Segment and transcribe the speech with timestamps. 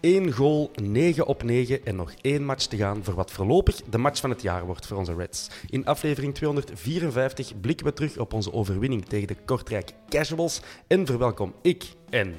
[0.00, 3.98] Eén goal, 9 op 9 en nog één match te gaan voor wat voorlopig de
[3.98, 5.50] match van het jaar wordt voor onze Reds.
[5.66, 11.54] In aflevering 254 blikken we terug op onze overwinning tegen de Kortrijk Casuals en verwelkom
[11.62, 12.34] ik en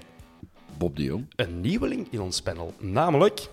[0.77, 1.25] Bob de Jong.
[1.35, 3.47] een nieuweling in ons panel, namelijk...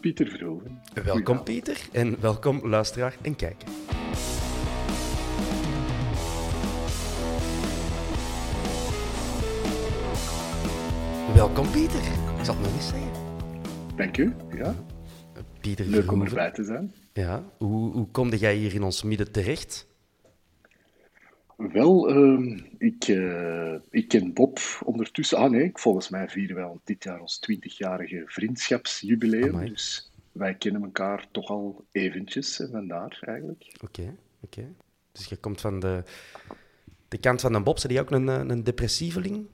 [0.00, 0.80] Pieter Verhoeven.
[1.04, 3.68] Welkom Pieter en welkom luisteraar en kijker.
[11.34, 12.02] Welkom Pieter,
[12.44, 13.96] ik zal het nog eens zeggen.
[13.96, 14.34] Dank u.
[14.56, 14.74] Ja.
[15.60, 16.94] Pieter Leuk om erbij te zijn.
[17.12, 19.86] Ja, hoe, hoe komde jij hier in ons midden terecht?
[21.56, 25.38] Wel, ehm, ik, eh, ik ken Bob ondertussen.
[25.38, 29.54] Ah nee, volgens mij vieren wij dit jaar ons 20-jarige vriendschapsjubileum.
[29.54, 29.68] Amai.
[29.68, 33.76] Dus wij kennen elkaar toch al eventjes en vandaar eigenlijk.
[33.82, 34.74] Oké, oké.
[35.12, 36.02] Dus je komt van de,
[37.08, 37.78] de kant van een Bob.
[37.78, 39.46] Zijn die ook een, eh, een depressieveling?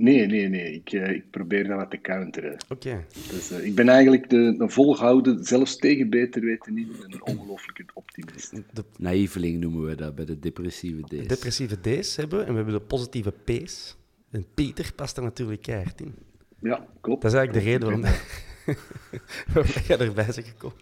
[0.00, 0.74] Nee, nee, nee.
[0.74, 2.56] Ik, eh, ik probeer dat wat te counteren.
[2.68, 3.04] Oké.
[3.30, 7.84] Dus, eh, ik ben eigenlijk de, de volhouden, zelfs tegen beter weten niet, een ongelooflijke
[7.94, 8.50] optimist.
[8.72, 11.26] De Naïveling noemen we dat bij de depressieve D's.
[11.26, 13.96] depressieve D's hebben we en we hebben de positieve P's.
[14.30, 16.14] En Pieter past er natuurlijk keihard in.
[16.60, 17.22] Ja, klopt.
[17.22, 18.02] Dat is eigenlijk de reden waarom,
[19.52, 20.76] waarom jij erbij bent gekomen.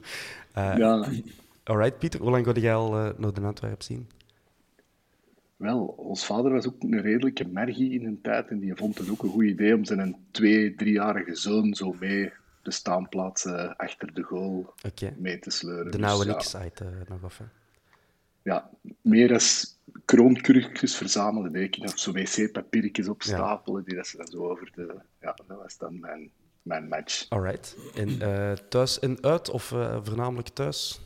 [0.53, 1.11] Eh Ja,
[1.65, 4.09] Alright, Pieter, hoe lang ga jij al eh, naar de Antwerp zien?
[5.59, 9.11] Wel, ons vader was ook een redelijke mergie in een tijd en die vond het
[9.11, 12.33] ook een goed idee om zijn twee, driejarige zoon zo mee
[12.63, 14.75] de staanplaatsen achter de goal
[15.17, 15.85] mee te sleuren.
[15.85, 17.39] De Dus nauwe ja, niks-site eh, nog af.
[17.39, 17.45] hè.
[18.43, 18.71] Ja,
[19.01, 24.49] meer als kroonkurkjes verzamelen, deed ik of zo wc-papiertjes opstapelen, die dat ze dan zo
[24.49, 24.95] over de...
[25.21, 26.31] Ja, dat was dan mijn,
[26.63, 27.27] mijn match.
[27.29, 27.77] Alright.
[27.95, 31.01] En eh, thuis en uit of eh, voornamelijk thuis?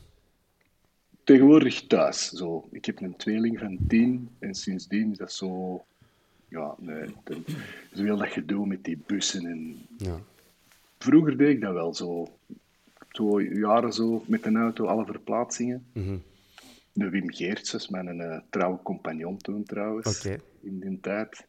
[1.24, 2.68] Tegenwoordig thuis, zo.
[2.70, 5.84] Ik heb een tweeling van tien en sindsdien is dat zo...
[6.48, 7.44] Ja, nee, dan-
[7.94, 10.18] zo heel dat gedoe met die bussen en Ja.
[10.98, 12.26] Vroeger deed ik dat wel zo.
[13.10, 15.84] Zo jaren zo met een auto, alle verplaatsingen.
[15.92, 16.16] Mhm.
[16.92, 20.36] De Wim Geerts mijn eh, trouwe compagnon toen trouwens, Oké.
[20.60, 21.46] in die tijd.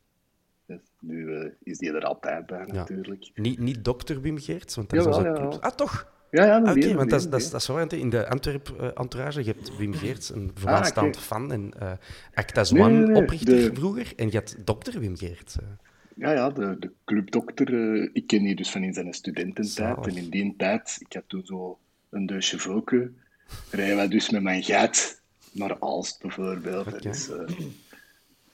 [0.65, 2.73] Dus nu eh, is die er altijd bij Ja.
[2.73, 3.31] natuurlijk.
[3.35, 5.57] Niet, niet dokter Wim Geerts, want dat is club.
[5.59, 6.12] Ah, toch?
[6.35, 9.39] Ja, ja, Ah, Oké, want dat dat, dat is wel, in de Antwerp eh, entourage,
[9.43, 11.91] je hebt Wim Geerts, een vooraanstaand Ah, fan en eh
[12.33, 14.13] Actas Nee, One nee, nee, oprichter de- vroeger.
[14.15, 15.55] En je had dokter Wim Geerts.
[15.57, 15.63] eh.
[16.15, 19.69] Ja, ja, de, de clubdokter, eh, ik ken die dus van in zijn studententijd.
[19.95, 20.05] Zalig.
[20.05, 21.77] En in die tijd, ik had toen zo
[22.09, 23.17] een deusje voken,
[23.71, 25.21] rijden wij dus met mijn geit
[25.51, 27.05] naar Aalst bijvoorbeeld.
[27.05, 27.39] Is eh,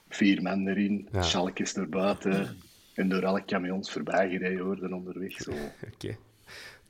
[0.10, 1.22] vier man erin, Ja.
[1.22, 2.58] schalkjes naar buiten
[2.94, 5.32] en door alle camions voorbij gereden worden onderweg.
[5.42, 5.52] Zo,
[5.94, 6.18] Oké.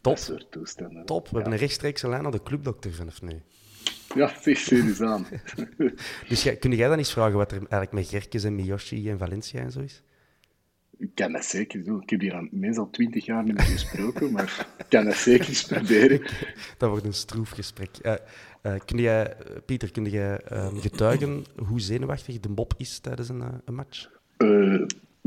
[0.02, 1.06] Top, dat soort toestanden.
[1.06, 1.28] top.
[1.28, 3.42] We hebben een rechtstreekse lijn naar de clubdokter vanaf nu.
[4.16, 5.26] Ja, zeg serieus aan.
[6.30, 9.18] Dus jij, kun jij dan eens vragen wat er eigenlijk met Gerkes en Miyoshi en
[9.18, 10.04] Valencia en zo is?
[11.00, 12.02] ik kan dat zeker doen.
[12.02, 15.16] Ik heb hier aan mensen al twintig jaar niet meer gesproken, maar ik kan dat
[15.16, 16.22] zeker eens proberen.
[16.78, 17.98] Dat wordt een stroef gesprek.
[17.98, 18.16] Eh,
[18.86, 19.36] kun jij,
[19.66, 24.10] Pieter, kun jij eh, getuigen hoe zenuwachtig de Bob is tijdens een, eh, een match?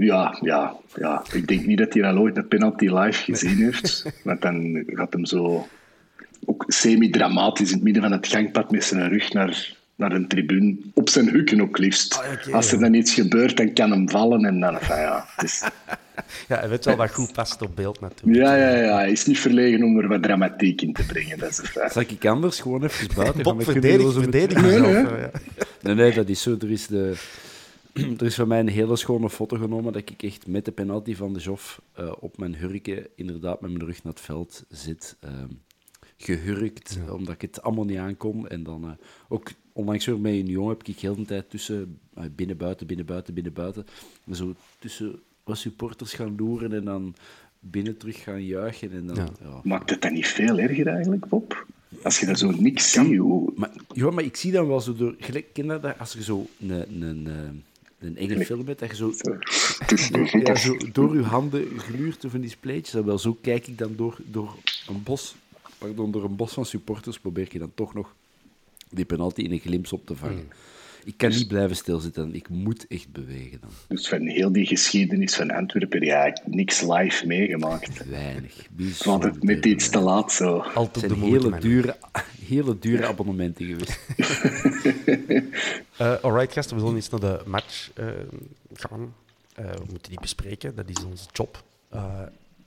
[0.04, 1.22] Ja, ja, ja.
[1.32, 4.04] Ik denk niet dat hij al ooit een penalty live gezien heeft.
[4.24, 5.68] Want dan gaat hem zo
[6.44, 10.76] ook semi-dramatisch in het midden van het gangpad met zijn rug naar, naar een tribune,
[10.94, 12.18] op zijn hukken ook liefst.
[12.46, 15.44] Ah, Als er dan iets gebeurt, dan kan hem vallen en dan, enfin, ja, het
[15.44, 15.62] is,
[16.48, 18.36] Ja, hij weet wel wat goed past op beeld natuurlijk.
[18.36, 21.48] ja, ja, ja, hij is niet verlegen om er wat dramatiek in te brengen, dat
[21.48, 21.92] is.
[21.92, 23.56] Zal ik anders gewoon even buiten gaan?
[23.56, 25.30] Bob, verdedig, verdedig eh, ja.
[25.82, 26.56] Nee, nee, dat is zo.
[26.60, 27.14] Er is, de,
[28.18, 31.14] er is van mij een hele schone foto genomen dat ik echt met de penalty
[31.14, 35.16] van de Joff eh, op mijn hurken inderdaad met mijn rug naar het veld zit.
[35.20, 35.48] ehm,
[36.16, 38.48] gehurkt, omdat ik het allemaal niet aankon.
[38.48, 38.90] En dan eh,
[39.28, 41.98] ook onlangs weer met een jongen heb ik heel de tijd tussen
[42.36, 43.86] binnen, buiten, binnen, buiten, binnen, buiten.
[44.26, 47.14] En zo tussen wat supporters gaan loeren en dan
[47.60, 48.92] binnen terug gaan juichen.
[48.92, 49.28] En dan, Ja.
[49.42, 49.60] ja.
[49.62, 51.66] Maakt het dan niet veel erger eigenlijk, Bob?
[52.02, 53.52] Als je daar zo niks ziet, hoe...
[53.54, 55.14] Maar, ja, maar ik zie dan wel zo door...
[55.18, 57.71] Gelijk, ken dat als je zo een, een, eh,
[58.02, 59.12] een enge film hebt, dat je zo,
[60.44, 62.94] ja, zo door je handen gluurt van die spleetjes.
[62.94, 64.56] En wel zo kijk ik dan door, door
[64.88, 65.34] een bos,
[65.78, 68.14] pardon, door een bos van supporters, probeer je dan toch nog
[68.90, 70.48] die penalty in een glimps op te vangen.
[71.04, 73.70] Ik kan niet blijven stilzitten, ik moet echt bewegen dan.
[73.88, 78.08] Dus van heel die geschiedenis van Antwerpen, ja, ik heb niks live meegemaakt.
[78.08, 78.56] Weinig.
[78.56, 80.58] Het bijzonder was altijd net iets te laat zo.
[80.58, 81.96] Altijd Het de zijn moeite, hele dure,
[82.48, 84.00] hele dure abonnementen geweest.
[85.96, 88.06] Eh, alright, gasten, we zullen eens naar de match eh,
[88.72, 89.14] gaan.
[89.54, 91.62] Eh, we moeten die bespreken, dat is onze job.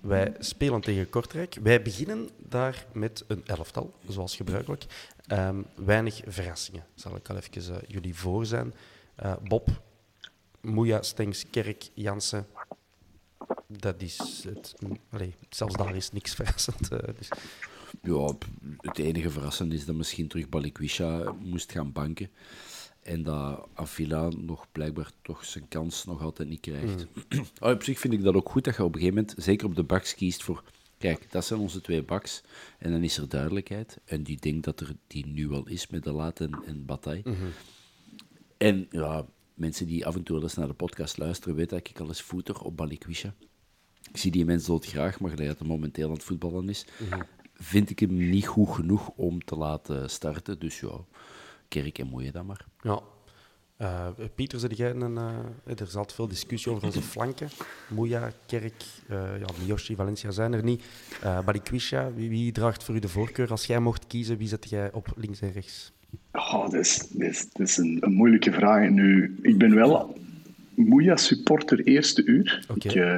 [0.05, 1.57] Wij spelen tegen Kortrijk.
[1.63, 4.85] Wij beginnen daar met een elftal, zoals gebruikelijk.
[5.27, 8.73] Ehm, weinig verrassingen, zal ik al even eh, jullie voor zijn.
[9.15, 9.81] Eh, Bob,
[10.61, 12.47] Moeja, Stengs, Kerk, Jansen.
[13.67, 14.73] Dat is het.
[15.09, 16.91] Allee, zelfs daar is niks verrassend.
[16.91, 17.29] eh, dus.
[18.01, 18.33] Ja,
[18.77, 22.29] het enige verrassend is dat misschien terug Balikwisha moest gaan banken.
[23.05, 27.05] En dat Avila nog blijkbaar toch zijn kans nog altijd niet krijgt.
[27.59, 29.67] Oh, op zich vind ik dat ook goed dat je op een gegeven moment, zeker
[29.67, 30.63] op de backs, kiest voor...
[30.97, 32.41] Kijk, dat zijn onze twee backs.
[32.77, 33.99] En dan is er duidelijkheid.
[34.05, 37.23] En die denk dat er die nu al is met de Laat en, en Bataille.
[38.57, 41.87] En ja, mensen die af en toe wel eens naar de podcast luisteren, weten dat
[41.87, 43.33] ik al eens voeter op Balikwisha.
[44.11, 46.85] Ik zie die mens doodgraag, maar dat hij momenteel aan het voetballen is,
[47.53, 50.59] vind ik hem niet goed genoeg om te laten starten.
[50.59, 51.05] Dus ja,
[51.81, 52.65] kerk en moeie dan maar.
[52.81, 52.99] Ja.
[53.77, 57.49] Eh, Pieter, zeg jij een, eh, er altijd veel discussie over onze flanken.
[57.89, 60.83] Moeja, Kerk, eh ja, Miyoshi, Valencia zijn er niet.
[61.23, 63.51] Uh, Balikwisha, wie, wie draagt voor u de voorkeur?
[63.51, 65.91] Als jij mocht kiezen, wie zet jij op links en rechts?
[66.31, 68.89] Oh, dat is, dat is, dat is een, een moeilijke vraag.
[68.89, 70.17] Nu, ik ben wel
[70.75, 72.65] Moeja supporter eerste uur.
[72.75, 73.17] Ik, eh,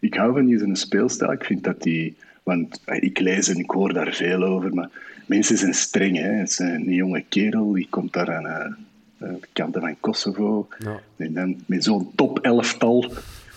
[0.00, 1.32] ik hou van die zijn speelstijl.
[1.32, 2.16] Ik vind dat die...
[2.42, 4.90] Want ik lees en ik hoor daar veel over, maar
[5.28, 6.16] mensen zijn streng.
[6.16, 6.30] Hè.
[6.32, 8.76] Het is een jonge kerel, die komt daar aan aan
[9.18, 10.68] de kanten van Kosovo.
[10.78, 11.00] Ja.
[11.16, 13.12] En dan met zo'n top elftal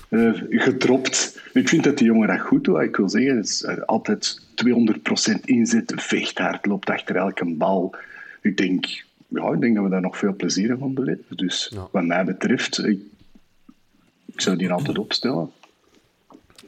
[0.09, 1.39] eh, gedropt.
[1.53, 2.81] Ik vind dat die jongen dat goed doet.
[2.81, 7.95] Ik wil zeggen, het is eh, altijd 200% inzet, vecht hard, loopt achter elke bal.
[8.41, 8.85] Ik denk,
[9.27, 11.25] ja, ik denk dat we daar nog veel plezier gaan beleven.
[11.37, 11.87] Dus Ja.
[11.91, 12.99] wat mij betreft, ik,
[14.25, 15.49] ik zou die altijd opstellen.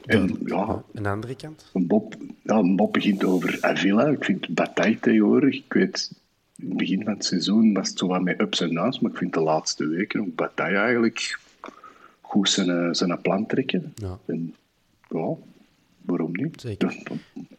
[0.06, 1.70] En ja, de andere kant?
[1.72, 4.06] een Bob, ja, een Bob begint over Avila.
[4.06, 5.54] Ik vind Bataille tegenwoordig.
[5.54, 6.12] Ik weet,
[6.56, 9.00] in het begin van het seizoen was het zo wat met ups en downs.
[9.00, 11.38] Maar ik vind de laatste weken ook Bataille eigenlijk
[12.20, 13.92] goed zijn, eh, zijn plan trekken.
[13.94, 14.18] Ja.
[14.26, 14.54] En
[15.10, 15.34] ja,
[16.02, 16.60] waarom niet?
[16.60, 17.02] Zeker.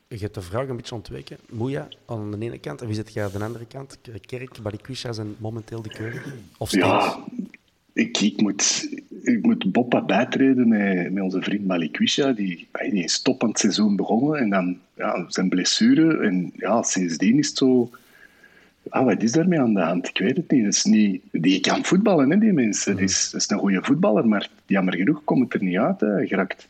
[0.08, 1.38] Je hebt de vraag een beetje ontweken.
[1.52, 3.98] Moeja aan de ene kant en wie zit jij aan de andere kant?
[4.26, 6.22] Kerk, Balikwisha zijn momenteel de keuze?
[6.58, 7.30] Of Ja, Stengs?
[7.94, 8.90] ik, ik, moet,
[9.26, 12.32] ik moet Bob wat bijtreden met, met onze vriend Malikwisha.
[12.32, 16.18] Die, die is top aan het seizoen begonnen en dan ja, zijn blessure.
[16.18, 17.90] En ja, sindsdien is het zo...
[18.90, 20.08] Ah, wat is daarmee aan de hand?
[20.08, 20.64] Ik weet het niet.
[20.64, 22.94] Dat is niet die kan voetballen, hè, die mensen.
[22.94, 26.00] Dat is, is een goede voetballer, maar jammer genoeg komt het er niet uit.
[26.00, 26.08] Hè.
[26.08, 26.68] Hij geraakt,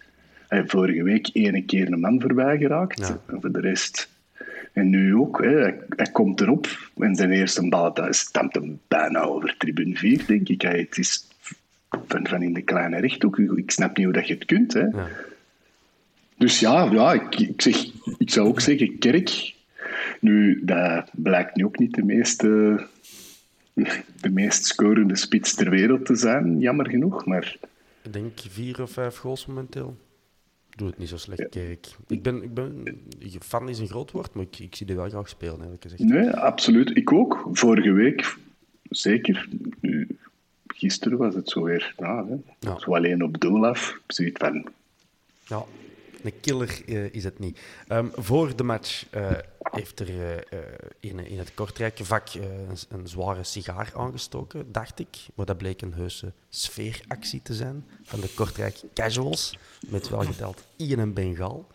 [0.48, 3.00] hij heeft vorige week ene keer een man voorbij geraakt.
[3.00, 3.20] Ja.
[3.26, 4.14] En voor de rest...
[4.74, 5.44] En nu ook.
[5.44, 5.60] Hè.
[5.60, 10.24] Hij, hij komt erop en zijn eerste bal dat stamt hem bijna over tribune 4,
[10.28, 10.62] denk ik.
[10.62, 11.28] Hij, het is
[12.08, 13.40] van, van in de kleine rechthoek.
[13.40, 14.74] Ik snap niet hoe dat je het kunt.
[14.74, 14.80] Hè.
[14.80, 15.08] Ja.
[16.38, 17.86] Dus ja, ja ik, ik, zeg,
[18.18, 19.54] ik zou ook zeggen Kerk.
[20.20, 22.78] Nu, dat blijkt nu ook niet de meest, eh,
[24.22, 27.26] de meest scorende spits ter wereld te zijn, jammer genoeg.
[27.26, 27.58] Maar
[28.04, 29.98] Ik denk vier of vijf goals momenteel.
[30.76, 31.88] Doe het niet zo slecht, Kerk.
[32.08, 32.84] Ik ben, ik ben,
[33.40, 36.04] fan is een groot woord, maar ik, ik zie die wel graag spelen, eerlijk gezegd.
[36.04, 36.98] nee, absoluut.
[36.98, 37.50] Ik ook.
[37.52, 38.36] Vorige week
[38.90, 39.48] zeker.
[40.86, 41.94] Gisteren was het zo weer.
[41.98, 42.80] Ja, hè, Ja.
[42.80, 44.00] Zo alleen op doel af.
[44.08, 44.68] Zoiets van.
[45.48, 45.64] Ja,
[46.24, 47.60] een killer eh, is het niet.
[47.88, 50.10] Ehm, voor de match eh, heeft er
[50.50, 50.60] eh,
[51.00, 55.18] in, in het Kortrijkenvak eh, een, een zware sigaar aangestoken, dacht ik.
[55.36, 61.00] Maar dat bleek een heuse sfeeractie te zijn van de Kortrijk Casuals, met welgeteld Ian
[61.00, 61.68] en Bengal.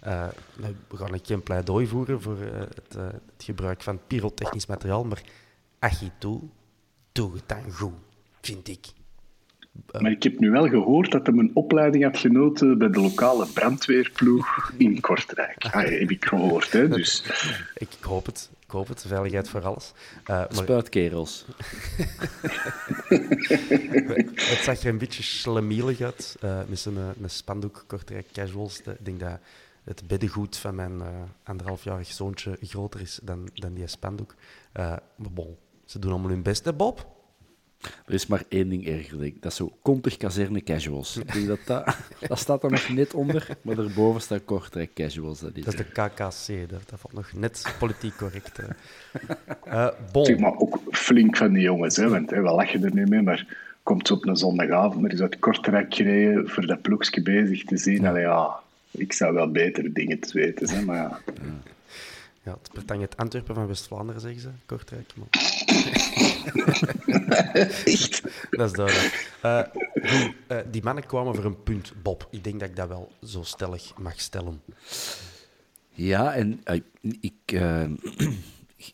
[0.00, 5.22] Nou, we gaan geen pleidooi voeren voor het, het gebruik van pyrotechnisch materiaal, maar
[5.78, 6.40] Achitou,
[7.12, 7.92] doet het dan goed,
[8.46, 8.86] vind ik.
[10.00, 13.46] Maar ik heb nu wel gehoord dat hij een opleiding had genoten bij de lokale
[13.46, 15.64] brandweerploeg in Kortrijk.
[15.64, 16.88] Ah, heb ik gehoord, hè.
[16.88, 17.22] Dus
[17.74, 18.50] Ik, ik hoop het.
[18.64, 19.04] Ik hoop het.
[19.06, 19.92] Veiligheid voor alles.
[20.24, 21.44] Eh, maar Spuitkerels.
[24.34, 26.36] het zag er een beetje slemielig uit.
[26.40, 28.80] eh, met zijn eh, een spandoek Kortrijk Casuals.
[28.80, 29.38] Ik denk dat
[29.84, 31.06] het beddengoed van mijn eh,
[31.44, 34.34] anderhalfjarig zoontje groter is dan, dan die spandoek.
[34.72, 34.84] Eh,
[35.16, 37.15] maar bon, ze doen allemaal hun best, hè, Bob?
[38.06, 39.42] Er is maar één ding erger, denk ik.
[39.42, 41.16] Dat is zo Konter Kazerne Casuals.
[41.16, 41.96] Ik denk dat, dat
[42.28, 45.40] dat staat er nog net onder, maar daarboven staat Kortrijk Casuals.
[45.40, 48.58] Dat is, Dat is de KKC, dat, dat valt nog net politiek correct.
[49.64, 49.84] eh.
[49.84, 50.24] Eh, bon.
[50.24, 52.08] zeg maar ook flink van die jongens, hè.
[52.08, 55.20] Want hè, we lachen er nu mee, maar komt ze op een zondagavond, maar is
[55.20, 58.06] uit Kortrijk gereden voor dat ploegje bezig te zien.
[58.06, 58.54] Allee, ja,
[58.90, 61.20] ik zou wel betere dingen te weten, hè, maar ja.
[61.34, 61.74] Ja,
[62.54, 64.48] het Bretagne het Antwerpen van West-Vlaanderen, zeggen ze.
[64.66, 65.12] Kortrijk.
[65.16, 65.28] Maar...
[67.84, 68.22] Echt?
[68.50, 69.32] Dat is duidelijk.
[69.42, 69.58] Eh,
[70.46, 72.28] eh, die mannen kwamen voor een punt, Bob.
[72.30, 74.62] Ik denk dat ik dat wel zo stellig mag stellen.
[75.90, 76.80] Ja, en eh,
[77.20, 77.60] ik...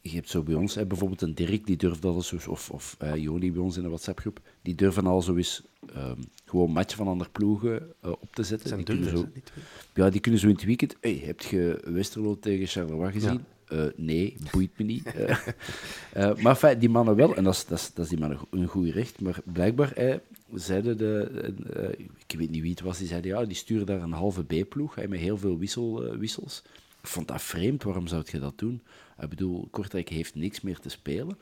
[0.03, 2.97] je hebt zo bij ons, hè, bijvoorbeeld een Dirk, die durft al eens, of, of
[2.99, 5.63] eh, Joni bij ons in de WhatsApp-groep, die durven al zo eens
[5.95, 8.69] ehm, gewoon matchen van andere ploegen eh, op te zetten.
[8.69, 9.63] zijn Die kunnen durvers, zo,
[9.95, 10.97] ja, die kunnen zo in het weekend...
[11.01, 13.45] Hey, heb je Westerlo tegen Charleroi gezien?
[13.69, 15.15] Eh, nee, boeit me niet.
[16.43, 18.67] Maar fijn, die mannen wel, en dat is, dat is, dat is die mannen een
[18.67, 20.17] goed recht, maar blijkbaar eh,
[20.55, 21.95] zeiden de...
[22.27, 24.97] ik weet niet wie het was, die zeiden ja, die sturen daar een halve B-ploeg
[24.97, 26.63] met heel veel wissel, wissels.
[27.03, 28.83] Ik vond dat vreemd, waarom zou je dat doen?
[29.21, 31.39] Ik bedoel, Kortrijk heeft niks meer te spelen.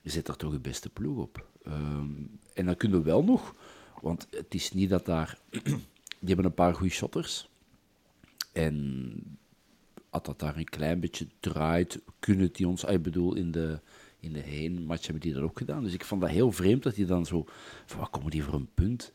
[0.00, 1.46] Je zet daar toch je beste ploeg op.
[1.62, 2.10] Ehm,
[2.54, 3.54] en dan kunnen we wel nog,
[4.00, 5.38] want het is niet dat daar...
[6.20, 7.48] die hebben een paar goede shotters.
[8.52, 9.38] En
[10.10, 12.84] als dat daar een klein beetje draait, kunnen die ons...
[12.84, 13.80] ah, Ik bedoel, in de,
[14.20, 15.82] in de heenmatch hebben die dat ook gedaan.
[15.84, 17.44] Dus ik vond dat heel vreemd dat die dan zo...
[17.86, 19.12] Van, wat komen die voor een punt?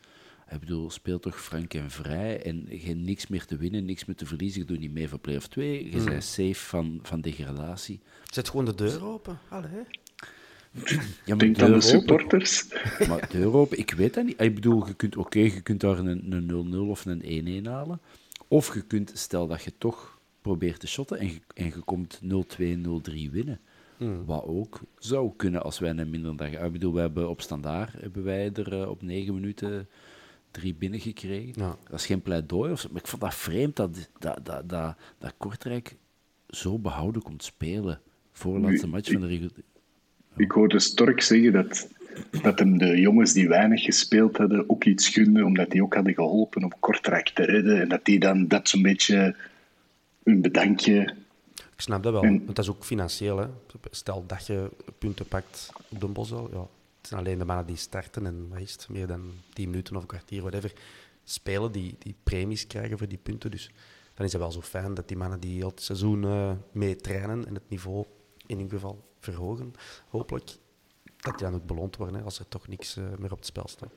[0.50, 4.04] Ik bedoel, speelt toch frank en vrij en je hebt niks meer te winnen, niks
[4.04, 4.60] meer te verliezen.
[4.60, 5.90] Je doet niet mee voor play-off 2.
[5.90, 8.00] Je bent safe van, van degradatie.
[8.32, 9.38] Zet gewoon de deur open.
[9.48, 9.84] Allee.
[10.72, 10.90] Ja,
[11.26, 11.82] maar Denk aan de deur open.
[11.82, 12.66] supporters.
[13.08, 14.40] Maar deur open, ik weet dat niet.
[14.40, 18.00] Ik bedoel, je kunt, oké, je kunt daar een een 0-0 of een 1-1 halen.
[18.48, 22.20] Of je kunt, stel dat je toch probeert te shotten en je, en je komt
[22.22, 23.60] 0-2, 0-3 winnen.
[24.24, 26.50] Wat ook zou kunnen als wij een minder dag...
[26.50, 29.88] Ik bedoel, we hebben op standaard hebben wij er eh, op 9 minuten
[30.50, 31.52] drie binnengekregen.
[31.56, 31.76] Ja.
[31.90, 34.96] Dat is geen pleidooi of zo, maar ik vond dat vreemd dat, dat, dat, dat,
[35.18, 35.96] dat Kortrijk
[36.48, 38.00] zo behouden komt spelen
[38.32, 39.62] voor de laatste Nu, match van de reguliere...
[40.36, 41.88] Ik hoorde Stork zeggen dat,
[42.42, 46.14] dat hem de jongens die weinig gespeeld hadden ook iets gunde, omdat die ook hadden
[46.14, 47.80] geholpen om Kortrijk te redden.
[47.80, 49.36] En dat die dan dat zo'n beetje
[50.22, 51.14] een bedankje...
[51.56, 53.38] Ik snap dat wel, En- want dat is ook financieel.
[53.38, 53.46] Hè.
[53.90, 56.48] Stel dat je punten pakt op de Bosel.
[56.52, 56.66] Ja,
[57.08, 59.96] het zijn alleen de mannen die starten en wat is het, meer dan 10 minuten
[59.96, 60.72] of een kwartier, whatever,
[61.24, 63.50] spelen, die, die premies krijgen voor die punten.
[63.50, 63.70] Dus
[64.14, 66.96] dan is het wel zo fijn dat die mannen die heel het seizoen eh, mee
[66.96, 68.04] trainen en het niveau
[68.46, 69.72] in ieder geval verhogen,
[70.08, 70.56] hopelijk,
[71.16, 73.46] dat die dan ook beloond worden hè, als er toch niks eh, meer op het
[73.46, 73.92] spel staat.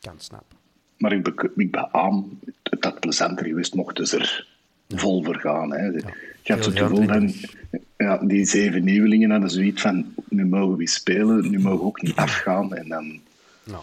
[0.00, 0.58] Kan snappen.
[0.98, 4.55] Maar ik, be ik beaam, het had plezanter geweest mochten ze er
[4.88, 5.72] vol voor gaan.
[5.72, 5.84] Hè.
[5.86, 6.02] Je
[6.42, 7.32] zo het gevoel van,
[7.96, 12.02] ja, die zeven nieuwelingen hadden zoiets van, nu mogen we spelen, nu mogen we ook
[12.02, 12.74] niet afgaan.
[12.74, 13.20] En dan,
[13.64, 13.82] Nou.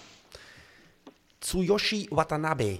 [1.39, 2.79] Tsuyoshi Watanabe.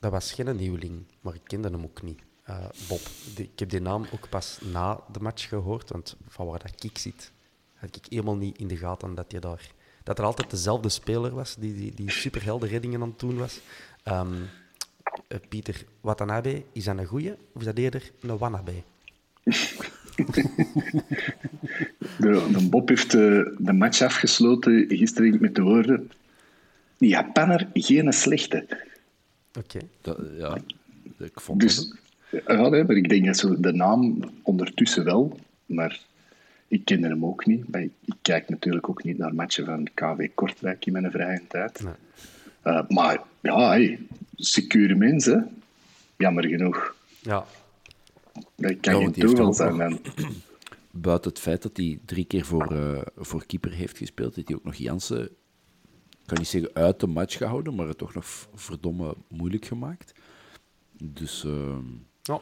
[0.00, 2.18] Dat was geen nieuweling, maar ik kende hem ook niet.
[2.42, 2.56] Eh,
[2.88, 3.00] Bob.
[3.36, 6.98] Ik heb die naam ook pas na de match gehoord, want van waar dat ik
[6.98, 7.32] zit,
[7.74, 9.70] had ik helemaal niet in de gaten dat, je daar,
[10.02, 13.60] dat er altijd dezelfde speler was die, die, die superhelde reddingen aan het doen was.
[14.02, 14.34] Ehm,
[15.28, 18.72] eh, Pieter Watanabe, is dat een goeie of is dat eerder een wannabe?
[22.18, 26.10] de, de Bob heeft de, de match afgesloten gisteren met de woorden,
[26.96, 28.66] die Japanner geen slechte.
[29.58, 29.78] Oké.
[30.00, 30.58] Dat, ja,
[31.18, 31.92] ik vond Dus,
[32.30, 32.42] ook.
[32.46, 36.00] ja, nee, maar ik denk dat zo de naam ondertussen wel, maar
[36.68, 37.70] ik kende hem ook niet.
[37.70, 41.40] Maar ik, ik kijk natuurlijk ook niet naar matchen van KV Kortrijk in mijn vrije
[41.48, 41.82] tijd.
[41.82, 41.92] Nee.
[42.62, 43.98] Eh, maar ja, hey,
[44.38, 45.62] secure mensen,
[46.16, 46.94] jammer genoeg.
[47.20, 47.46] Ja,
[48.56, 49.76] Dat kan geen toeval zijn.
[49.78, 50.00] Dan.
[50.90, 54.56] Buiten het feit dat hij drie keer voor, eh, voor keeper heeft gespeeld, heeft hij
[54.56, 55.22] ook nog Jansen,
[56.10, 60.12] ik kan niet zeggen uit de match gehouden, maar het toch nog verdomme moeilijk gemaakt.
[61.02, 61.84] Dus ehm,
[62.22, 62.40] ja.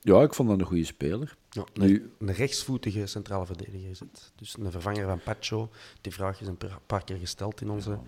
[0.00, 1.36] ja, ik vond dat een goede speler.
[1.50, 4.32] Ja, Nu- een, een rechtsvoetige centrale verdediger is het.
[4.36, 5.70] Dus een vervanger van Pacho.
[6.00, 7.98] Die vraag is een paar- paar keer gesteld in onze,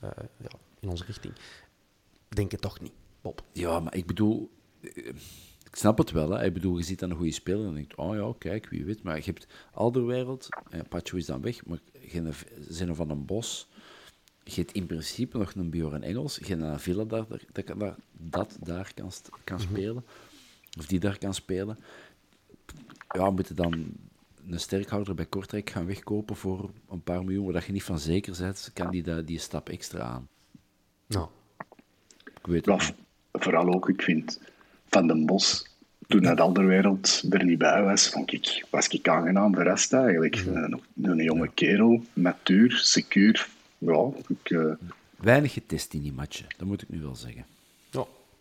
[0.00, 0.50] eh, ja,
[0.80, 1.34] in onze richting.
[2.34, 3.44] Denk het toch niet, Bob.
[3.52, 5.06] Ja, maar ik bedoel, eh,
[5.64, 6.30] ik snap het wel.
[6.30, 6.44] Hè.
[6.44, 9.02] Ik bedoel, je ziet dan een goede speler en denkt, oh ja, kijk, wie weet.
[9.02, 12.32] Maar je hebt Alderwereld, eh, Pacho is dan weg, maar geen
[12.68, 13.68] Zeno van een Bos.
[14.44, 18.92] Je hebt in principe nog een Bjorn Engels, geen Villa daar, dat, dat, dat daar
[18.94, 19.12] kan,
[19.44, 19.68] kan mhm.
[19.68, 20.04] spelen.
[20.78, 21.78] Of die daar kan spelen.
[23.08, 23.92] Ja, we moeten dan
[24.46, 28.36] een sterkhouder bij Kortrijk gaan wegkopen voor een paar miljoen, waar je niet van zeker
[28.38, 30.28] bent, kan die die stap extra aan.
[31.06, 31.28] Nou.
[32.44, 32.94] Ik weet het
[33.32, 34.40] Vooral ook, ik vind
[34.88, 35.66] Van den Bos,
[36.06, 40.36] toen dat Alderwereld er niet bij was, vond ik, was ik aangenaam verrast eigenlijk.
[40.46, 43.48] Een, een jonge kerel, matuur, secuur.
[43.78, 44.72] Ja, ik, uh...
[45.16, 47.44] Weinig getest in die matchen, dat moet ik nu wel zeggen.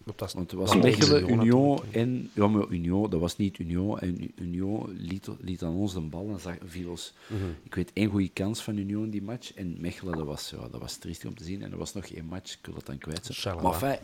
[0.04, 2.30] Want het was Mechelen, Union en...
[2.34, 4.00] Ja, maar Union, dat was niet Union.
[4.00, 7.14] En Union liet, liet aan ons de bal en zag, viel ons...
[7.28, 7.42] Mhm.
[7.64, 9.54] Ik weet één goede kans van Union in die match.
[9.54, 11.64] En Mechelen, dat was, ja, dat was triestig om te zien.
[11.64, 13.62] En er was nog één match, ik wil dat dan kwijt zijn.
[13.62, 14.00] Maar fijn...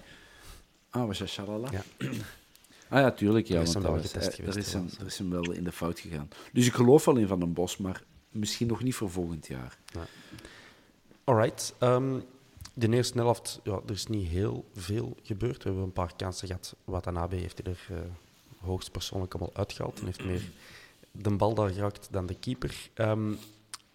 [0.90, 1.70] Ah, was dat Shalala?
[1.72, 1.84] Ja.
[2.90, 3.48] Ah ja, tuurlijk.
[3.48, 6.30] Ja, want dat was, er, is hem, er is hem wel in de fout gegaan.
[6.54, 9.78] Dus ik geloof wel in Van den Bos, maar misschien nog niet voor volgend jaar.
[9.94, 10.08] Ja.
[11.24, 11.76] Alright.
[11.80, 12.24] Um,
[12.78, 15.58] de eerste helft, ja, er is niet heel veel gebeurd.
[15.58, 16.76] We hebben een paar kansen gehad.
[16.84, 18.00] Wat AB heeft hij er uh,
[18.60, 20.52] hoogstpersoonlijk allemaal uitgehaald en heeft meer
[21.12, 22.90] de bal daar geraakt dan de keeper.
[22.96, 23.38] Um,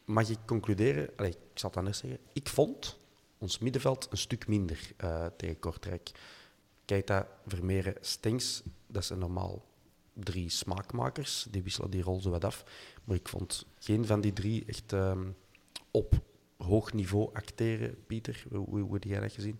[0.04, 1.10] mag ik concluderen?
[1.16, 2.18] Allez, ik zal het anders zeggen.
[2.32, 2.96] Ik vond
[3.38, 6.10] ons middenveld een stuk minder uh, tegen Kortrijk.
[6.84, 9.64] Keita, Vermeeren, Stengs, dat zijn normaal
[10.12, 11.46] drie smaakmakers.
[11.50, 12.64] Die wisselen die rol zo wat af.
[13.04, 15.36] Maar ik vond geen van die drie echt um,
[15.90, 16.20] op
[16.62, 18.44] hoog niveau acteren, Pieter?
[18.50, 19.56] Hoe, hoe heb jij dat gezien?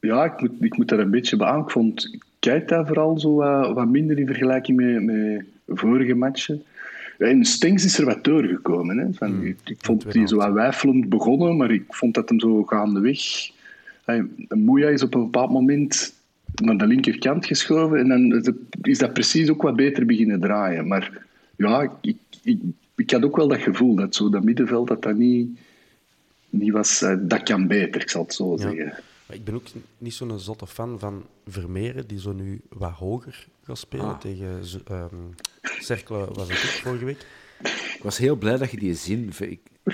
[0.00, 1.62] Ja, ik moet, ik moet daar een beetje bij aan.
[1.62, 6.62] Ik vond Keita vooral zo wat, wat minder in vergelijking met, met vorige matchen.
[7.18, 8.98] En Stengs is er wat doorgekomen.
[8.98, 9.12] Hè.
[9.12, 9.44] Van, hmm.
[9.44, 13.50] ik, vond die zo wat wijfelend begonnen, maar ik vond dat hem zo gaandeweg...
[14.48, 16.14] Moeja is op een bepaald moment
[16.54, 20.88] naar de linkerkant geschoven en dan is dat precies ook wat beter beginnen draaien.
[20.88, 22.58] Maar ja, ik, ik
[22.96, 25.58] ik had ook wel dat gevoel dat zo dat middenveld dat dat niet,
[26.50, 27.02] niet was.
[27.02, 28.94] Uh, dat kan beter, ik zal het zo zeggen.
[29.26, 29.66] Maar ik ben ook
[29.98, 34.18] niet zo'n zotte fan van Vermeeren, die zo nu wat hoger gaat spelen ah.
[34.18, 37.26] tegen um, Cercle, was het ook vorige week.
[37.96, 39.32] Ik was heel blij dat je die zin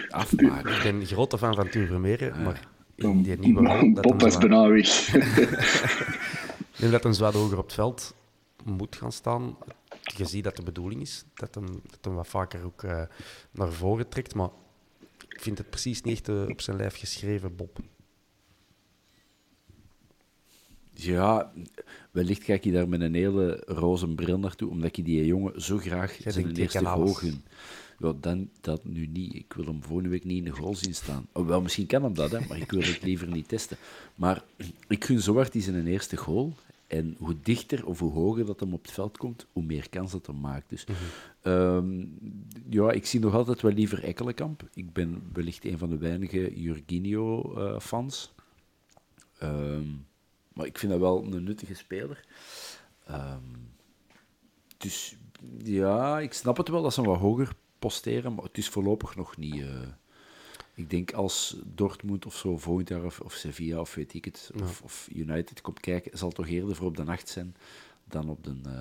[0.09, 0.69] afmaakt.
[0.69, 3.93] Ik ben een grote fan van Tuur Vermeeren, maar in die nieuwe rol...
[3.93, 5.15] Bob was bijna weg.
[6.73, 8.15] ik denk dat een zwaar hoger op het veld
[8.65, 9.57] moet gaan staan
[10.17, 13.03] je ziet dat de bedoeling is, dat hem, dat hem wat vaker ook uh,
[13.51, 14.35] naar voren trekt.
[14.35, 14.51] Maar
[15.29, 17.79] ik vind het precies niet echt uh, op zijn lijf geschreven, Bob.
[20.93, 21.53] Ja,
[22.11, 25.79] wellicht kijk je daar met een hele roze bril naartoe, omdat je die jongen zo
[25.79, 27.45] graag ja, zijn eerste ogen.
[27.99, 29.35] Ja, dan dat nu niet.
[29.35, 31.29] Ik wil hem volgende week niet in de goal zien staan.
[31.33, 33.77] Oh, wel, misschien kan hem dat, hè, maar ik wil het liever niet testen.
[34.15, 34.45] Maar
[34.89, 36.55] ik gun zo hard in zijn eerste goal.
[36.89, 40.13] En hoe dichter of hoe hoger dat hem op het veld komt, hoe meer kans
[40.13, 40.69] dat hem maakt.
[40.69, 40.99] Dus mhm.
[41.43, 42.07] ehm,
[42.71, 44.69] ja, ik zie nog altijd wel liever Ekkelenkamp.
[44.75, 48.35] Ik ben wellicht een van de weinige Jorginho-fans.
[49.39, 49.87] Ehm,
[50.53, 52.25] maar ik vind dat wel een nuttige speler.
[53.07, 53.43] Ehm,
[54.77, 55.17] dus
[55.63, 59.17] ja, ik snap het wel dat ze hem wat hoger posteren, maar het is voorlopig
[59.17, 59.55] nog niet.
[59.55, 59.81] Uh,
[60.79, 64.51] ik denk als Dortmund of zo volgend jaar, of, of Sevilla of weet ik het,
[64.63, 67.57] of, of, United komt kijken, zal het toch eerder voor op de nacht zijn
[68.05, 68.73] dan op de, uh,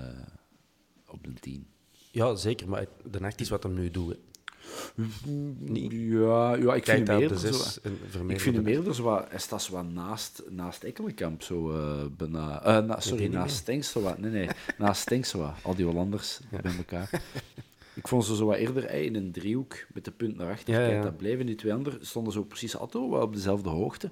[1.06, 1.66] op de tien.
[2.10, 4.16] Ja, zeker, maar de nacht is wat hem nu doet.
[5.58, 5.92] Niet.
[5.92, 7.78] Ja, ja, ik vind hem eerder zo,
[8.26, 12.06] ik vind hem eerder zo wat, hij staat zo wat naast, naast Ekkelenkamp, zo uh,
[12.16, 16.40] bijna, uh, na, sorry, naast zo wat, nee, nee, naast zo wat, al die Hollanders
[16.50, 16.60] ja.
[16.60, 17.10] bij elkaar.
[17.98, 20.74] Ik vond ze zo wat eerder in een driehoek met de punt naar achter.
[20.74, 22.06] Ja, Kijk, dat bleven die twee anderen.
[22.06, 24.10] Stonden zo precies altijd op dezelfde hoogte.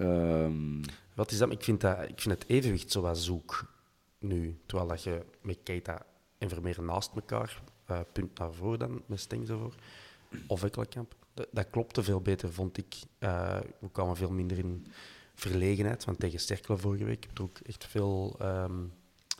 [0.00, 0.80] Um...
[1.14, 1.50] Wat is dat?
[1.50, 3.72] Ik vind, dat, ik vind het evenwicht zo wat zoek
[4.18, 4.58] nu.
[4.66, 6.06] Terwijl dat je met Keita
[6.38, 9.74] en Vermeer naast elkaar, uh, punt naar voren dan, met Stengs ervoor,
[10.46, 11.14] of Ekkelenkamp.
[11.34, 12.94] Dat, dat klopte veel beter, vond ik.
[13.18, 14.86] Uh, we kwamen veel minder in
[15.34, 18.92] verlegenheid, want tegen Sterkelen vorige week heb ik ook echt veel um,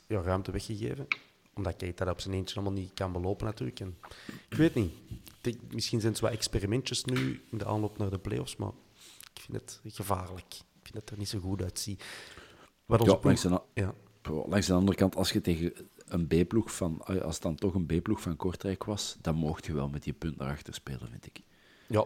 [0.07, 1.07] ja, ruimte weggegeven
[1.55, 3.79] omdat Keita dat op zijn eentje allemaal niet kan belopen natuurlijk.
[3.79, 3.97] En,
[4.49, 4.93] ik weet niet.
[5.73, 8.71] misschien zijn het wat experimentjes nu in de aanloop naar de playoffs, maar
[9.33, 10.53] ik vind het gevaarlijk.
[10.53, 12.03] Ik vind dat het er niet zo goed uitziet.
[12.85, 13.93] Wat ja, langs, de, ja.
[14.23, 15.73] langs de andere kant, als je tegen
[16.05, 19.73] een B-ploeg van, als het dan toch een B-ploeg van Kortrijk was, dan mocht je
[19.73, 21.41] wel met die punt naar achter spelen, vind ik.
[21.87, 22.05] Ja,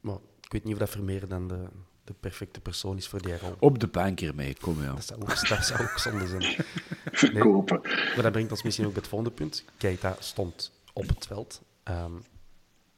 [0.00, 1.68] maar ik weet niet of dat Vermeer dan de,
[2.06, 3.54] de perfecte persoon is voor die rol.
[3.58, 4.92] Op de bank ermee, kom ja.
[4.92, 6.42] Dat zou ook, dat zou ook zonde zijn.
[7.12, 7.80] Verkopen.
[7.82, 9.64] maar dat brengt ons misschien ook bij het volgende punt.
[9.78, 11.62] Keita stond op het veld.
[11.84, 12.22] Um,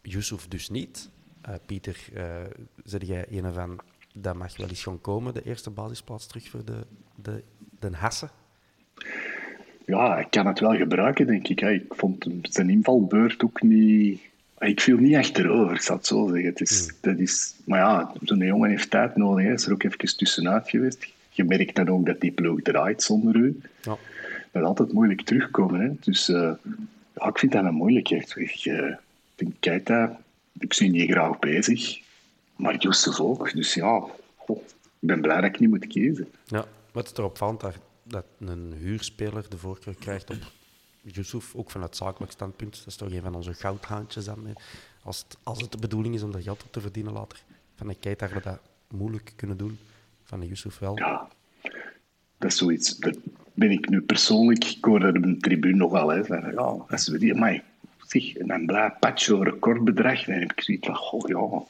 [0.03, 1.11] Yusuf dus niet.
[1.49, 2.23] Uh, Pieter, uh,
[2.85, 3.79] zei jij een van,
[4.15, 7.43] dat mag wel eens gewoon komen, de eerste basisplaats terug voor de, de,
[7.81, 8.31] de Hassen.
[9.85, 11.61] ja, hij kan het wel gebruiken, denk ik.
[11.61, 14.21] Ik vond zijn invalbeurt ook niet...
[14.59, 16.45] Ik viel niet achterover, ik zal het zo zeggen.
[16.45, 19.45] Het is, dat is, maar ja, zo'n jongen heeft tijd nodig.
[19.45, 21.07] Hij is er ook even tussenuit geweest.
[21.31, 23.61] Je merkt dan ook dat die ploeg draait zonder u.
[23.83, 23.97] Ja.
[24.53, 25.81] Dat is altijd moeilijk terugkomen.
[25.81, 25.91] Hè.
[26.01, 26.53] Dus uh,
[27.15, 28.35] ja, ik vind dat een moeilijkheid.
[28.37, 28.95] Ik uh,
[29.35, 30.17] denk, kijk daar,
[30.59, 32.01] ik zie die graag bezig.
[32.57, 33.53] Maar Josef ook.
[33.53, 34.05] Dus ja,
[34.37, 34.63] goh,
[34.99, 36.29] ik ben blij dat ik niet moet kiezen.
[36.45, 40.37] Ja, wat is er opvallend dat, dat een huurspeler de voorkeur krijgt op
[41.11, 42.77] Yusuf, ook vanuit zakelijk standpunt.
[42.77, 44.57] Dat is toch een van onze goudhaantjes dan.
[45.03, 47.43] Als het, als het de bedoeling is om er geld op te verdienen later.
[47.75, 49.79] Van een Keita we dat moeilijk kunnen doen.
[50.25, 50.97] Van een Yusuf wel.
[50.97, 51.29] Ja,
[52.39, 52.97] dat is zoiets.
[52.97, 53.17] Dat
[53.55, 54.65] ben ik nu persoonlijk.
[54.65, 56.09] Ik hoor dat op de tribune nogal.
[56.09, 56.37] Hè.
[56.51, 57.63] Ja, als we die, maar
[58.07, 60.25] zeg, een blij patcho recordbedrag.
[60.25, 61.63] Dan heb ik zoiets van, goh ja,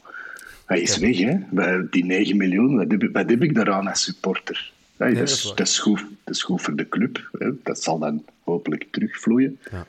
[0.67, 1.19] hij is weg.
[1.19, 1.89] Hè.
[1.89, 4.73] Die 9 miljoen, wat heb, wat heb ik daaraan als supporter?
[4.99, 7.29] Nee, dat, is, dat, is goed, dat is goed voor de club.
[7.33, 7.51] Hè.
[7.63, 9.59] Dat zal dan hopelijk terugvloeien.
[9.71, 9.87] Ja.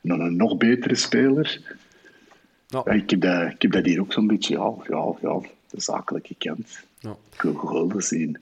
[0.00, 1.78] Nog een nog betere speler.
[2.66, 5.40] Ja, ik, heb dat, ik heb dat hier ook zo'n beetje, ja, ja, ja,
[5.70, 6.84] de zakelijke kant.
[6.98, 7.16] Ja.
[7.32, 8.38] Ik wil golden zien.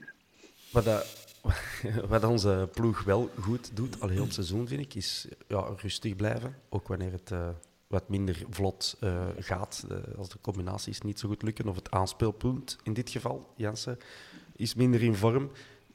[0.71, 1.37] Wat, dat,
[2.09, 6.17] wat onze ploeg wel goed doet, al heel het seizoen, vind ik, is ja, rustig
[6.17, 6.55] blijven.
[6.69, 7.49] Ook wanneer het uh,
[7.87, 9.87] wat minder vlot uh, gaat.
[9.91, 13.99] Uh, als de combinaties niet zo goed lukken, of het aanspeelpunt in dit geval, Jansen,
[14.57, 15.51] is minder in vorm.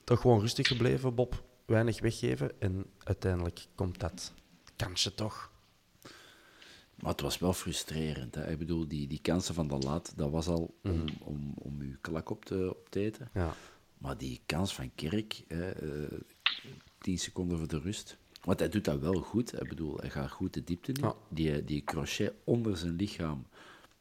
[0.07, 1.43] Toch gewoon rustig gebleven, Bob.
[1.65, 2.61] Weinig weggeven.
[2.61, 4.33] En uiteindelijk komt dat
[4.75, 5.51] kansje toch.
[6.95, 8.35] Maar het was wel frustrerend.
[8.35, 8.51] Hè?
[8.51, 11.07] Ik bedoel, die, die kansen van de laat, dat was al om, Mhm.
[11.19, 13.29] om, om uw klak op te, op te eten.
[13.33, 13.53] Ja.
[13.97, 16.19] Maar die kans van Kerk, hè, eh,
[16.97, 18.17] 10 seconden voor de rust.
[18.43, 19.61] Want hij doet dat wel goed.
[19.61, 21.01] Ik bedoel, hij gaat goed de diepte in.
[21.03, 21.15] Ja.
[21.29, 23.47] Die, die crochet onder zijn lichaam,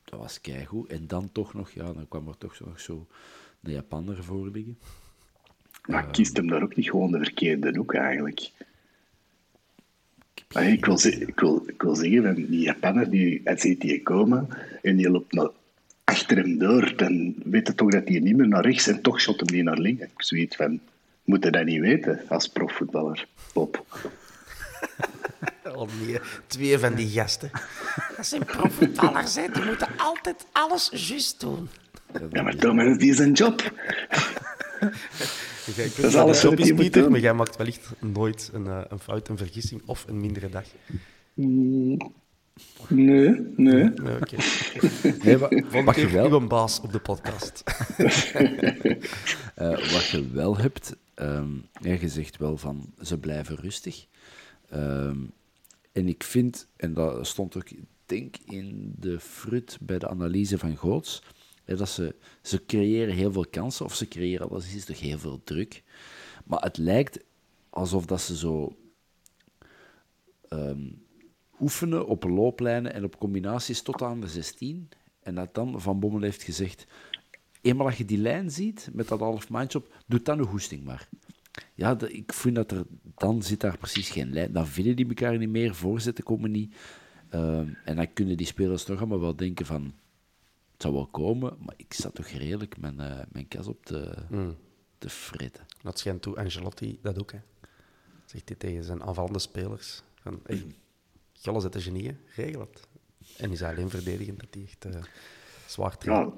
[0.05, 0.88] dat was keigoed.
[0.90, 3.07] En dan toch nog, ja, dan kwam er toch nog zo
[3.62, 4.79] een Japaner voor liggen.
[5.87, 8.51] Maar kiest hem daar ook niet gewoon de verkeerde hoek eigenlijk?
[10.49, 14.49] Ik, wil, ik, wil, ik wil zeggen, die Japaner, die, hij ziet die komen
[14.83, 15.51] en die loopt naar
[16.05, 19.20] achter hem door, dan weet hij toch dat hij niet meer naar rechts en toch
[19.20, 20.03] shot hem die naar links.
[20.03, 20.81] Ik zoiets van,
[21.25, 23.85] moet dat niet weten als profvoetballer, Bob?
[25.75, 27.51] Oh nee, twee van die gasten.
[28.16, 29.49] Dat zijn profvoetballers, hè.
[29.53, 31.68] Die moeten altijd alles juist doen.
[32.31, 33.72] Ja, maar Thomas, die is een job.
[35.66, 37.10] Dat is niet alles wat moet Pieter, doen.
[37.10, 40.64] maar jij maakt wellicht nooit een, eh, een fout, een vergissing of een mindere dag.
[41.34, 41.96] Nee,
[43.56, 43.90] nee.
[43.94, 44.36] Nee, oké.
[45.24, 47.62] Nee, Volgende wat, je wel, uw baas op de podcast.
[49.54, 54.06] eh, wat je wel hebt, ehm, ja, je zegt wel van ze blijven rustig.
[54.68, 55.16] Ehm,
[55.92, 60.58] en ik vind, en dat stond ook, ik denk in de frut bij de analyse
[60.58, 61.22] van Goots,
[61.66, 65.83] dat ze, ze creëren heel veel kansen, of ze creëren alleszins toch heel veel druk.
[66.44, 67.24] Maar het lijkt
[67.70, 68.76] alsof dat ze zo
[70.48, 70.88] ehm,
[71.61, 74.88] oefenen op looplijnen en op combinaties tot aan de 16.
[75.22, 76.87] En dat dan Van Bommel heeft gezegd,
[77.61, 80.85] eenmaal dat je die lijn ziet, met dat half maandje op, doe dan een hoesting
[80.85, 81.09] maar.
[81.74, 84.52] Ja, ik vind dat er, dan zit daar precies geen lijn.
[84.52, 86.74] Dan vinden die elkaar niet meer, voorzetten komen niet.
[87.29, 89.92] Ehm, en dan kunnen die spelers toch allemaal wel denken van,
[90.76, 94.14] het zou wel komen, maar ik zat toch redelijk mijn, eh, mijn kas op te,
[94.98, 95.64] te fritten.
[95.82, 97.38] Dat schijnt toe Angelotti dat ook, hè.
[98.24, 100.02] Zegt hij tegen zijn aanvallende spelers.
[100.22, 100.64] Van, hey,
[101.32, 102.88] Jolle zet de genieën, regel het.
[103.38, 105.02] En is hij alleen verdedigend dat hij echt eh,
[105.66, 106.16] zwaar trekt.
[106.16, 106.32] Ja,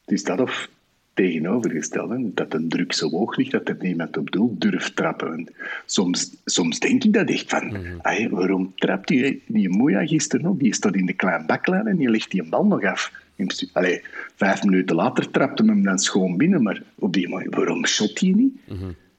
[0.00, 0.68] het is dat of
[1.12, 2.10] tegenovergesteld.
[2.10, 2.34] Hè?
[2.34, 5.32] Dat de druk zo hoog ligt dat er niemand op doel durft trappen.
[5.32, 5.54] En
[5.86, 10.56] soms, soms denk ik dat echt van, "Ai, waarom trapt die, die Moeja gisteren nog?
[10.56, 13.12] Die staat in de kleine baklijn en die legt die een bal nog af.
[13.36, 14.02] In principe- Allee,
[14.36, 18.28] vijf minuten later trapte hem dan schoon binnen, maar op die manier, waarom shot hij
[18.30, 18.60] niet?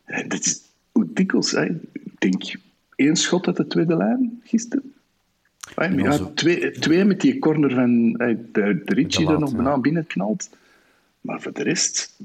[0.05, 1.51] Eh, Dat is hoe dikwijls.
[1.51, 1.63] Hè?
[1.93, 2.43] Ik denk
[2.95, 4.93] één schot uit de tweede lijn gisteren.
[5.75, 9.39] Ah, ja, onze- twee, twee met die corner van eh, de, de Ritchie De er
[9.39, 9.55] laat, nog ja.
[9.55, 10.49] bijna binnen knalt.
[11.21, 12.15] Maar voor de rest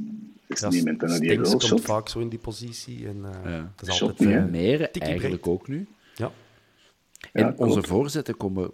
[0.46, 3.06] is Ja, niemand aan die goal komt vaak zo in die positie.
[3.06, 3.72] En, eh, Ja.
[3.76, 4.28] Het is Shot altijd...
[4.30, 4.46] hè?
[4.46, 5.54] Meer eigenlijk breed.
[5.54, 5.86] ook nu.
[6.14, 6.30] ja.
[7.32, 7.86] En Ja, onze klopt.
[7.88, 8.70] voorzetten komen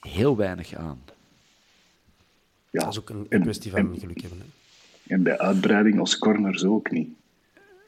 [0.00, 1.00] heel weinig aan.
[2.70, 2.80] Ja.
[2.80, 4.38] Dat is ook een en, kwestie van en, geluk hebben.
[4.38, 5.14] Hè.
[5.14, 7.08] en bij uitbreiding als corners ook niet.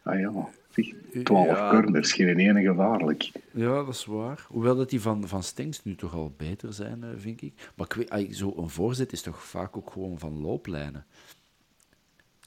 [0.02, 0.86] Ah ja, zeg,
[1.22, 1.70] 12 Ja.
[1.70, 3.30] corners, geen ene gevaarlijk.
[3.50, 4.46] Ja, dat is waar.
[4.48, 7.70] Hoewel dat die van, van Stenks nu toch al beter zijn, eh, vind ik.
[7.74, 11.06] Maar ik weet, zo een voorzet is toch vaak ook gewoon van looplijnen.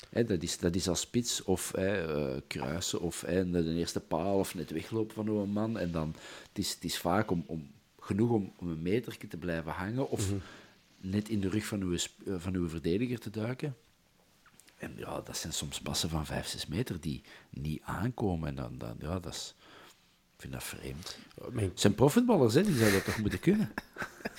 [0.10, 3.74] Hè, dat, is, dat is als spits of hè, eh, kruisen of hè, naar de
[3.74, 5.78] eerste paal of net weglopen van een man.
[5.78, 6.15] En dan,
[6.48, 7.67] het, is, het is vaak om, om,
[8.00, 10.32] genoeg om, om een metertje te blijven hangen of
[11.06, 13.76] net in de rug van uw, eh, van uw verdediger te duiken.
[14.78, 18.48] En ja, dat zijn soms passen van 5, 6 meter die niet aankomen.
[18.48, 19.56] En dan, dan, ja, dat is,
[20.36, 21.18] Ik vind dat vreemd.
[21.52, 22.63] Mijn, Het zijn profvoetballers, hè?
[22.63, 23.74] die zouden dat toch moeten kunnen?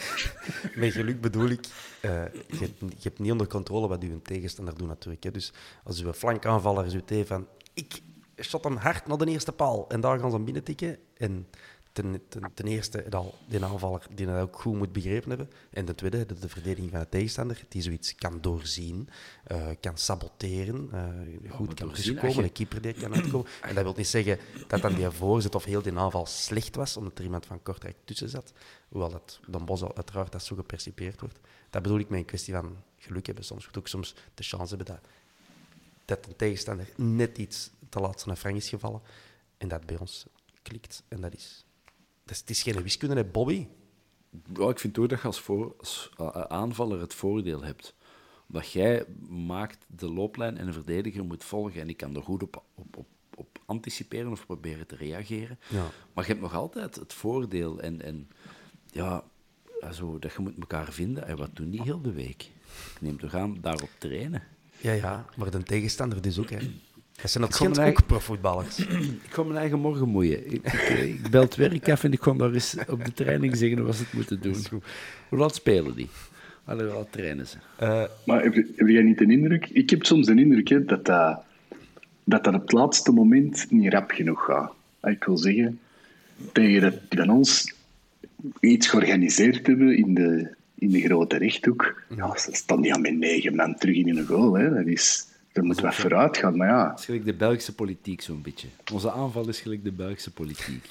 [0.74, 1.66] met geluk bedoel ik,
[2.00, 5.24] eh, je, hebt, je hebt niet onder controle wat uw tegenstander doet natuurlijk.
[5.24, 5.31] Hè.
[5.31, 5.52] Dus
[5.85, 8.02] als uw flankaanvaller zoiets heeft van, ik
[8.40, 10.98] shot hem hard naar de eerste paal en daar gaan ze hem binnen tikken.
[11.16, 11.46] En
[11.96, 15.50] ten, ten, ten eerste dat die aanvaller die dat ook goed moet begrepen hebben.
[15.70, 19.09] En ten tweede de, de verdediging van de tegenstander die zoiets kan doorzien,
[19.44, 23.46] eh, kan saboteren, eh, goed kan tussenkomen, een keeper die kan uitkomen.
[23.62, 26.96] En dat wil niet zeggen dat dan die voorzet of heel die aanval slecht was,
[26.96, 28.52] omdat er iemand van Kortrijk tussen zat.
[28.88, 31.38] Hoewel dat Dan Bos uiteraard dat zo gepercipeerd wordt.
[31.70, 33.44] Dat bedoel ik met een kwestie van geluk hebben.
[33.44, 35.00] Soms moet ook soms de chance hebben dat,
[36.04, 39.00] dat een tegenstander net iets te laat zijn frank is gevallen.
[39.59, 40.26] En dat bij ons
[40.62, 41.02] klikt.
[41.09, 41.65] En dat is...
[42.26, 43.66] Dat is het is geen wiskunde, hè, Bobby.
[44.54, 47.94] Ja, ik vind ook dat je als, voor, als eh, aanvaller het voordeel hebt.
[48.48, 51.80] Omdat jij maakt de looplijn en een verdediger moet volgen.
[51.80, 55.58] En die kan er goed op, op, op, op anticiperen of proberen te reageren.
[55.68, 55.90] Ja.
[56.12, 57.80] Maar je hebt nog altijd het voordeel.
[57.80, 58.28] En, en
[58.90, 59.24] ja,
[59.92, 61.26] zo, dat je moet elkaar vinden.
[61.26, 62.42] En wat doen die heel de week?
[62.94, 64.42] Ik neem toch aan daarop trainen.
[64.80, 66.50] Ja, ja, maar de tegenstander dus ook.
[66.50, 66.58] Hè.
[67.22, 68.79] Dat zijn kom natuurlijk mijn ook profvoetballers.
[69.26, 70.46] Ik ga mijn eigen morgen moeien.
[70.46, 73.12] Ik, ik, eh, ik bel het werk af en ik kon daar eens op de
[73.12, 74.57] training zeggen wat ze het moeten doen.
[75.29, 76.09] Hoe laat spelen die?
[76.64, 77.57] Allee, laat trainen ze?
[77.76, 79.68] Eh, Maar heb, heb jij niet de indruk?
[79.72, 81.40] Ik heb soms de indruk hè, dat, dat,
[82.24, 84.72] dat dat op het laatste moment niet rap genoeg gaat.
[85.00, 85.79] Ah, Ik wil zeggen,
[86.52, 87.74] tegen dat die van ons
[88.61, 93.16] iets georganiseerd hebben in de, in de grote rechthoek, ja, ze staan niet aan met
[93.18, 94.55] negen man terug in een goal.
[94.55, 94.74] Hè.
[94.74, 96.90] Dat is, er moet wat vooruit gaan, maar ja.
[96.90, 98.68] Het is gelijk de Belgische politiek zo'n beetje.
[98.92, 100.86] Onze aanval is gelijk de Belgische politiek.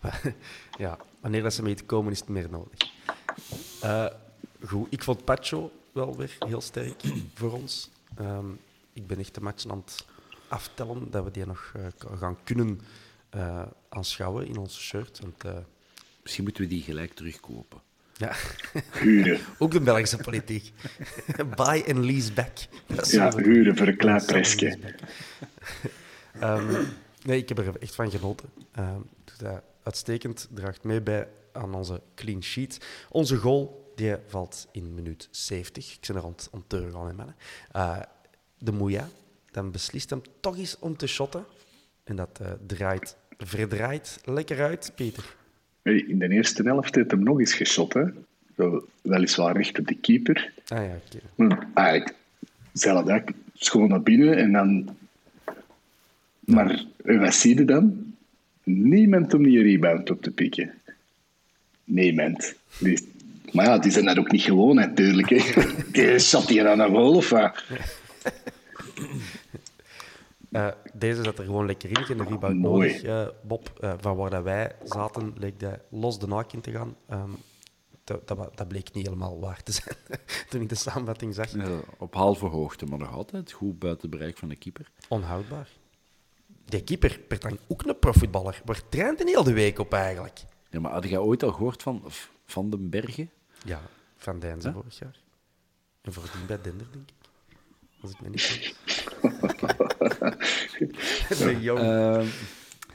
[0.78, 2.78] ja, wanneer dat ze mee te komen, is het meer nodig.
[3.80, 4.06] Eh,
[4.64, 7.02] goed, ik vond Pacho wel weer heel sterk
[7.34, 7.90] voor ons.
[8.16, 8.46] Ehm,
[8.92, 10.04] ik ben echt de match aan het
[10.48, 12.80] aftellen dat we die nog eh, gaan kunnen
[13.30, 15.20] eh, aanschouwen in onze shirt.
[15.20, 15.58] Want, eh,
[16.22, 17.80] Misschien moeten we die gelijk terugkopen.
[18.18, 18.32] Ja,
[18.92, 19.40] Huren.
[19.58, 20.72] ook de Belgische politiek.
[21.56, 22.56] Buy and lease back.
[22.86, 24.78] Dat is Ja, huren voor een klein presje.
[26.40, 26.82] Ehm,
[27.24, 28.48] nee, ik heb er echt van genoten.
[29.24, 32.78] Doet dat uitstekend, draagt mee bij aan onze clean sheet.
[33.08, 35.92] Onze goal die valt in minuut 70.
[35.92, 37.36] Ik ben er aan het- aan het teruggaan, hè, mannen.
[38.58, 39.08] De Moeja,
[39.50, 41.44] dan beslist hem toch eens om te shotten.
[42.04, 45.36] En dat eh, draait, verdraait lekker uit, Peter.
[45.88, 47.92] In de eerste helft heeft hem nog eens geschot.
[47.92, 48.04] Hè.
[48.56, 50.52] Zo, weliswaar recht op de keeper.
[50.68, 51.24] Ah ja, oké.
[51.34, 52.14] Maar eigenlijk,
[52.72, 53.24] zelfde,
[53.54, 54.96] schoon naar binnen en dan...
[56.40, 58.14] Maar en wat zie je dan?
[58.64, 60.72] Niemand om die rebound op te pikken.
[61.84, 62.54] Niemand.
[62.78, 63.08] Die,
[63.52, 65.28] maar ja, die zijn dat ook niet gewoon natuurlijk.
[65.28, 65.62] Hè.
[65.92, 67.64] Die shot hier aan een of wat?
[70.50, 72.04] Eh, deze zat er gewoon lekker in.
[72.04, 73.02] Geen rebound nodig,
[73.42, 73.78] Bob.
[73.80, 76.96] Eh, van waar dat wij zaten, leek dat los de naak in te gaan.
[77.08, 77.30] Ehm,
[78.04, 79.96] dat, dat, wa- dat bleek niet helemaal waar te zijn
[80.50, 81.50] toen ik de samenvatting zag.
[81.52, 84.90] Ja, op halve hoogte, maar nog altijd goed buiten bereik van de keeper.
[85.08, 85.68] Onhoudbaar.
[86.64, 88.60] Die keeper, Bertang, ook een profvoetballer.
[88.64, 90.40] Waar traint heel de week op eigenlijk?
[90.70, 92.02] Ja, maar had jij ooit al gehoord van
[92.46, 93.30] Van den Bergen?
[93.64, 93.80] Ja,
[94.16, 95.16] Van Dijnse vorig jaar.
[96.00, 97.14] En voordien bij Dender, denk ik.
[98.02, 98.74] Als ik me niet vergis.
[101.60, 101.78] Jong.
[101.78, 102.26] Ehm,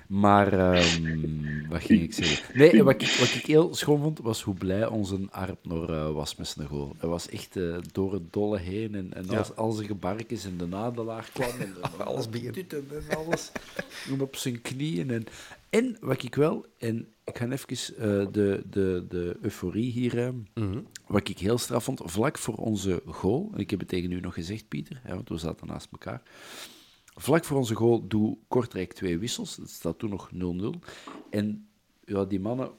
[0.08, 2.58] maar, ehm, wat ging ik zeggen?
[2.58, 6.36] Nee, wat ik, wat ik heel schoon vond, was hoe blij onze Arpnor eh was
[6.36, 6.96] met zijn goal.
[6.98, 10.58] Hij was echt eh, door het dolle heen en, en als, als er gebarkjes en
[10.58, 12.58] de nadelaar kwam en, Alles begint.
[12.74, 13.52] en alles.
[14.20, 15.12] Op zijn knieën.
[15.12, 15.24] En,
[15.70, 20.34] en wat ik wel, en ik ga even eh, de, de, de euforie hier...
[20.54, 20.80] Mhm.
[21.08, 24.20] Wat ik heel straf vond, vlak voor onze goal, en ik heb het tegen u
[24.20, 26.22] nog gezegd, Pieter, hè, want we zaten naast elkaar.
[27.16, 29.56] Vlak voor onze goal doe Kortrijk twee wissels.
[29.56, 30.80] Het staat toen nog 0-0.
[31.30, 31.68] En
[32.06, 32.72] ja, die mannen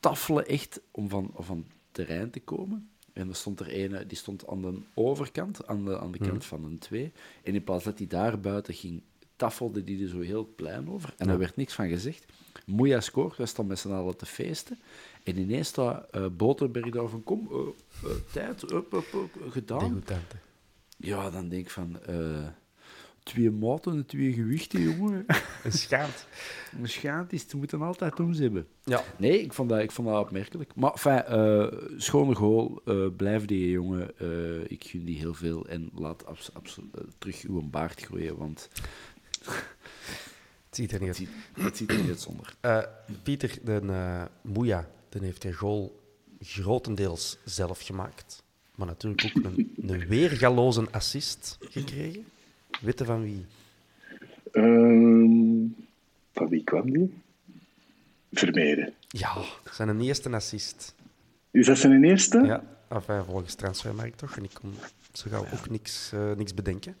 [0.00, 2.90] tafelen echt om van, van het terrein te komen.
[3.12, 6.44] En er stond er ene, die stond aan de overkant, aan de, aan de kant
[6.44, 7.12] van een twee.
[7.42, 9.02] En in plaats dat hij daar buiten ging,
[9.36, 11.14] tafelde die er zo heel het plein over.
[11.16, 12.24] En daar werd niks van gezegd.
[12.66, 14.78] Moeja scoort, wij staan met z'n allen te feesten.
[15.22, 20.02] En ineens staat eh Boterberg daar van, kom, eh, eh, tijd, up, up, up, gedaan.
[20.96, 21.98] Ja, dan denk ik van,
[23.30, 25.24] twee maten en twee gewichten, jongen.
[25.64, 26.26] Een schaamd.
[26.80, 28.66] Een schaamte is, ze moeten altijd om ze hebben.
[28.84, 29.02] Ja.
[29.18, 30.74] Nee, ik vond dat, ik vond dat opmerkelijk.
[30.74, 31.66] Maar enfin, eh,
[31.96, 34.18] schone goal, eh, blijf die jongen.
[34.18, 35.66] eh, ik gun die heel veel.
[35.66, 36.50] En laat abs-
[37.18, 38.68] terug uw baard groeien, want
[39.44, 41.28] Het ziet er niet het uit.
[41.28, 42.54] ziet, het ziet er niet uit zonder.
[43.22, 46.00] Pieter, de uh, Moeja, die heeft die goal
[46.40, 48.42] grotendeels zelf gemaakt.
[48.74, 52.24] Maar natuurlijk ook een, een weergaloze assist gekregen.
[52.80, 53.46] Weten van wie?
[54.52, 55.66] Ehm,
[56.32, 57.14] van wie kwam die?
[58.32, 58.92] Vermeeren.
[59.08, 59.36] Ja,
[59.70, 60.94] zijn een eerste assist.
[61.50, 62.40] Is dat zijn eerste?
[62.40, 64.36] Ja, enfin, volgens Transfermarkt toch.
[64.36, 64.74] En ik kon
[65.12, 66.96] zo gauw ook niks, eh, niks bedenken.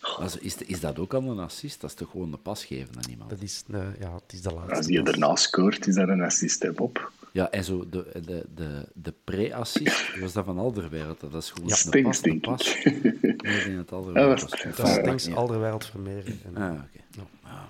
[0.00, 1.80] Also, is, is dat ook al een assist?
[1.80, 3.30] Dat is toch gewoon de pas geven aan iemand?
[3.30, 4.74] Dat is, eh, ja, het is de laatste.
[4.74, 5.12] Als die pas.
[5.12, 7.12] erna scoort, is dat een assist, hè, Bob?
[7.38, 11.20] Ja, en zo de, de, de, de pre-assist was dat van Alderweireld.
[11.20, 12.76] Dat is gewoon Ja, de pas, denk pas.
[12.76, 12.84] ik.
[12.84, 14.64] Nee, ik denk dat Ja, Alderweireld dat was.
[14.64, 15.34] is- Dat is Ja, Stengs ja.
[15.34, 16.40] Alderweireld Vermeeren.
[16.44, 17.26] En, Ah, oké.
[17.44, 17.68] Ja.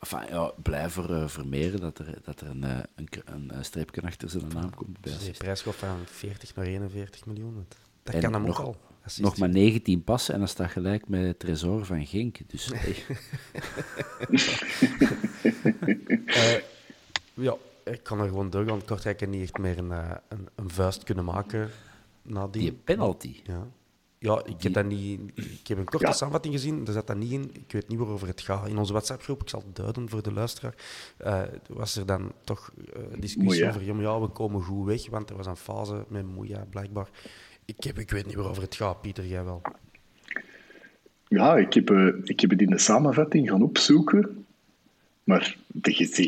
[0.00, 3.50] Enfin, ja, blij voor eh, Vermeeren dat er, dat er een, eh, een, k- een,
[3.50, 7.66] eh, streepje achter zijn naam komt bij Dus prijs gaat van 40 naar 41 miljoen.
[8.02, 8.76] Dat- En kan hem ook nog- al.
[9.04, 9.22] Assist.
[9.22, 12.38] Nog maar 19 passen en dat staat gelijk met het Tresor van Genk.
[12.46, 12.94] Dus hey,
[16.26, 16.56] Eh,
[17.34, 17.56] ja,
[17.90, 18.84] ik kan er gewoon doorgaan.
[18.84, 21.68] Kortrijk heeft niet echt meer een, eh, een, een vuist kunnen maken
[22.22, 22.62] na die...
[22.62, 23.40] die penalty.
[23.44, 23.66] Ja,
[24.18, 26.12] ja ik, heb dat niet, ik heb een korte Ja.
[26.12, 27.50] samenvatting gezien, daar zat dat niet in.
[27.52, 28.68] Ik weet niet waarover het gaat.
[28.68, 30.74] In onze WhatsApp-groep, ik zal het duiden voor de luisteraar,
[31.16, 33.68] eh, was er dan toch eh, discussie Moeja.
[33.68, 37.08] over, ja, we komen goed weg, want er was een fase met Moeja, blijkbaar.
[37.64, 39.60] Ik, heb, ik weet niet waarover het gaat, Pieter, jij wel.
[41.28, 41.90] Ja, ik heb,
[42.24, 44.46] ik heb het in de samenvatting gaan opzoeken.
[45.24, 45.56] Maar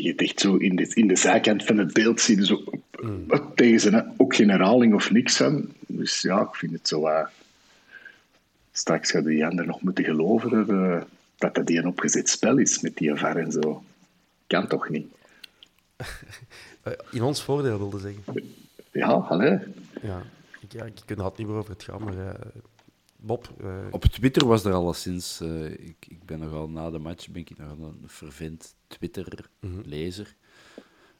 [0.01, 2.63] je het echt zo in de, in de zijkant van het beeld zie je zo
[3.55, 5.71] tegen zijn ook geen herhaling of niks van.
[5.87, 7.07] Dus ja, ik vind het zo.
[7.07, 7.27] eh,
[8.71, 11.01] straks gaat die ander nog moeten geloven dat, eh,
[11.37, 13.83] dat dat die een opgezet spel is met die VAR en zo.
[14.47, 15.07] Kan toch niet?
[16.83, 18.23] Eh, in ons voordeel wilde zeggen.
[18.91, 19.59] Ja, allee.
[20.01, 20.23] Ja,
[20.61, 22.39] ik, ja, ik weet inderdaad niet waarover het gaat, maar eh,
[23.25, 25.39] Bob, eh, Op Twitter was er alleszins...
[25.41, 30.35] eh ik, ik ben nogal na de match ben ik nogal een vervent Twitter-lezer.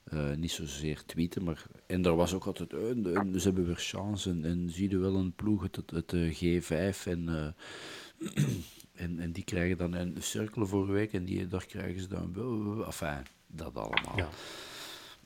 [0.04, 1.66] Eh, niet zozeer tweeten, maar...
[1.88, 2.70] En daar was ook altijd...
[2.70, 6.34] ze hebben weer chance en, en zie je wel een ploeg, het, het, het, eh,
[6.34, 7.30] G5 en...
[7.30, 8.44] eh,
[9.04, 12.34] en, en die krijgen dan een cirkel vorige week en die, daar krijgen ze dan...
[12.34, 14.18] wel- Enfin, dat allemaal.
[14.18, 14.30] ja.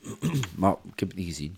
[0.56, 1.56] Maar ik heb het niet gezien.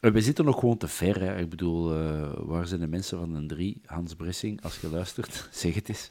[0.00, 1.20] We zitten nog gewoon te ver.
[1.20, 1.38] Hè.
[1.38, 3.80] Ik bedoel, eh, waar zijn de mensen van een 3?
[3.86, 6.10] Hans Bressing, als je luistert, zeg het eens.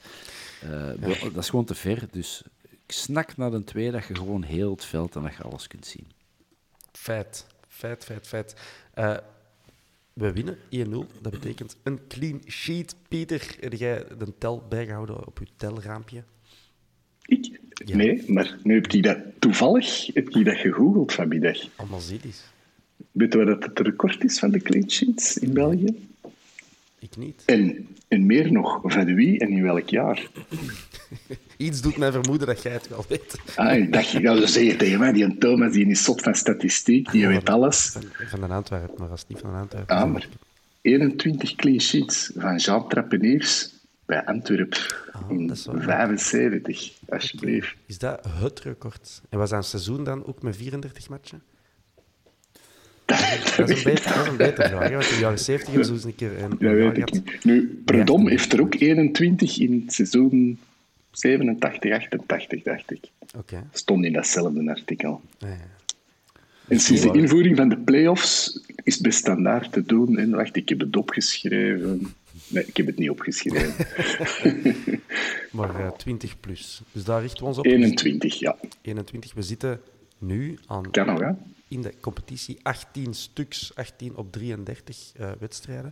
[0.61, 0.89] Eh,
[1.33, 2.07] Dat is gewoon te ver.
[2.11, 5.43] Dus ik snak naar een 2 dat je gewoon heel het veld en dat je
[5.43, 6.07] alles kunt zien.
[6.91, 8.55] Feit, feit, feit, feit.
[8.93, 9.17] Eh,
[10.13, 11.05] we winnen 1-0.
[11.21, 12.95] Dat betekent een clean sheet.
[13.07, 16.23] Pieter, heb jij de tel bijgehouden op je telraampje?
[17.25, 17.59] Ik?
[17.85, 17.95] Ja.
[17.95, 21.57] Nee, maar nu heb ik dat toevallig heb ik dat gegoogeld vanmiddag.
[21.75, 22.43] Allemaal zidisch.
[23.11, 26.09] Weet je wat dat het record is van de clean sheets in België?
[26.99, 27.43] Ik niet.
[27.45, 30.27] En, en meer nog, van wie en in welk jaar?
[31.57, 33.35] Iets doet mij vermoeden dat jij het wel weet.
[33.55, 36.35] Ah, ik dacht, je zou zeggen tegen mij, die een Thomas die is zot van
[36.35, 37.97] statistiek, die weet alles.
[38.27, 40.27] Van, de Antwerpen, maar als het niet van de Antwerpen Ah, maar
[40.81, 43.69] 21 clean sheets van Jean Trappeniers
[44.05, 44.79] bij Antwerpen
[45.29, 45.83] in Ah, dat leuk.
[45.83, 47.75] 75, alsjeblieft.
[47.85, 49.21] Is dat het record?
[49.29, 51.41] En was dat een seizoen dan ook met 34 matchen?
[53.57, 54.89] Dat is een beter, dat is een betere vraag.
[54.89, 57.43] hè, Want in de jaren 70 hebben ze eens een keer een jaar weet ik.
[57.43, 60.59] Nu, Predom heeft er ook 21 in het seizoen
[61.11, 62.99] 87, 88, dacht ik.
[63.37, 63.63] Oké.
[63.71, 65.21] Stond in datzelfde artikel.
[65.37, 65.55] Ja, ja.
[66.67, 70.17] En sinds de invoering van de play-offs is het bij standaard te doen.
[70.17, 72.13] En wacht, ik heb het opgeschreven.
[72.47, 73.73] Nee, ik heb het niet opgeschreven.
[75.51, 76.81] Maar eh, 20 plus.
[76.91, 77.65] Dus daar richten we ons op.
[77.65, 78.55] 21, ja.
[78.81, 79.33] 21.
[79.33, 79.79] We zitten
[80.17, 81.31] nu aan Kan nog, hè?
[81.69, 85.91] In de competitie 18 stuks, 18 op 33 eh, wedstrijden.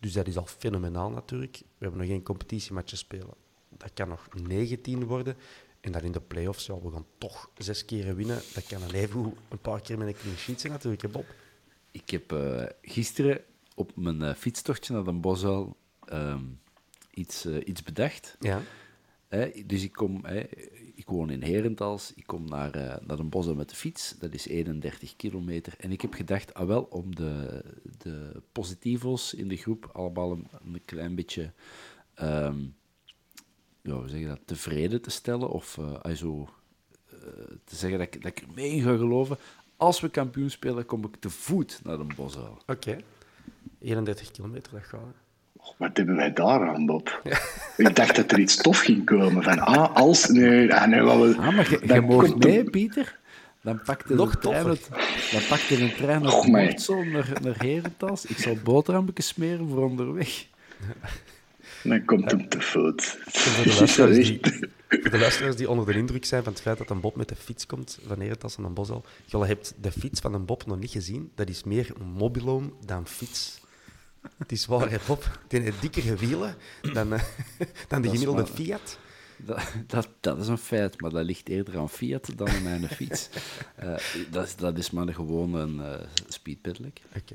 [0.00, 1.58] Dus dat is al fenomenaal natuurlijk.
[1.58, 3.34] We hebben nog geen competitiematchen spelen.
[3.68, 5.36] Dat kan nog 19 worden.
[5.80, 8.40] En dan in de play-offs, ja, we gaan toch zes keren winnen.
[8.54, 11.26] Dat kan dan even een paar keer met een clean sheet zijn natuurlijk, hè, Bob.
[11.90, 13.40] Ik heb eh, gisteren
[13.74, 16.44] op mijn eh, fietstochtje naar Den Bosuil ehm,
[17.10, 18.36] iets, iets bedacht.
[18.40, 18.62] Ja.
[19.66, 20.24] Dus ik kom,
[20.94, 24.34] ik woon in Herentals, ik kom naar, eh naar Den Bosuil met de fiets, dat
[24.34, 25.74] is 31 kilometer.
[25.78, 27.64] En ik heb gedacht, ah wel, om de,
[27.98, 31.52] de positivo's in de groep allemaal een, een klein beetje,
[32.14, 32.60] ehm,
[33.82, 36.48] ja, hoe zeg je dat, tevreden te stellen, of ah, zo,
[37.10, 37.18] eh,
[37.64, 39.38] te zeggen dat ik, dat ik mee in ga geloven.
[39.76, 42.58] Als we kampioen spelen, kom ik te voet naar Den Bosuil.
[42.66, 42.98] Oké.
[43.78, 45.23] 31 kilometer, dat gaat.
[45.76, 47.22] Wat hebben wij daar aan, Bob?
[47.76, 49.42] Ik dacht dat er iets tof ging komen.
[49.42, 50.28] Van, ah, als...
[50.28, 51.36] Nee, ah, nee wat we...
[51.38, 53.18] Ah, maar je, er- mee, Pieter.
[53.62, 56.22] Dan pak je Nog een trein, dan je een trein
[57.12, 58.26] naar, naar Herentals.
[58.26, 60.28] Ik zal boterhammetjes smeren voor onderweg.
[61.82, 63.18] Dan komt hem te voet.
[63.24, 64.40] Voor de, luisteraars die,
[64.88, 67.28] voor de luisteraars die onder de indruk zijn van het feit dat een Bob met
[67.28, 69.04] de fiets komt van Herentals en een Bosel.
[69.24, 71.30] Je hebt de fiets van een Bob nog niet gezien.
[71.34, 73.60] Dat is meer een mobiloom dan fiets.
[74.36, 75.38] Het is waar, hè, Bob.
[75.48, 76.54] Die heeft dikkere wielen
[76.92, 77.22] dan, eh,
[77.88, 78.98] dan de gemiddelde Fiat.
[79.36, 82.88] Dat, dat, dat is een feit, maar dat ligt eerder aan Fiat dan aan mijn
[82.88, 83.28] fiets.
[83.82, 83.96] Uh,
[84.30, 85.94] dat, is, dat is maar gewoon een uh,
[86.28, 87.00] speedpedelec.
[87.16, 87.34] Oké.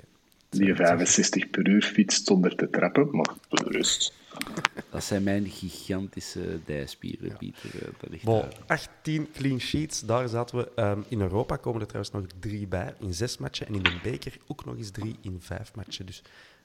[0.50, 4.14] Die 65 per uur fietst zonder te trappen, maar rust.
[4.92, 7.70] Dat zijn mijn gigantische dijspieren, Pieter.
[7.76, 8.54] eh, Dat ligt Bon, daar.
[8.68, 10.72] 18 clean sheets, daar zaten we.
[10.76, 13.68] Ehm, in Europa komen er trouwens nog drie bij in zes matchen.
[13.68, 16.06] En in de beker ook nog eens drie in vijf matchen.
[16.06, 16.22] Dus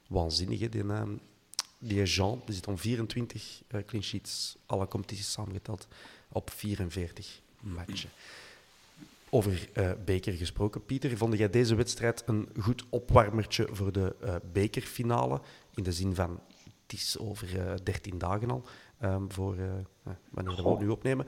[0.07, 0.69] waanzinnig, hè?
[0.69, 1.11] Die, ehm,
[1.77, 5.87] die Jean die zit om 24 eh, clean sheets, alle competities samengeteld,
[6.27, 8.09] op 44 matchen.
[9.29, 14.35] Over eh, beker gesproken, Pieter, vond jij deze wedstrijd een goed opwarmertje voor de eh,
[14.51, 15.41] bekerfinale?
[15.75, 16.39] In de zin van,
[16.83, 18.63] het is over eh 13 dagen al,
[18.99, 19.55] ehm, voor
[20.29, 21.27] wanneer we het nu opnemen.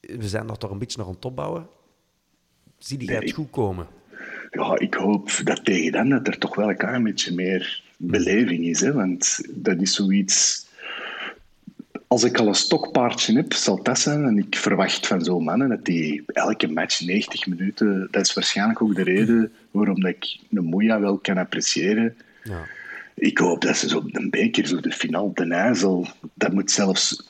[0.00, 1.68] We zijn daar toch een beetje naar aan het opbouwen.
[2.78, 3.86] Zie jij het goed komen?
[4.50, 8.64] Ja, ik hoop dat tegen dan dat er toch wel een klein beetje meer beleving
[8.64, 8.80] is.
[8.80, 8.92] Hè?
[8.92, 10.66] Want dat is zoiets...
[12.06, 14.24] Als ik al een stokpaardje heb, zal dat zijn.
[14.24, 18.08] En ik verwacht van zo'n mannen dat die elke match 90 minuten...
[18.10, 22.16] Dat is waarschijnlijk ook de reden waarom dat ik een Moeja wel kan appreciëren.
[22.42, 22.66] Ja.
[23.14, 26.06] Ik hoop dat ze zo op de beker, zo de finale ten IJssel...
[26.34, 27.26] Dat moet zelfs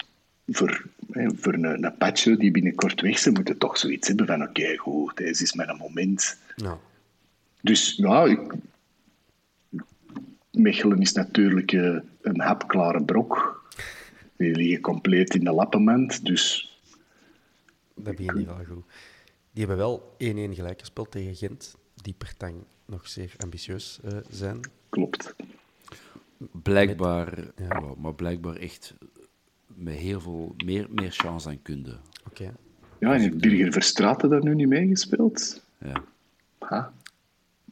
[0.48, 4.42] voor, hè, voor een, een patje die binnenkort weg zijn, moeten toch zoiets hebben van
[4.42, 6.36] oké, goed, deze is mijn moment.
[6.56, 6.78] Ja.
[7.60, 8.40] Dus ja, ik...
[10.54, 13.62] Mechelen is natuurlijk eh, een hapklare brok.
[14.36, 16.72] Die liggen compleet in de lappenmand, dus
[17.94, 18.84] Dat begint hier wel goed.
[19.52, 22.54] Die hebben wel 1-1 gelijk gespeeld tegen Gent, die per tang
[22.86, 24.60] nog zeer ambitieus eh, zijn.
[24.88, 25.34] klopt.
[26.62, 27.80] Blijkbaar, Ja.
[27.98, 28.94] maar blijkbaar echt
[29.66, 31.96] met heel veel meer, meer chance dan kunde.
[32.26, 32.54] Oké.
[33.00, 35.62] Ja, en heeft Birger Verstraeten daar nu niet meegespeeld?
[35.78, 36.04] Ja.
[36.58, 36.92] Ha.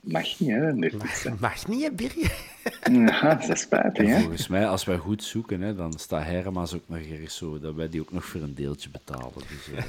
[0.01, 0.72] Mag niet, hè?
[0.74, 0.93] Nee.
[1.41, 2.51] Mag niet, hè, Birger?
[2.92, 4.18] Ja, dat is spijtig, hè?
[4.20, 7.74] Volgens mij, als wij goed zoeken, hè, dan staat Hermans ook nog ergens zo, dat
[7.74, 9.32] wij die ook nog voor een deeltje betalen.
[9.34, 9.84] Dus, eh,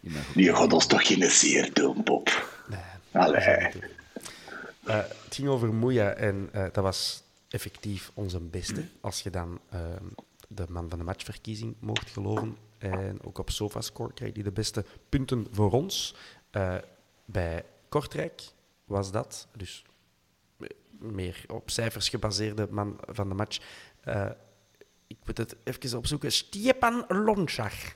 [0.00, 2.48] die mag ook- Die gaat ons toch geen zeer doen, Pop?
[3.12, 3.40] Allee.
[3.40, 3.70] Eh,
[4.96, 8.84] het ging over Moeja en eh, dat was effectief onze beste.
[9.00, 9.80] Als je dan eh,
[10.48, 12.56] de man van de matchverkiezing mocht geloven.
[12.78, 16.14] En ook op SofaScore kreeg hij de beste punten voor ons.
[16.50, 16.74] Eh,
[17.24, 18.42] bij Kortrijk
[18.84, 19.84] was dat, dus
[20.98, 23.58] meer op cijfers gebaseerde man van de match.
[24.00, 24.30] Eh,
[25.06, 26.32] ik moet het even opzoeken.
[26.32, 27.94] Stepan Lonchar.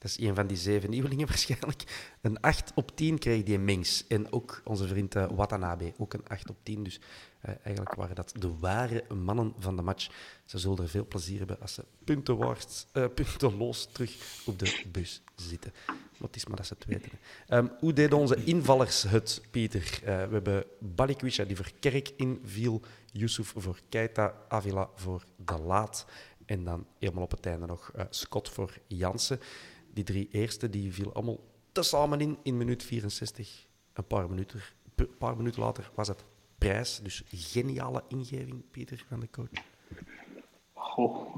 [0.00, 2.12] Dat is een van die zeven nieuwelingen waarschijnlijk.
[2.20, 4.06] Een 8 op 10 kreeg die Mings.
[4.06, 6.82] En ook onze vriend eh, Watanabe, ook een 8 op 10.
[6.82, 7.00] Dus
[7.40, 10.10] eh, eigenlijk waren dat de ware mannen van de match.
[10.44, 15.22] Ze zullen er veel plezier hebben als ze puntenwaarts, eh, puntenloos terug op de bus
[15.34, 15.72] zitten.
[16.18, 17.10] Het is maar dat ze het weten.
[17.46, 20.00] Ehm, hoe deden onze invallers het, Pieter?
[20.04, 22.80] We hebben Balikwisha die voor Kerk inviel,
[23.12, 26.06] Yusuf voor Keita, Avila voor De Laat.
[26.46, 29.40] En dan helemaal op het einde nog Scott voor Jansen.
[29.92, 31.40] Die drie eerste die viel allemaal
[31.72, 33.66] tezamen in, in minuut 64.
[33.92, 34.60] Een paar minuten,
[34.94, 36.24] een paar minuten later was het
[36.58, 37.00] prijs.
[37.02, 39.48] Dus geniale ingeving, Pieter, van de coach.
[40.72, 41.34] Goh,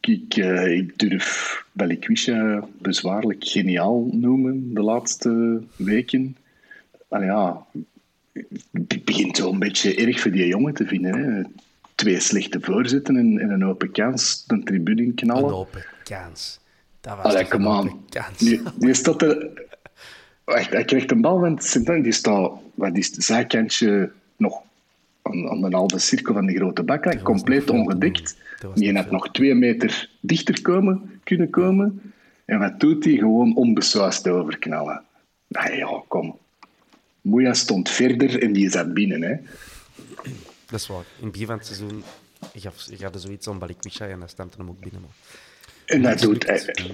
[0.00, 6.36] ik, eh, ik durf Balikwisha bezwaarlijk geniaal noemen de laatste weken.
[7.08, 7.66] Allee, ja,
[8.72, 11.14] het begint zo een beetje erg voor die jongen te vinden.
[11.14, 11.42] Hè.
[11.94, 15.44] Twee slechte voorzitten en, en een open kans de tribune in knallen.
[15.44, 16.60] Een open kans.
[17.02, 18.04] Dat was Allee, come on.
[18.08, 18.38] kans.
[18.38, 19.50] Die, die staat er...
[20.44, 22.52] Wacht, hij krijgt een bal van Sint Die staat...
[22.74, 24.62] Wat is het zijkantje nog
[25.22, 27.22] aan, aan de halve cirkel van de grote bak.
[27.22, 28.36] Compleet ongedikt.
[28.74, 32.12] Die had nog twee meter dichter komen, kunnen komen.
[32.44, 33.14] En wat doet hij?
[33.14, 35.02] Gewoon onbesuisd overknallen.
[35.48, 36.38] Nou ja, kom.
[37.20, 39.22] Moeja stond verder en die zat binnen.
[39.22, 39.36] Hè.
[40.66, 41.04] Dat is waar.
[41.18, 42.02] In het begin van het seizoen
[42.54, 45.00] gaf, gaf er zoiets aan Balikwisha en dat stampte hem ook binnen.
[45.00, 45.10] Maar.
[45.92, 46.48] En dat doet,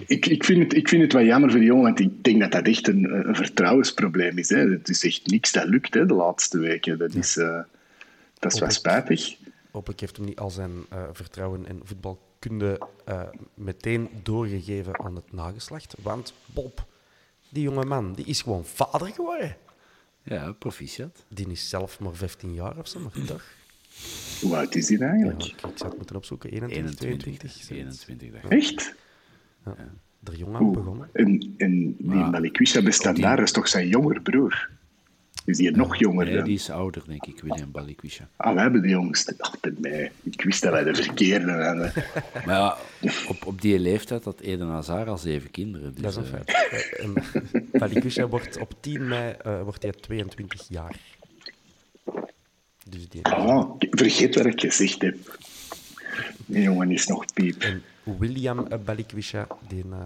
[0.07, 2.41] ik, ik, vind het, ik vind het wel jammer voor die jongen, want ik denk
[2.41, 4.49] dat dat echt een, een vertrouwensprobleem is.
[4.49, 4.71] Hè.
[4.71, 6.99] Het is echt niks dat lukt hè, de laatste weken.
[6.99, 7.61] Dat is, eh,
[8.39, 9.37] dat is wel spijtig.
[9.71, 13.23] Hopelijk heeft hem niet al zijn eh, vertrouwen en voetbalkunde eh,
[13.55, 15.95] meteen doorgegeven aan het nageslacht.
[16.03, 16.87] Want Bob,
[17.49, 19.57] die jonge man, die is gewoon vader geworden.
[20.23, 21.25] Ja, proficiat.
[21.29, 23.45] Die is zelf maar 15 jaar of zo, maar toch?
[24.41, 25.43] Hoe oud is hij Ja, eigenlijk?
[25.43, 26.51] ik, ik zou het moeten opzoeken.
[26.51, 27.27] 21, 22.
[27.27, 27.51] 21.
[27.53, 28.07] zoiets.
[28.07, 28.51] 21 dacht ik.
[28.51, 28.95] Echt?
[29.65, 29.75] Ja.
[30.25, 31.09] Er jong aan begonnen.
[31.13, 34.71] En, en die Balikwisha bestaat die- daar, is toch zijn jonger broer?
[35.45, 36.45] Is die nog jonger Nee, dan?
[36.45, 38.29] die is ouder, denk ik, William Balikwisha.
[38.37, 39.37] Ah, we hebben de jongste.
[39.81, 40.11] Nee.
[40.23, 41.93] Ik wist dat wij de verkeerde hadden.
[42.47, 42.77] Maar ja,
[43.29, 45.95] op, op die leeftijd had Eden Hazard al zeven kinderen.
[45.95, 46.71] Dus, Dat is een eh, feit.
[46.71, 47.15] Eh, en
[47.79, 50.97] Balikwisha wordt op 10 mei eh, wordt hij 22 jaar.
[52.89, 53.25] Dus die...
[53.25, 55.39] Ah, vergeet wat ik gezegd heb.
[56.47, 57.63] Die jongen is nog piep.
[57.63, 57.83] En
[58.19, 59.97] William Balikwisha, die uh,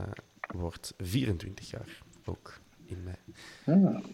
[0.54, 1.88] wordt 24 jaar,
[2.24, 3.16] ook in mei.
[3.64, 4.04] Ah,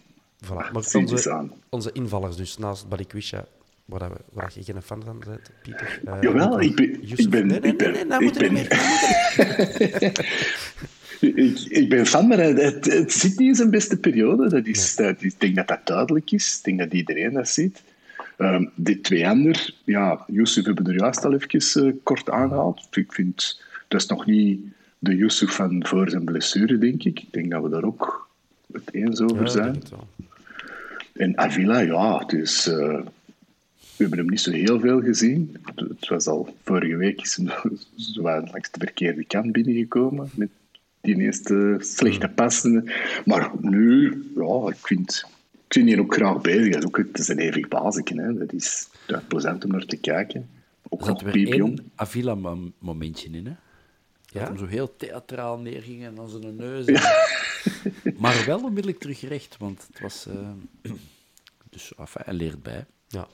[0.45, 0.47] Voilà.
[0.47, 3.45] Maar eens onze, onze invallers dus, naast Balikwisha,
[3.85, 6.01] waar, we, waar je geen fan van bent, Pieter.
[6.05, 8.67] eh, Jawel, ik ben- ik ben- Nee, nee, ik ben- nee, nee, ik ben-
[11.81, 14.49] ik ben fan, maar het, het zit niet in zijn beste periode.
[14.49, 16.57] Dat is, dat, ik denk dat dat duidelijk is.
[16.57, 17.81] Ik denk dat iedereen dat ziet.
[18.39, 22.87] Ehm de twee anderen, ja, Yusuf hebben we er juist al even eh, kort aangehaald.
[22.91, 24.61] Ik vind, dat is nog niet
[24.99, 27.19] de Yusuf van voor zijn blessure, denk ik.
[27.19, 28.29] Ik denk dat we daar ook
[28.71, 29.81] het eens over zijn.
[31.13, 35.57] En Avila, ja, dus eh, we hebben hem niet zo heel veel gezien.
[35.75, 37.33] Het was al vorige week is
[38.13, 40.49] zo wat langs de verkeerde kant binnengekomen met
[41.01, 42.91] die eerste slechte passen.
[43.25, 45.25] Maar nu, ja, ik vind,
[45.69, 46.73] ik vind die ook graag bezig.
[46.73, 48.21] Dat is ook het is een eeuwig basetje.
[48.21, 48.33] Hè.
[48.33, 50.49] Dat is ja, plezant om naar te kijken.
[50.89, 51.81] Ook nog piepjong.
[51.95, 53.51] Avila-momentje in, hè?
[53.51, 54.39] Ja?
[54.39, 56.85] Dat hem zo heel theatraal neerging en dan zijn neus.
[56.85, 60.25] en- maar wel onmiddellijk terug recht, want het was...
[60.25, 60.49] eh,
[61.69, 62.85] dus enfin, hij leert bij.
[63.07, 63.27] Ja.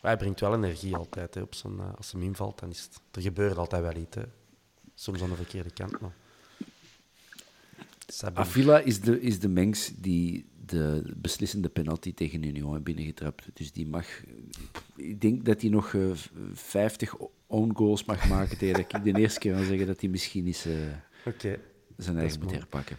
[0.00, 1.34] Maar hij brengt wel energie altijd.
[1.34, 3.00] Hè, op zijn, eh, als hij invalt, dan is het...
[3.10, 4.14] Er gebeurt altijd wel iets.
[4.16, 4.22] Hè.
[4.94, 6.14] Soms aan de verkeerde kant, maar...
[8.34, 13.44] Avila is de, is de mens die de beslissende penalty tegen Union binnengetrapt.
[13.52, 14.06] Dus die mag...
[14.96, 16.10] Ik denk dat hij nog eh,
[16.52, 17.14] 50
[17.46, 20.46] own goals mag maken tegen dat ik de eerste keer wil zeggen dat hij misschien
[20.46, 20.72] eens eh,
[21.96, 22.96] zijn eigen moet herpakken.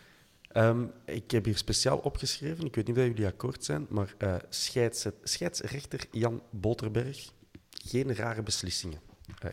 [0.47, 4.35] Ehm, ik heb hier speciaal opgeschreven, ik weet niet of jullie akkoord zijn, maar eh
[4.49, 7.29] scheids, scheidsrechter Jan Boterberg,
[7.85, 8.99] geen rare beslissingen.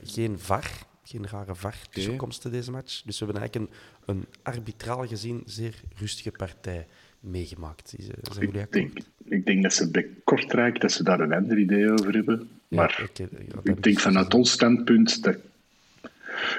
[0.02, 3.02] Geen VAR, geen rare VAR-tussenkomsten deze match.
[3.02, 6.86] Dus we hebben eigenlijk een, een arbitraal gezien zeer rustige partij
[7.26, 7.94] meegemaakt.
[7.98, 8.92] Is- eh, Zijn jullie Ik denk,
[9.24, 12.48] ik denk dat ze bij Kortrijk dat ze daar een ander idee over hebben.
[12.68, 13.26] Ja, maar ja,
[13.62, 15.36] ik denk vanuit ons standpunt dat.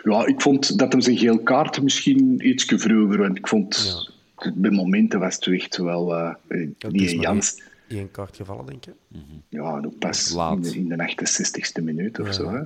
[0.03, 3.17] Ja, ik vond dat hem zijn geel kaart misschien iets vroeger.
[3.17, 3.95] Want ik vond.
[4.53, 6.15] Bij momenten was het echt wel.
[6.15, 7.55] eh Ja, het die maar Jans.
[7.87, 8.93] één- één kaart gevallen, denk ik.
[9.49, 10.55] Ja, ook pas Laat.
[10.55, 12.31] in de, in de 68ste minuut of Ja.
[12.33, 12.49] zo.
[12.51, 12.57] Hè.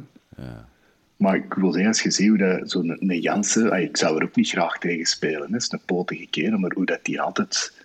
[0.43, 0.69] Ja.
[1.17, 4.17] Maar ik wil zeggen, als je ziet hoe dat zo'n een Jansen, ah, ik zou
[4.17, 5.47] er ook niet graag tegen spelen.
[5.47, 5.53] hè.
[5.53, 7.80] Het is een potige kerel, maar hoe dat die altijd eh,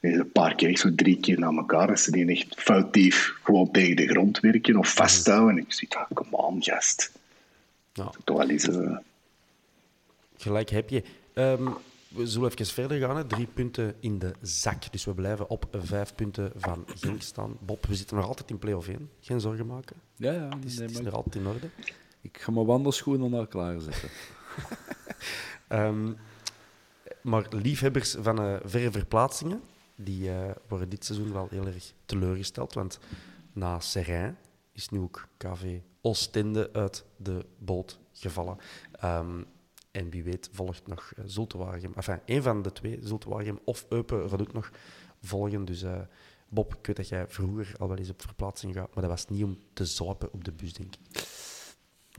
[0.00, 3.96] een paar keer, zo drie keer na elkaar, als ze die echt foutief gewoon tegen
[3.96, 5.56] de grond werken of vasthouden.
[5.56, 7.12] En ik zie, ah, come on, gast.
[7.92, 8.96] Ja, Toch wel eens, eh,
[10.36, 11.02] gelijk heb je.
[11.34, 11.68] Ehm,
[12.08, 13.16] we zullen even verder gaan.
[13.16, 13.24] Hè.
[13.24, 14.92] Drie punten in de zak.
[14.92, 17.56] Dus we blijven op vijf punten van Genk staan.
[17.60, 19.10] Bob, we zitten nog altijd in play-off 1.
[19.20, 19.96] Geen zorgen maken.
[20.16, 20.48] Ja, ja.
[20.48, 21.68] Het is, nee, het is er altijd in orde.
[22.20, 24.08] Ik ga mijn wandelschoenen al klaarzetten.
[25.68, 26.12] Ehm,
[27.22, 29.60] maar liefhebbers van eh, verre verplaatsingen,
[30.04, 32.74] die eh, worden dit seizoen wel heel erg teleurgesteld.
[32.74, 32.98] Want
[33.52, 34.36] na Serrain
[34.72, 38.56] is nu ook KV Oostende uit de boot gevallen.
[38.92, 39.42] Ehm,
[39.90, 41.92] en wie weet volgt nog uh, Zultewaregem.
[41.94, 44.70] Enfin, één van de twee, Zultewaregem of Eupen, gaat ook nog
[45.22, 45.64] volgen.
[45.64, 46.00] Dus eh,
[46.48, 49.28] Bob, ik weet dat jij vroeger al wel eens op verplaatsing gaat, maar dat was
[49.28, 51.28] niet om te zuipen op de bus, denk ik.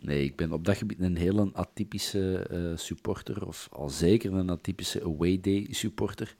[0.03, 4.49] Nee, ik ben op dat gebied een hele atypische eh, supporter, of al zeker een
[4.49, 6.35] atypische away day supporter.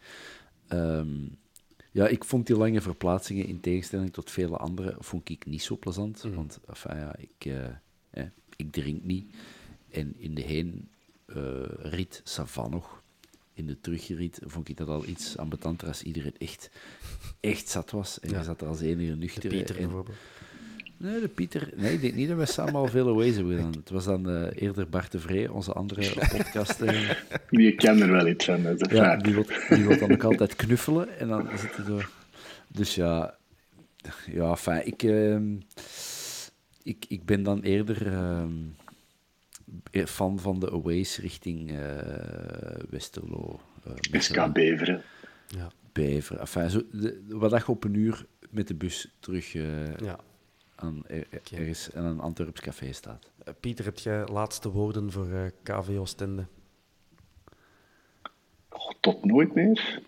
[0.71, 1.27] Ehm,
[1.91, 5.77] ja, ik vond die lange verplaatsingen in tegenstelling tot vele andere vond ik niet zo
[5.77, 6.23] plezant.
[6.23, 6.33] Mm.
[6.35, 7.65] Want enfin, ja, ik, eh,
[8.09, 9.35] eh, ik drink niet.
[9.89, 12.99] En in de heenrit, uh, savan nog.
[13.53, 16.69] In de terugrit vond ik dat al iets ambetanter als iedereen echt,
[17.39, 18.19] echt zat was.
[18.19, 18.37] En Ja.
[18.37, 19.49] je zat er als enige nuchter.
[19.49, 20.17] Pieter en- bijvoorbeeld.
[21.01, 21.69] Nee, de Pieter.
[21.75, 23.71] Nee, ik denk niet dat wij samen al veel aways hebben gedaan.
[23.71, 26.81] Het was dan eh, eerder Bart de Vree, onze andere podcast.
[26.81, 27.09] eh,
[27.49, 28.63] die ken er wel iets van.
[28.63, 31.19] Dat is ja, die wil, die wil dan ook altijd knuffelen.
[31.19, 32.09] En dan zit hij door.
[32.67, 33.35] Dus ja,
[34.31, 34.87] ja fijn.
[34.87, 35.55] Ik, ehm,
[36.83, 38.51] ik, ik ben dan eerder ehm,
[40.05, 41.77] fan van de aways richting eh,
[42.89, 43.59] Westerlo.
[44.11, 45.01] eh, SK Beveren.
[45.47, 45.71] Ja.
[45.93, 46.39] Bever.
[46.39, 50.19] Enfin, zo, de, wat dat je op een uur met de bus terug eh, Ja.
[50.81, 53.31] Aan, er, ergens aan een Antwerps café staat.
[53.45, 56.45] Eh, Pieter, heb jij laatste woorden voor eh, KV Oostende?
[58.69, 60.01] Oh, tot nooit meer.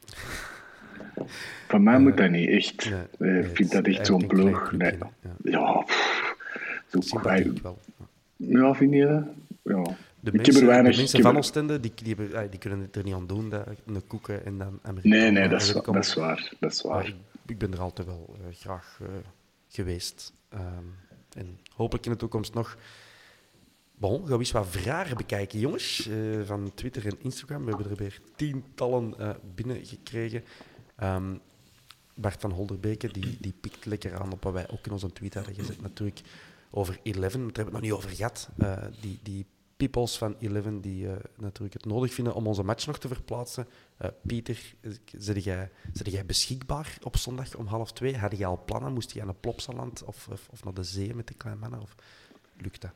[1.67, 2.89] Van mij moet dat niet, echt.
[2.89, 4.71] nee, Eh, nee, ik vind is dat echt zo'n ploeg.
[4.71, 4.97] Nee.
[5.43, 6.36] Ja, pff,
[6.88, 7.21] zo
[7.61, 7.80] wel.
[8.36, 9.24] Ja, vind je dat?
[9.61, 9.95] Ja.
[10.19, 10.91] De ik mensen, heb er weinig...
[10.91, 13.67] de mensen van Oostende, die, die, hebben, die kunnen het er niet aan doen, dat,
[13.86, 15.19] een koeken en dan Amerikanen.
[15.19, 16.53] Nee, nee, dat is, dat is waar.
[16.59, 17.07] Dat is Maar waar.
[17.07, 17.15] ik,
[17.45, 18.99] ik ben er altijd wel graag
[19.67, 20.34] geweest.
[20.54, 20.86] Ehm,
[21.34, 22.78] en hopelijk in de toekomst nog.
[23.95, 26.08] Bon, gaan we eens wat vragen bekijken, jongens.
[26.08, 27.64] eh, van Twitter en Instagram.
[27.66, 30.43] We hebben er weer tientallen eh, binnengekregen.
[30.95, 31.36] Ehm,
[32.16, 35.34] Bart van Holderbeke die, die pikt lekker aan op wat wij ook in onze tweet
[35.34, 35.82] hadden gezet.
[35.82, 36.22] Natuurlijk
[36.72, 38.49] over Eleven, daar hebben we het nog niet over gehad.
[38.58, 39.45] Eh, die, die
[39.78, 43.67] peoples van Eleven die eh, natuurlijk het nodig vinden om onze match nog te verplaatsen.
[43.97, 44.74] Eh, Pieter,
[45.17, 48.17] zit jij, jij beschikbaar op zondag om half twee?
[48.17, 48.93] Had je al plannen?
[48.93, 51.82] Moest je aan een Plopsaland of, of, of naar de zee met de kleine mannen?
[51.82, 51.95] Of
[52.61, 52.91] lukt dat?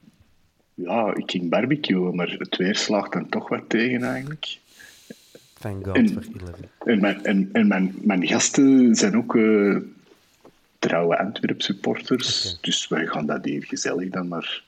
[0.73, 4.59] Ja, ik ging barbecuen, maar het weer slaagt dan toch wat tegen eigenlijk.
[5.59, 6.69] Thank God voor Eleven.
[6.86, 9.78] En, mijn, en, en mijn, mijn gasten zijn ook uh,
[10.80, 12.45] trouwe Antwerp supporters.
[12.45, 12.57] Okay.
[12.61, 14.63] Dus wij gaan dat hier gezellig dan maar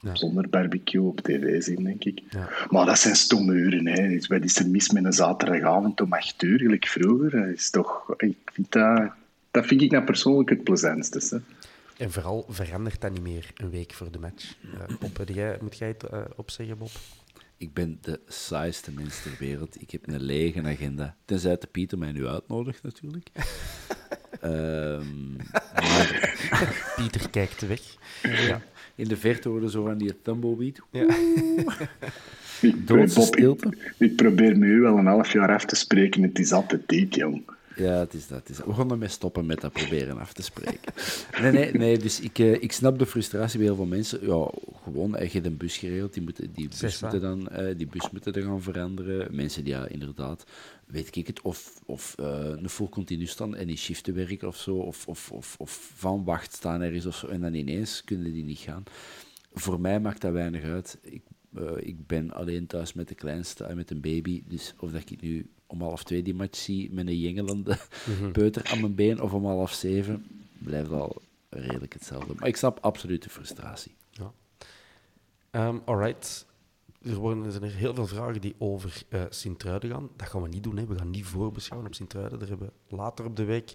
[0.00, 0.14] ja.
[0.14, 2.22] zonder barbecue op tv zien, denk ik.
[2.30, 2.48] Ja.
[2.70, 3.86] Maar dat zijn stomme uren.
[3.86, 4.18] Hè.
[4.26, 7.30] Wat is er mis met een zaterdagavond om acht uur, gelijk vroeger?
[7.30, 9.12] Dat is toch, ik vind dat,
[9.50, 11.18] dat vind ik nou persoonlijk het plezantste.
[11.30, 11.38] Hè.
[12.04, 14.54] En vooral verandert dat niet meer een week voor de match.
[14.64, 16.90] Uh, Bob, jij, moet jij het uh, opzeggen, Bob?
[17.56, 19.80] Ik ben de saaiste mens ter wereld.
[19.80, 21.16] Ik heb een lege agenda.
[21.24, 23.28] Tenzij de Pieter mij nu uitnodigt, natuurlijk.
[24.42, 25.36] um,
[25.74, 26.92] maar...
[26.96, 27.80] Pieter kijkt weg.
[28.22, 28.62] Ja.
[28.98, 30.80] In de verte worden zo van die tumbleweed.
[30.90, 31.02] Ja.
[32.68, 36.22] ik, Bob, ik, ik, probeer me u wel een half jaar af te spreken.
[36.22, 37.42] Het is altijd dik, jong.
[37.78, 38.38] Ja, het is dat.
[38.38, 38.66] Het is dat.
[38.66, 40.92] We gaan ermee stoppen met dat proberen af te spreken.
[41.40, 44.26] Nee, nee, nee dus ik, uh, ik snap de frustratie bij heel veel mensen.
[44.26, 44.50] Ja,
[44.82, 48.10] gewoon, je hebt een bus geregeld, die, moeten, die, bus moeten dan, uh, die bus
[48.10, 49.34] moeten dan gaan veranderen.
[49.34, 50.44] Mensen die ja, inderdaad,
[50.86, 54.56] weet ik het, of, of uh, een full continu staan en in shiften werken of
[54.56, 58.32] zo, of, of, of, of van wacht staan ergens of zo, en dan ineens kunnen
[58.32, 58.82] die niet gaan.
[59.52, 60.98] Voor mij maakt dat weinig uit.
[61.02, 61.22] Ik,
[61.76, 65.20] ik ben alleen thuis met de kleinste en met een baby, dus of dat ik
[65.20, 67.78] nu om half twee die match zie met een jengelende
[68.20, 70.26] mm peuter aan mijn been of om half zeven,
[70.58, 72.34] blijft al redelijk hetzelfde.
[72.34, 73.94] Maar ik snap absoluut de frustratie.
[74.10, 74.32] Ja.
[75.68, 76.46] Um, alright.
[77.02, 80.08] Er, worden, er zijn er heel veel vragen die over uh, Sint-Truiden gaan.
[80.16, 80.76] Dat gaan we niet doen.
[80.76, 80.86] Hè.
[80.86, 82.38] We gaan niet voorbeschouwen op Sint-Truiden.
[82.38, 83.74] Daar hebben we later op de week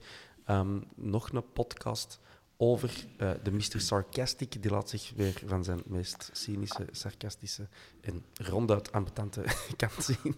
[0.50, 2.20] um, nog een podcast
[2.58, 3.80] over uh, de Mr.
[3.80, 4.62] Sarcastic.
[4.62, 7.68] Die laat zich weer van zijn meest cynische, sarcastische
[8.02, 9.44] en ronduit ambetante
[9.78, 10.36] kant zien.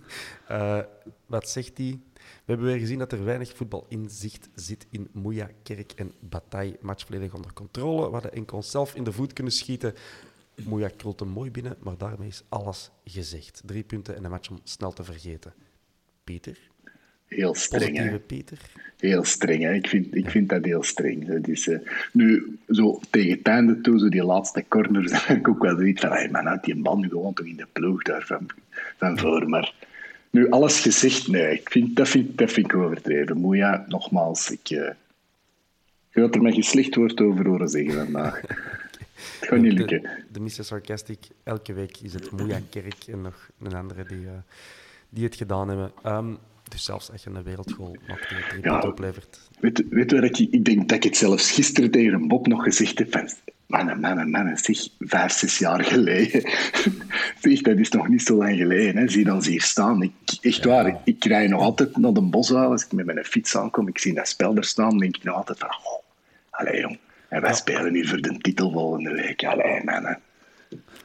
[0.51, 0.79] Uh,
[1.25, 1.99] wat zegt hij?
[2.13, 6.77] We hebben weer gezien dat er weinig voetbalinzicht zit in Moeja, Kerk en Bataille.
[6.81, 8.05] Match volledig onder controle.
[8.05, 9.93] We hadden enkel onszelf in de voet kunnen schieten.
[10.63, 13.61] Moeja krult mooi binnen, maar daarmee is alles gezegd.
[13.65, 15.53] Drie punten en een match om snel te vergeten.
[16.23, 16.73] Pieter?
[17.27, 18.19] Heel streng, hè?
[18.19, 18.57] Pieter?
[18.97, 19.73] Heel streng, hè?
[19.73, 21.27] Ik, vind, ik vind dat heel streng.
[21.27, 21.79] Dat is, uh,
[22.11, 25.75] nu, zo tegen het einde toe, zo die laatste corners, dan heb ik ook wel
[25.75, 28.45] zoiets van, hey, man, had die man nu gewoon toch in de ploeg daar van,
[28.97, 29.49] van voor.
[29.49, 29.73] Maar
[30.29, 33.37] nu, alles gezegd, nee, ik vind, dat, vind, dat vind ik overdreven.
[33.37, 34.69] Moeja, nogmaals, ik...
[34.69, 34.89] Uh,
[36.11, 38.41] je had er slecht woord over horen zeggen vandaag.
[39.39, 40.01] Het gaat niet lukken.
[40.01, 40.63] De, de Mr.
[40.63, 44.31] Sarcastic, elke week is het Moeja Kerk en nog een andere die, uh,
[45.09, 45.91] die het gedaan hebben.
[46.05, 46.37] Um,
[46.69, 49.39] dus zelfs als je een wereldschool maakt die drie ja, oplevert.
[49.59, 52.47] Weet, weet je wat ik, ik denk dat ik het zelfs gisteren tegen een Bob
[52.47, 53.29] nog gezegd heb van
[53.67, 56.41] mannen, mannen, mannen, zeg, vijf, zes jaar geleden.
[57.41, 58.97] zeg, dat is nog niet zo lang geleden.
[58.97, 59.09] Hè.
[59.09, 60.01] Zie dan hier staan.
[60.01, 60.11] Ik,
[60.41, 60.69] echt ja.
[60.69, 63.87] waar, ik, rij nog altijd naar de bosuil als ik met mijn fiets aankom.
[63.87, 66.01] Ik zie dat spel er staan, denk ik nog altijd van, oh,
[66.49, 66.97] allee jong.
[67.29, 67.55] En wij ja.
[67.55, 69.43] spelen nu voor de titel volgende week.
[69.43, 70.19] Allee, mannen.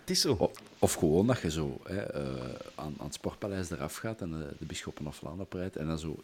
[0.00, 0.32] Het is zo.
[0.38, 2.44] Of, of gewoon dat je zo hè, uh,
[2.74, 5.98] aan, aan het sportpaleis eraf gaat en de, de Bisschoppen of Laan oprijdt en dan
[5.98, 6.22] zo,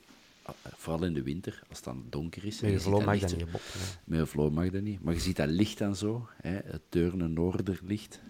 [0.49, 2.61] uh, vooral in de winter, als het dan donker is.
[2.61, 3.61] Met je vloer mag dat niet, Bob.
[4.05, 5.03] Met je vloer mag dat niet.
[5.03, 8.21] Maar je ziet dat licht dan zo, hè, het Deurne Noorderlicht.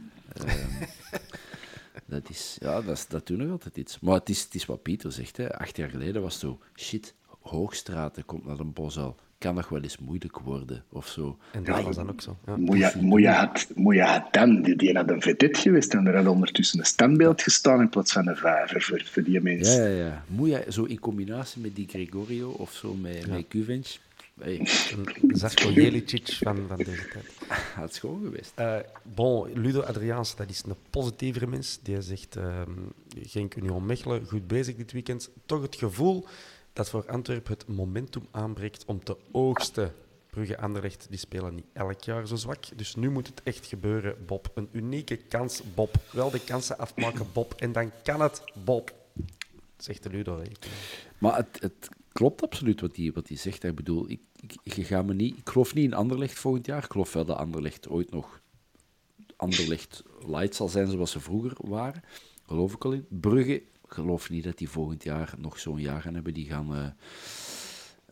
[0.40, 0.48] Um,
[2.14, 4.00] dat is, ja, dat, is, dat doet nog altijd iets.
[4.00, 5.58] Maar het is, het is wat Pieter zegt, hè.
[5.58, 9.16] acht jaar geleden was het zo, shit, Hoogstraten komt naar een bosuil
[9.46, 11.38] kan nog wel eens moeilijk worden of zo.
[11.52, 12.36] En dat ja, was dan ook zo.
[12.46, 12.92] Ja.
[13.00, 13.66] Moeja had,
[13.98, 17.80] had dan, die, die had een vedette geweest en er had ondertussen een standbeeld gestaan
[17.80, 19.82] in plaats van een vijver voor, voor die mensen.
[19.82, 20.24] Ja, ja, ja.
[20.26, 23.34] Moeja, zo in combinatie met die Gregorio of zo met, ja.
[23.34, 23.86] met Kuvenc.
[24.40, 24.60] Hey.
[25.40, 27.32] Zarko Jelicic van, van deze tijd.
[27.80, 28.52] Dat is gewoon geweest.
[28.58, 31.78] Uh, bon, Ludo Adriaans, dat is een positievere mens.
[31.82, 32.62] Die zegt, uh,
[33.22, 35.30] Genk Union Mechelen, goed bezig dit weekend.
[35.46, 36.26] Toch het gevoel
[36.76, 39.94] dat voor Antwerpen het momentum aanbreekt om te oogsten.
[40.30, 42.64] Brugge Anderlecht die spelen niet elk jaar zo zwak.
[42.78, 44.50] Dus nu moet het echt gebeuren, Bob.
[44.54, 45.96] Een unieke kans, Bob.
[46.12, 47.54] Wel de kansen afmaken, Bob.
[47.54, 48.94] En dan kan het, Bob.
[49.76, 50.42] Zegt de Ludo.
[51.18, 53.64] Maar het, het, klopt absoluut wat hij wat zegt.
[53.64, 54.20] Ik bedoel, ik,
[54.62, 56.84] ik, gaat me niet, ik geloof niet in Anderlecht volgend jaar.
[56.84, 58.40] Ik geloof wel dat Anderlecht ooit nog
[59.36, 62.02] Anderlecht light zal zijn zoals ze vroeger waren.
[62.46, 63.06] Geloof ik al in.
[63.08, 63.62] Brugge
[63.96, 66.34] geloof niet dat die volgend jaar nog zo'n jaar gaan hebben.
[66.34, 66.76] Die gaan...
[66.76, 66.86] Uh,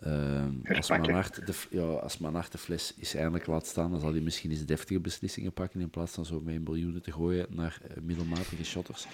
[0.07, 2.19] uh, als Manart de, ja, als
[2.51, 5.91] de fles is eindelijk laat staan, dan zal hij misschien eens deftige beslissingen pakken in
[5.91, 9.07] plaats van zo met een miljoenen te gooien naar uh, middelmatige shotters.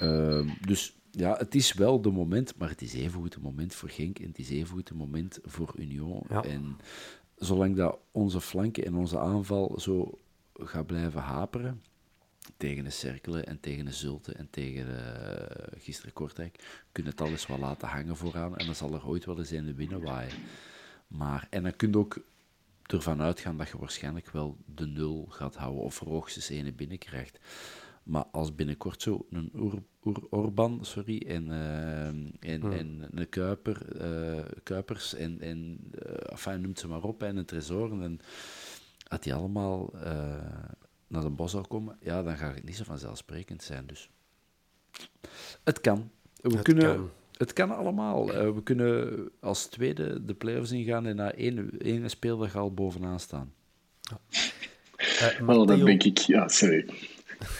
[0.00, 3.74] Uh, dus ja, het is wel de moment, maar het is even goed een moment
[3.74, 6.22] voor Genk en het is even goed een moment voor Union.
[6.28, 6.42] Ja.
[6.44, 6.76] En
[7.36, 10.18] zolang dat onze flanken en onze aanval zo
[10.54, 11.82] gaat blijven haperen,
[12.56, 17.46] tegen de Cerkelen en tegen de Zulte en tegen uh, gisteren Kortrijk, kunnen het alles
[17.46, 20.38] wel laten hangen vooraan en dan zal er ooit wel eens een winnen waaien.
[21.06, 22.18] Maar, en dan kun je ook
[22.86, 27.38] ervan uitgaan dat je waarschijnlijk wel de nul gaat houden of er hoogstens ene binnenkrijgt.
[28.02, 32.72] Maar als binnenkort zo een Oer, Oer Orban sorry, en, uh, en, hmm.
[32.72, 34.02] en een Kuiper,
[34.36, 38.20] uh, Kuipers en, en uh, enfin, noemt ze maar op, en een Tresor, en
[39.08, 39.90] als die allemaal
[41.14, 43.86] naar de bos zou komen, ja, dan gaat het niet zo vanzelfsprekend zijn.
[43.86, 44.10] Dus
[45.64, 46.10] het kan.
[46.40, 46.94] We het kunnen...
[46.94, 47.10] Kan.
[47.34, 48.26] Het kan allemaal.
[48.26, 53.52] we kunnen als tweede de playoffs ingaan en na één, één speeldag al bovenaan staan.
[54.00, 54.18] Ja.
[54.98, 56.88] Uh, Wel, dat denk ik, ja, sorry.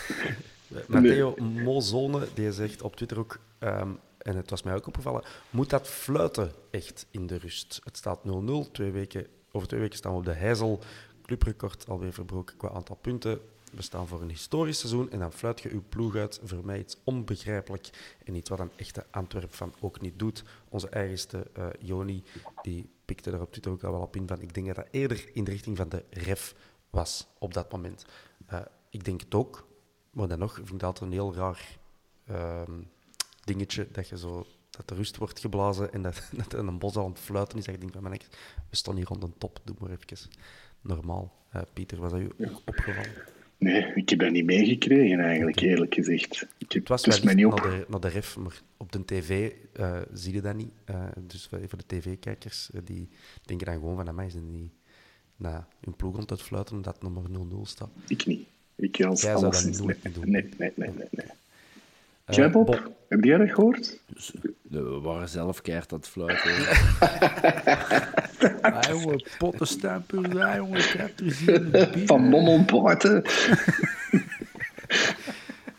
[0.88, 1.34] Matteo
[1.64, 5.88] Mozone, die zegt op Twitter ook, ehm, en het was mij ook opgevallen, moet dat
[5.88, 7.80] fluiten echt in de rust?
[7.84, 10.80] Het staat 0-0, twee weken, over twee weken staan we op de Heizel.
[11.26, 13.40] Clubrecord alweer verbroken qua aantal punten.
[13.72, 16.40] We staan voor een historisch seizoen en dan fluit je uw ploeg uit.
[16.44, 20.44] Voor mij iets onbegrijpelijk en iets wat een echte Antwerp van ook niet doet.
[20.68, 22.22] Onze eigenste uh, Joni,
[22.62, 24.88] die pikte er op Twitter ook al wel op in van ik denk dat dat
[24.90, 26.54] eerder in de richting van de ref
[26.90, 28.04] was op dat moment.
[28.52, 28.60] Uh,
[28.90, 29.66] ik denk het ook,
[30.10, 31.78] maar dan nog vind ik dat een heel raar
[32.26, 32.80] ehm,
[33.44, 37.04] dingetje dat je zo dat de rust wordt geblazen en dat, dat een bos aan
[37.10, 37.64] het fluiten is.
[37.64, 38.12] Je denkt, man,
[38.70, 40.28] we staan hier rond een top, doe maar even
[40.84, 41.32] normaal.
[41.56, 43.10] Uh, Pieter, was dat ook opgevallen?
[43.58, 46.46] Nee, ik heb dat niet meegekregen eigenlijk, eerlijk gezegd.
[46.58, 47.60] Ik heb, het was dus wel niet op.
[47.60, 50.72] Naar, de, naar de ref, maar op de tv uh, zie je dat niet.
[50.90, 53.08] Uh, dus voor de tv-kijkers, die
[53.42, 54.70] denken dan gewoon van, mij zijn die
[55.36, 57.90] na hun ploeg rond het fluiten omdat het nummer 0-0 staat.
[58.08, 58.46] Ik niet.
[58.74, 60.30] Ik als Jij zou dat niet doen.
[60.30, 61.08] Nee, nee, nee, nee.
[61.10, 61.26] nee.
[62.26, 62.92] Uh, jij, Bob?
[63.08, 64.00] Heb jij dat gehoord?
[64.06, 66.50] Dus, we waren zelf keihard aan het fluiten.
[68.62, 71.70] ah, jongen, pottenstempels, ah, jongen, ik heb er zin
[72.06, 73.22] Van mommelpoorten.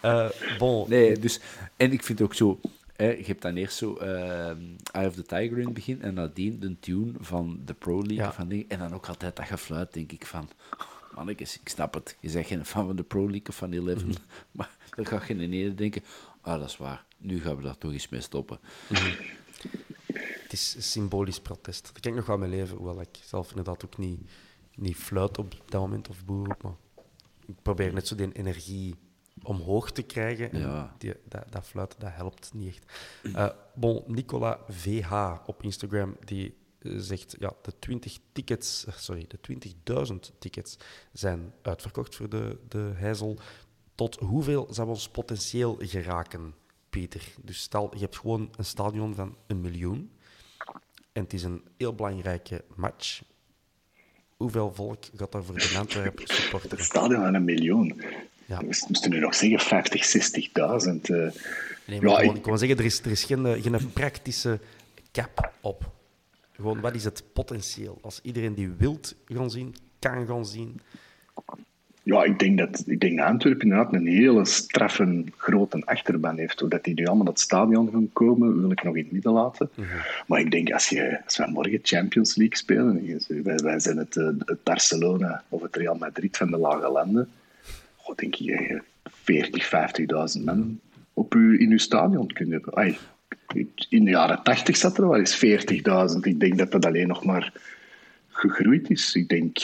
[0.03, 0.29] uh,
[0.59, 0.89] bon.
[0.89, 1.39] Nee, dus...
[1.77, 2.59] En ik vind ook zo...
[2.95, 4.49] Hè, je hebt dan eerst zo uh,
[4.91, 8.15] Eye of the Tiger in het begin en nadien de tune van de Pro League.
[8.15, 8.33] Ja.
[8.33, 10.49] Van die, en dan ook altijd dat gefluit, denk ik van
[11.15, 12.17] mannetjes, ik snap het.
[12.19, 14.11] Je zegt geen fan van de Pro League of van 11, mm
[14.51, 16.03] maar dan ga je in ene denken,
[16.45, 18.59] ah, dat is waar, nu gaan we daar toch eens mee stoppen.
[20.43, 21.83] Het is symbolisch protest.
[21.83, 24.29] Dat kan ik nog wel mijn leven, hoewel ik zelf inderdaad ook niet,
[24.75, 26.75] niet fluit op dat moment of boer maar
[27.45, 28.95] ik probeer net zo die energie
[29.43, 30.51] omhoog te krijgen.
[30.51, 30.95] En ja.
[30.97, 32.93] die, dat, dat fluiten, dat helpt niet echt.
[33.23, 39.39] Uh, bon, Nicola VH op Instagram, die zegt ja, de 20 tickets, sorry, de
[40.11, 40.77] 20.000 tickets
[41.11, 43.39] zijn uitverkocht voor de, de Heizel.
[43.95, 46.53] Tot hoeveel zou ons potentieel geraken,
[46.89, 47.33] Peter?
[47.41, 50.11] Dus stel, je hebt gewoon een stadion van een miljoen
[51.11, 53.21] en het is een heel belangrijke match.
[54.37, 56.77] Hoeveel volk gaat daar voor de Antwerpen supporteren?
[56.77, 58.01] Een stadion van een miljoen.
[58.45, 58.57] Ja.
[58.57, 60.05] We moesten nu nog zeggen 50,
[60.87, 61.01] 60.000.
[61.01, 61.31] Uh.
[61.87, 64.59] Nee, ja, ik kan zeggen, er is, er is geen, geen praktische
[65.11, 65.91] cap op.
[66.51, 67.97] Gewoon, wat is het potentieel?
[68.01, 70.81] Als iedereen die wilt gaan zien, kan gaan zien.
[72.05, 76.59] Ja, ik denk dat, ik denk dat Antwerpen inderdaad een hele straffe grote achterban heeft.
[76.59, 79.31] Doordat die nu allemaal naar het stadion gaan komen, wil ik nog in het midden
[79.31, 79.69] laten.
[80.27, 84.17] Maar ik denk, als, je, als wij morgen Champions League spelen, wij, wij zijn het,
[84.17, 87.29] eh, het, Barcelona of het Real Madrid van de lage landen,
[88.03, 89.71] oh, denk je 40,
[90.37, 90.79] 50.000 man
[91.13, 92.97] op u, in uw stadion kunnen hebben
[93.89, 95.45] in de jaren 80 zat er wel eens
[96.15, 96.19] 40.000.
[96.21, 97.53] Ik denk dat dat alleen nog maar
[98.27, 99.15] gegroeid is.
[99.15, 99.57] Ik denk,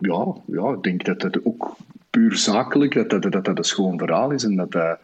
[0.00, 1.76] ja, ja, ik denk dat het ook
[2.10, 4.44] puur zakelijk, dat dat, dat, dat een schoon verhaal is.
[4.44, 4.98] En dat dat,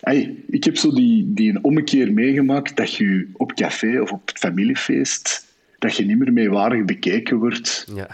[0.00, 4.28] hey, ik heb zo die, die een ommekeer meegemaakt dat je op café of op
[4.28, 5.46] het familiefeest,
[5.78, 7.86] dat je niet meer meewarig bekeken wordt.
[7.94, 8.08] Ja.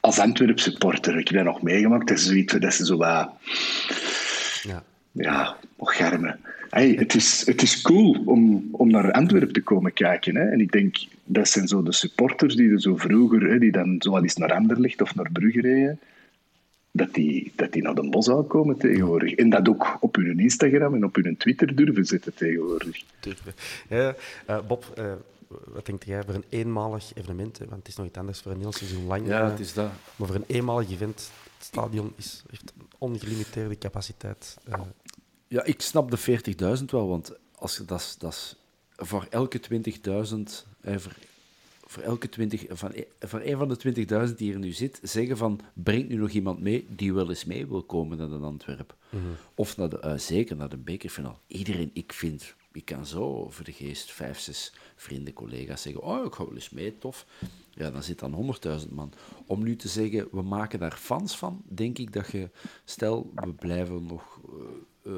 [0.00, 1.18] Als Antwerp supporter.
[1.18, 2.08] Ik heb dat nog meegemaakt.
[2.08, 3.30] Dat is zoiets dat ze zo wat...
[4.62, 4.84] Ja.
[5.14, 6.40] Ja, germen
[6.74, 10.36] hey, het, is, het is cool om, om naar Antwerpen te komen kijken.
[10.36, 10.50] Hè.
[10.50, 13.96] En ik denk, dat zijn zo de supporters die er zo vroeger, hè, die dan
[13.98, 16.00] zo eens naar Anderlecht of naar Brugge reden,
[16.90, 19.34] dat die, dat die naar de bos zou komen tegenwoordig.
[19.34, 23.04] En dat ook op hun Instagram en op hun Twitter durven zetten tegenwoordig.
[23.20, 23.52] Durven.
[23.88, 24.14] Ja,
[24.50, 25.12] uh, Bob, uh,
[25.48, 27.58] wat denk jij voor een eenmalig evenement?
[27.58, 27.64] Hè?
[27.64, 29.26] Want het is nog iets anders voor een heel seizoen lang.
[29.26, 29.90] Ja, het is dat.
[30.16, 34.56] Maar voor een eenmalig event, het stadion is, heeft ongelimiteerde capaciteit.
[34.68, 34.74] Uh,
[35.48, 36.18] ja, ik snap de
[36.78, 38.56] 40.000 wel, want als, dat, is, dat is
[38.96, 39.74] voor elke 20.000,
[40.80, 41.16] eh, voor,
[41.86, 45.36] voor, elke 20, van, e, voor een van de 20.000 die er nu zit, zeggen
[45.36, 48.96] van, breng nu nog iemand mee die wel eens mee wil komen naar de Antwerp.
[49.08, 49.22] Mhm.
[49.54, 51.36] Of naar de, uh, zeker naar de bekerfinale.
[51.46, 56.24] Iedereen, ik vind ik kan zo voor de geest vijf, zes vrienden, collega's zeggen: Oh,
[56.24, 57.26] ik ga wel eens mee, tof.
[57.70, 59.12] Ja, dan zit dan 100.000 man.
[59.46, 62.50] Om nu te zeggen, we maken daar fans van, denk ik dat je,
[62.84, 64.52] stel, we blijven nog uh,
[65.06, 65.14] uh,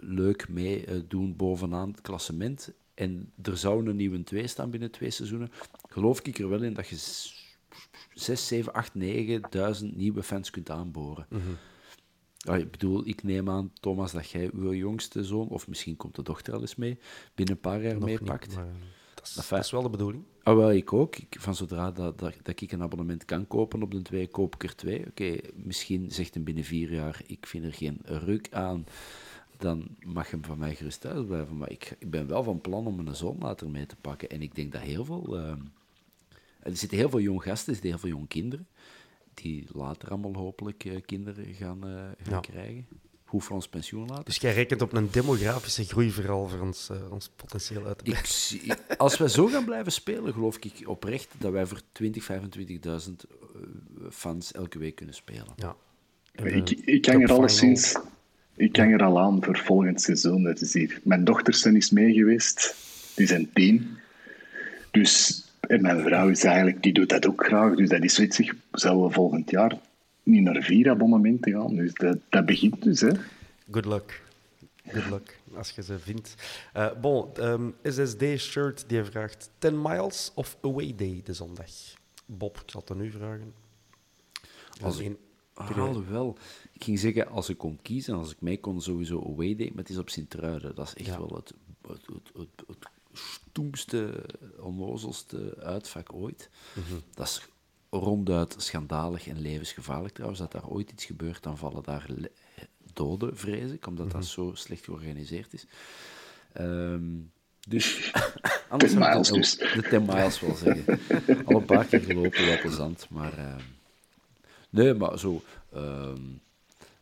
[0.00, 5.50] leuk meedoen bovenaan het klassement en er zou een nieuwe 2 staan binnen twee seizoenen,
[5.88, 6.96] geloof ik er wel in dat je
[8.14, 8.92] 6, 7, 8,
[9.82, 11.26] 9.000 nieuwe fans kunt aanboren.
[11.28, 11.40] Mhm.
[12.36, 16.14] Ja, ik bedoel, ik neem aan, Thomas, dat jij uw jongste zoon, of misschien komt
[16.14, 16.98] de dochter al eens mee,
[17.34, 18.46] binnen een paar jaar Nog meepakt.
[18.48, 18.66] niet, maar
[19.14, 20.24] dat, is, Enfin, dat is wel de bedoeling.
[20.42, 21.16] Ah, wel, ik ook.
[21.16, 24.54] Ik, van zodra dat, dat, dat ik een abonnement kan kopen op de twee, koop
[24.54, 25.06] ik er twee.
[25.06, 28.86] Oké, misschien zegt hem binnen vier jaar, ik vind er geen ruk aan,
[29.64, 31.56] dan mag hem van mij gerust thuis blijven.
[31.56, 34.28] Maar ik, ik ben wel van plan om een zoon later mee te pakken.
[34.28, 35.36] En ik denk dat heel veel...
[35.36, 35.52] eh,
[36.62, 38.66] er zitten heel veel jong gasten, er zitten heel veel jong kinderen,
[39.34, 42.40] die later allemaal hopelijk eh, kinderen gaan, eh, gaan Ja.
[42.40, 42.86] krijgen.
[43.24, 44.24] Hoe voor ons pensioen laten.
[44.24, 48.04] Dus jij rekent op een demografische groei vooral voor ons, eh, ons potentieel uit te.
[48.10, 52.24] Ik zie, als wij zo gaan blijven spelen, geloof ik oprecht dat wij voor 20,
[52.24, 53.60] 25.000 eh,
[54.10, 55.52] fans elke week kunnen spelen.
[55.56, 55.76] Ja.
[56.32, 57.96] Ik, ik hang er alleszins...
[58.56, 60.44] Ik hang er al aan voor volgend seizoen.
[60.44, 61.00] Het is hier.
[61.02, 62.74] Mijn dochters zijn eens mee geweest.
[63.14, 63.98] Die zijn tien.
[64.90, 65.42] Dus...
[65.60, 66.82] En mijn vrouw is eigenlijk...
[66.82, 67.74] Die doet dat ook graag.
[67.74, 68.40] Dus dat is zoiets...
[68.72, 69.78] Zouden we volgend jaar
[70.22, 71.76] niet naar vier abonnementen gaan?
[71.76, 73.10] Dus dat, dat begint dus, hè.
[73.70, 74.22] Good luck.
[74.86, 76.34] Good luck, als je ze vindt.
[76.72, 81.70] Eh bon, ehm, SSD-shirt die vraagt 10 miles of away day de zondag?
[82.26, 83.54] Bob, ik zal het aan u vragen.
[84.82, 85.00] Als
[85.70, 86.36] ik, alhoewel,
[86.72, 89.78] ik ging zeggen, als ik kon kiezen, als ik mij kon, sowieso away day, maar
[89.82, 90.74] het is op Sint-Truiden.
[90.74, 91.18] Dat is echt Ja.
[91.18, 91.52] wel het,
[91.88, 94.24] het, het, het, het stoemste,
[94.58, 96.50] onnozelste uitvak ooit.
[96.74, 96.94] Mhm.
[97.14, 97.48] Dat is
[97.90, 100.40] ronduit schandalig en levensgevaarlijk trouwens.
[100.40, 102.06] Dat daar ooit iets gebeurt, dan vallen daar
[102.92, 104.14] doden, vrees ik, omdat Mhm.
[104.14, 105.66] dat zo slecht georganiseerd is.
[106.52, 107.04] Ehm,
[107.68, 108.12] dus...
[108.68, 109.56] anders 10 zou ik miles dan- dus.
[109.56, 110.98] De 10 miles wel zeggen.
[111.46, 113.38] Al een paar keer gelopen, wel plezant, maar...
[113.38, 113.60] ehm,
[114.74, 115.42] Nee, maar zo.
[115.72, 116.20] ehm,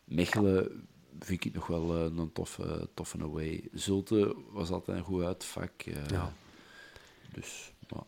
[0.03, 0.87] Mechelen
[1.19, 3.63] vind ik nog wel eh, een toffe, toffe away.
[3.73, 5.71] Zulte was altijd een goed uitvak.
[5.85, 6.33] eh, Ja.
[7.33, 8.03] Dus, ja.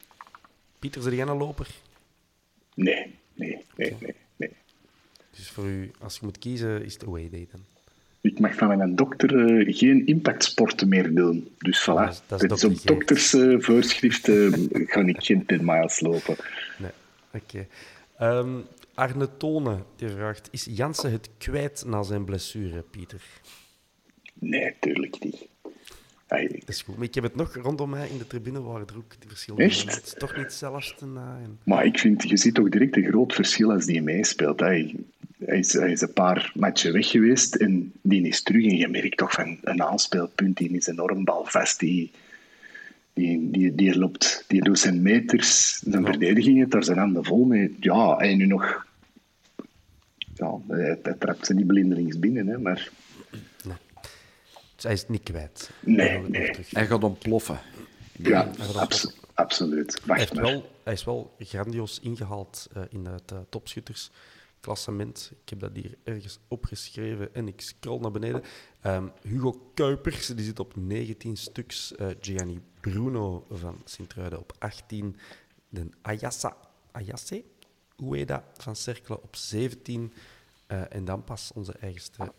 [0.79, 1.67] Pieter, is jij een loper?
[2.73, 4.49] Nee, nee, nee, nee, nee.
[5.37, 7.61] Dus voor u, als je moet kiezen, is het away day dan.
[8.21, 11.55] Ik mag van mijn dokter eh, geen impactsporten meer doen.
[11.57, 12.83] Dus voilà, dat is- dat is G.
[12.83, 16.35] doktersvoorschriften ga ik geen 10 miles lopen.
[16.77, 16.91] Nee,
[17.33, 17.67] oké.
[18.17, 18.59] Ehm,
[18.95, 23.21] Arne Tone die vraagt: Is Jansen het kwijt na zijn blessure, Pieter?
[24.33, 25.47] Nee, tuurlijk niet.
[26.27, 26.95] Dat is goed.
[26.97, 29.63] Maar ik heb het nog rondom mij in de tribune waren er ook die verschillende.
[29.63, 29.95] Echt?
[29.95, 31.39] Het is toch niet hetzelfde na.
[31.43, 31.59] En...
[31.63, 34.59] Maar ik vind, je ziet toch direct een groot verschil als die meespeelt.
[34.59, 34.95] Hij,
[35.37, 38.63] hij, is, hij is een paar matchen weg geweest en die is terug.
[38.65, 41.79] En je merkt toch van een aanspeelpunt, die is enorm balvast.
[41.79, 42.11] Die,
[43.15, 47.45] die, die, die, loopt, die doet zijn meters, zijn verdediging heeft daar zijn handen vol
[47.45, 47.75] mee.
[47.79, 48.85] Ja, en nu nog...
[50.33, 52.89] Ja, hij, hij trapt ze niet blindelings binnen, hè, maar...
[54.75, 55.69] Dus hij is het niet kwijt.
[55.79, 56.51] Nee, Hij nee.
[56.69, 57.59] Hij gaat ontploffen.
[58.11, 59.91] Ja, gaat absoluut.
[59.93, 60.43] Hij, Wacht heeft maar.
[60.43, 63.39] wel, hij is wel grandioos ingehaald eh, in het uh,
[64.65, 65.31] topschuttersklassement.
[65.43, 68.41] Ik heb dat hier ergens opgeschreven en ik scroll naar beneden.
[68.81, 71.95] Ehm, Hugo Kuipers die zit op 19 stuks.
[71.95, 75.15] eh, Gianni Bruno van Sint-Truiden op 18.
[75.69, 76.57] De Ayasa,
[76.91, 77.43] Ayase
[77.97, 80.13] Ueda van Cerkelen op 17.
[80.67, 82.31] Eh, en dan pas onze eigenste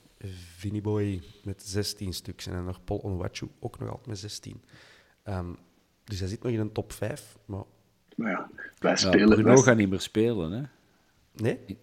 [0.56, 2.46] Vinny Boy met 16 stuks.
[2.46, 4.62] En dan nog Paul Onwachu ook nog altijd met 16.
[5.22, 5.52] Ehm,
[6.04, 7.62] dus hij zit nog in een top 5, maar
[8.16, 9.28] Maar ja, wij Ja, spelen...
[9.28, 10.62] Bruno wij- gaat niet meer spelen, hè.
[11.32, 11.78] nee,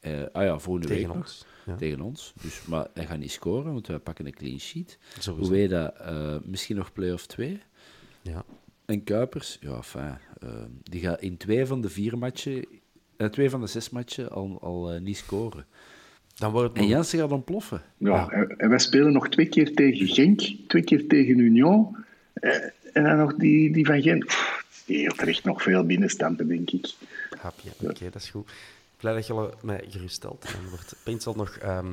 [0.00, 1.24] Eh, ah ja, volgende tegen week nog.
[1.24, 1.44] ons.
[1.66, 1.74] Ja.
[1.76, 2.32] Tegen ons.
[2.42, 4.98] Dus, maar hij gaat niet scoren, want wij pakken een clean sheet.
[5.18, 5.48] Sowieso.
[5.50, 5.96] Hoe weet dat?
[5.98, 7.60] eh, misschien nog play-off 2.
[8.22, 8.44] Ja.
[8.84, 10.48] En Kuipers, ja, enfin, eh,
[10.82, 12.64] die gaat in twee van de vier matchen,
[13.16, 15.66] eh, twee van de zes matchen al, al niet scoren.
[16.34, 17.82] Dan wordt het En nog- Jansen gaat ontploffen.
[17.96, 21.96] Ja, en en wij spelen nog twee keer tegen Genk, twee keer tegen Union.
[22.32, 22.50] Eh,
[22.92, 24.18] En dan nog die, die van.
[24.18, 26.86] Pff, Die heeft er echt nog veel binnenstampen, denk ik.
[27.40, 28.50] Hapje, oké, dat is goed.
[29.00, 30.42] Blij dat je mij geruststelt.
[30.52, 31.86] Dan wordt Paintsel nog ehm,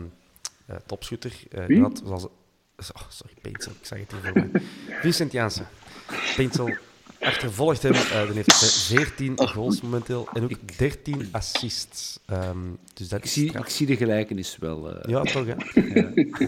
[0.65, 1.31] eh, topschutter.
[1.51, 1.75] Eh, Wie?
[1.75, 4.61] inderdaad, zoals, oh, sorry, Paintsel, ik zag het hier voor mij.
[5.01, 5.61] Vincent.
[6.35, 6.69] Paintsel
[7.19, 7.93] achtervolgt hem.
[7.93, 12.19] eh dan heeft hij 14 goals momenteel en ook 13 assists.
[12.25, 12.57] Ehm,
[12.93, 14.91] dus dat Ik zie, ik zie de gelijkenis wel.
[14.95, 15.09] eh.
[15.09, 15.55] Ja, toch, hè?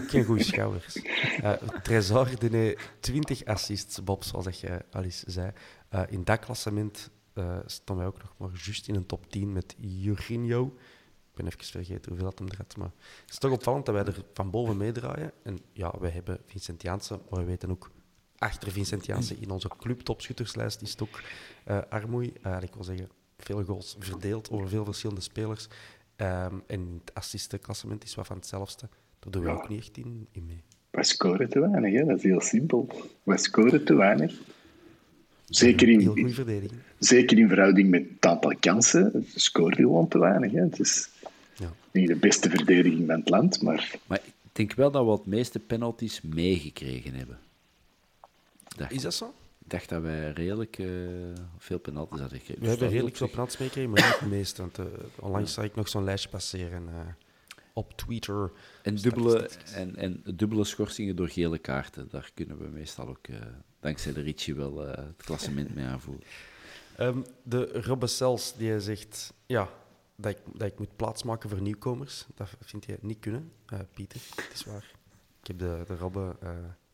[0.06, 0.96] Geen goede schouders.
[1.42, 1.52] Eh
[1.82, 5.52] Trezor die heeft 20 assists, Bob, zoals dat je Alice zei.
[5.88, 7.10] Eh, in dat klassement
[7.40, 10.74] eh stonden wij ook nog maar juist in een top 10 met Jorginho.
[11.30, 12.76] Ik ben even vergeten hoeveel dat hem er had.
[12.76, 15.32] Maar het is toch opvallend dat wij er van boven meedraaien.
[15.42, 17.90] En ja, wij hebben Vincent Janssen, maar we weten ook
[18.38, 21.20] achter Vincent Janssen in onze clubtopschutterslijst is het ook
[21.68, 22.32] uh, Armoei.
[22.46, 25.68] Uh, ik wil zeggen, veel goals verdeeld over veel verschillende spelers.
[26.16, 28.88] Um, en het assistenklassement is wat van hetzelfde.
[29.18, 30.62] Daar doen we ook niet echt in, in mee.
[30.90, 32.04] We scoren te weinig, hè?
[32.04, 32.92] dat is heel simpel.
[33.22, 34.40] We scoren te weinig.
[35.50, 36.80] Zeker in, heel goede verdediging.
[36.98, 40.52] Zeker in verhouding met het aantal kansen scoren we gewoon te weinig.
[40.52, 40.60] Hè?
[40.60, 41.08] Het is
[41.56, 41.72] ja.
[41.90, 43.98] niet de beste verdediging van het land, maar...
[44.06, 47.38] Maar ik denk wel dat we het meeste penalties meegekregen hebben.
[48.76, 49.34] Dacht is dat zo?
[49.64, 50.88] Ik dacht dat wij redelijk uh,
[51.58, 52.62] veel penalties hadden gekregen.
[52.62, 54.60] We hebben redelijk veel penalties meegekregen, maar niet het meeste.
[54.60, 54.86] Want uh,
[55.18, 56.98] onlangs zag ik nog zo'n lijstje passeren uh,
[57.72, 58.50] op Twitter.
[58.82, 63.26] En dubbele, en, en dubbele schorsingen door gele kaarten, daar kunnen we meestal ook,
[63.80, 66.24] dankzij de Ritchie, wel het klassement mee aanvoeren.
[67.00, 69.68] Um, de Robbe Sels, die zegt ja,
[70.16, 72.26] dat, ik, dat ik moet plaatsmaken voor nieuwkomers.
[72.34, 73.52] Dat vind je niet kunnen,
[73.94, 74.20] Pieter.
[74.36, 74.90] Het is waar.
[75.40, 76.36] Ik heb de, de Robbe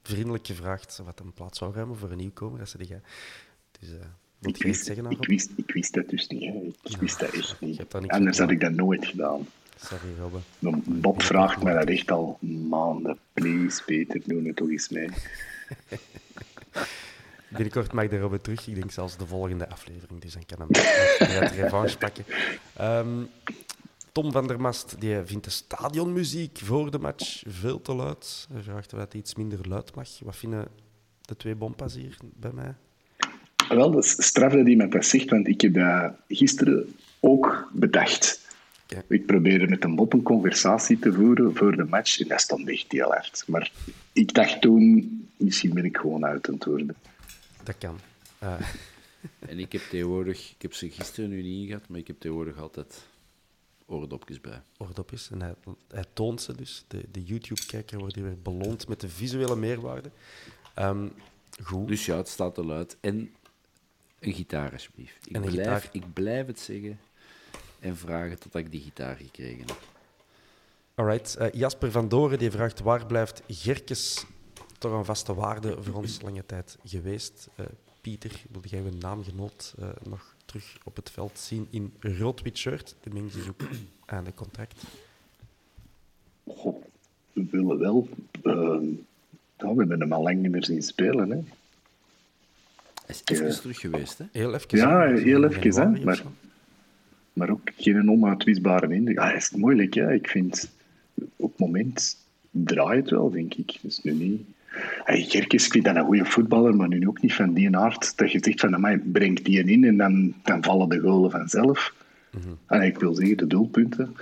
[0.07, 2.59] vriendelijk gevraagd wat een plaats zou ruimen voor een nieuwkomer.
[2.59, 3.95] Dat ze Dus, uh,
[4.41, 6.43] ik, wist, zeggen ik, wist, ik wist dat dus niet.
[6.43, 6.91] Hè.
[6.91, 7.83] Ik wist dat echt niet.
[8.07, 9.47] Anders had ik dat nooit gedaan.
[9.77, 10.39] Sorry, Robbe.
[11.01, 13.19] Bob vraagt mij dat echt al maanden.
[13.33, 15.09] Please, Peter, doe het toch eens mee.
[17.49, 18.67] Binnenkort mag de Robbe terug.
[18.67, 20.21] Ik denk zelfs de volgende aflevering.
[20.21, 20.69] Dus dan kan hem
[21.49, 22.25] de revanche pakken.
[22.81, 23.29] Um,
[24.13, 28.47] Tom van der Mast die vindt de stadionmuziek voor de match veel te luid.
[28.53, 30.09] Hij vraagt of het iets minder luid mag.
[30.25, 30.69] Wat vinden
[31.21, 32.75] de twee bompas hier bij mij?
[33.69, 38.46] Wel, dat is straf dat iemand dat zegt, want ik heb dat gisteren ook bedacht.
[39.09, 42.69] Ik probeerde met een bot een conversatie te voeren voor de match en dat stond
[42.69, 43.45] echt heel hard.
[43.47, 43.73] Maar
[44.13, 46.97] ik dacht toen, misschien ben ik gewoon uit aan het worden.
[47.63, 47.99] Dat kan.
[48.43, 48.61] Uh.
[49.39, 52.59] En ik heb tegenwoordig, ik heb ze gisteren nu niet gehad, maar ik heb tegenwoordig
[52.59, 53.07] altijd
[53.87, 54.63] oordopjes bij.
[54.79, 55.31] Oordopjes.
[55.31, 55.55] En hij,
[55.89, 56.85] hij toont ze dus.
[56.89, 60.11] De, de YouTube-kijker wordt hier weer beloond met de visuele meerwaarde.
[60.79, 61.13] Um,
[61.63, 61.89] goed.
[61.89, 62.97] Dus ja, het staat te luid.
[63.01, 63.35] En
[64.19, 65.27] een gitaar, alsjeblieft.
[65.27, 65.89] Ik, en een blijf, gitaar.
[65.93, 66.99] ik blijf het zeggen
[67.81, 69.81] en vragen tot ik die gitaar gekregen heb.
[70.95, 71.37] Alright.
[71.41, 74.27] Uh, Jasper van Doren die vraagt waar blijft Gerkes
[74.79, 77.49] toch een vaste waarde voor ons lange tijd geweest.
[77.61, 77.67] Uh,
[78.01, 82.95] Pieter, wilde jij een naamgenoot uh, nog terug op het veld zien in rood-wit shirt.
[83.01, 83.61] De Mings is ook
[84.07, 84.83] aan de contract.
[86.47, 86.83] Goh,
[87.33, 88.09] we willen wel.
[88.43, 88.79] Uh,
[89.57, 91.31] we hebben hem al lang niet meer zien spelen.
[91.31, 91.37] Hè.
[93.07, 94.25] Hij is even uh, terug geweest, hè?
[94.33, 94.79] Heel even.
[94.79, 96.05] Ja, heel even, hè.
[96.05, 96.23] Maar,
[97.37, 99.19] maar ook geen onuitwisbare indruk.
[99.19, 100.13] Ah, is moeilijk, hè.
[100.13, 100.71] Ik vind...
[101.37, 102.17] Op het moment
[102.51, 103.79] draait het wel, denk ik.
[103.83, 104.43] Dus nu niet
[105.05, 108.17] Hey, Gerkes, ik vind dat een goede voetballer, maar nu ook niet van die aard
[108.17, 111.95] dat je zegt van, mij brengt die in en dan, dan vallen de golen vanzelf.
[112.31, 112.83] Mm -hmm.
[112.83, 114.17] ik wil zeggen, de doelpunten.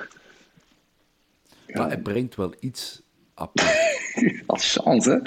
[1.67, 1.79] Ja.
[1.79, 3.03] Maar hij brengt wel iets
[3.35, 4.03] apart.
[4.47, 5.19] Als chance, hè?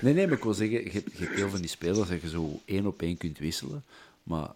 [0.00, 2.20] Nee, nee, maar ik wil zeggen, je hebt, je hebt heel van die spelers dat
[2.20, 3.84] je zo één op één kunt wisselen,
[4.22, 4.48] maar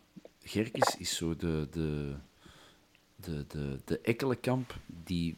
[0.43, 2.12] Gerkes is zo de, de,
[3.16, 5.36] de, de, de ekkelenkamp die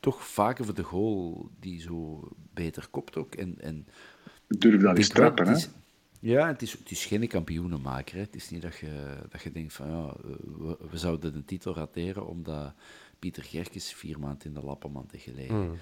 [0.00, 3.34] toch vaker voor de goal die zo beter kopt ook.
[3.34, 3.86] En, en
[4.46, 5.64] Durf dat eens trappen, hè?
[6.20, 8.14] Ja, het is, het is geen kampioenenmaker.
[8.14, 8.20] Hè.
[8.20, 10.14] Het is niet dat je, dat je denkt van ja,
[10.58, 12.72] we, we zouden de titel rateren omdat
[13.18, 15.62] Pieter Gerkes vier maanden in de lappenmand heeft gelegen.
[15.62, 15.78] Mm.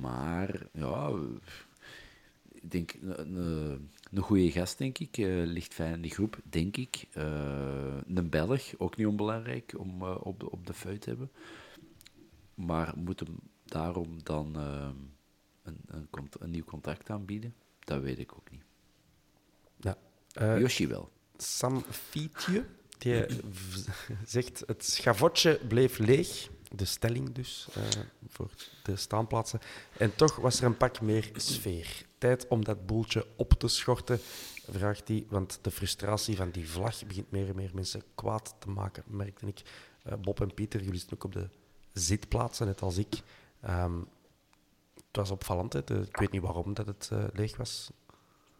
[0.00, 1.10] Maar ja,
[2.70, 3.36] denk een,
[4.10, 5.18] een goede gast, denk ik.
[5.18, 7.06] Uh, ligt fijn in die groep, denk ik.
[7.16, 11.30] Uh, een Belg, ook niet onbelangrijk om op, de, op de feit te hebben.
[12.54, 16.08] Maar moet hem daarom dan een, een,
[16.38, 17.54] een, nieuw contract aanbieden?
[17.78, 18.62] Dat weet ik ook niet.
[19.76, 19.96] Ja.
[20.58, 21.10] Yoshi wel.
[21.36, 22.64] Sam Fietje,
[22.98, 23.26] die
[24.26, 26.48] zegt het schavotje bleef leeg.
[26.74, 27.84] De stelling dus, uh,
[28.28, 28.50] voor
[28.82, 29.60] de staanplaatsen.
[29.98, 32.04] En toch was er een pak meer sfeer.
[32.48, 34.18] Om dat boeltje op te schorten,
[34.70, 35.26] vraagt hij.
[35.28, 39.46] Want de frustratie van die vlag begint meer en meer mensen kwaad te maken, merkte
[39.46, 39.62] ik.
[40.06, 41.48] Uh, Bob en Pieter, jullie zitten ook op de
[41.92, 43.22] zitplaatsen, net als ik.
[43.68, 44.08] Um,
[44.96, 45.72] het was opvallend.
[45.72, 45.78] Hè.
[46.02, 47.90] Ik weet niet waarom dat het uh, leeg was.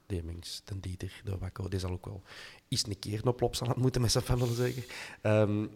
[0.07, 2.23] Demings, Den Dieter, de Wakko, die zal ook wel
[2.69, 4.85] eens een keer op Plopsaland moeten met zijn familie zeggen.
[5.23, 5.71] Um,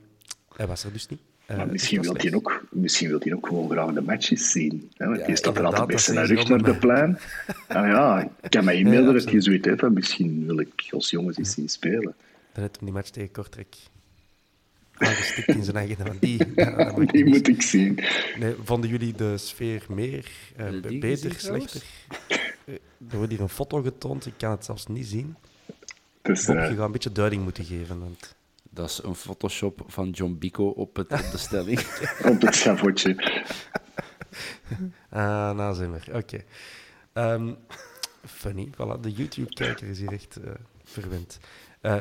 [0.56, 1.20] hij was er dus niet.
[1.50, 4.90] Uh, maar misschien wil, hij ook, misschien wil hij ook gewoon graag de matches zien.
[4.96, 5.06] Hè?
[5.06, 7.18] Want ja, staat er altijd best naar rug naar de plein.
[7.66, 10.86] en ja, ik kan mij inbeelden ja, dat je zoiets hebt van misschien wil ik
[10.90, 12.14] als jongens eens zien spelen.
[12.52, 13.76] Dan heb je die match tegen Kortrek
[14.98, 16.54] aangestikt in zijn eigen van die.
[17.06, 17.98] die moet ik zien.
[18.38, 20.30] Nee, vonden jullie de sfeer meer,
[20.60, 21.82] uh, beter, slechter?
[22.64, 22.74] Eh,
[23.10, 25.36] er wordt hier een foto getoond, ik kan het zelfs niet zien.
[26.22, 28.00] Dus, Bob, uh, je gaat een beetje duiding moeten geven.
[28.00, 28.36] Want...
[28.78, 31.78] Dat is een Photoshop van John Bico op, het, op de stelling.
[32.32, 33.16] op het schavotje.
[35.10, 35.98] ah, nou zijn we.
[36.12, 36.40] Oké.
[37.14, 37.34] Okay.
[37.34, 37.56] Um,
[38.24, 39.00] Funny, voilà.
[39.00, 40.50] De YouTube-kijker is hier echt uh,
[40.84, 41.38] verwend.
[41.82, 41.96] Uh,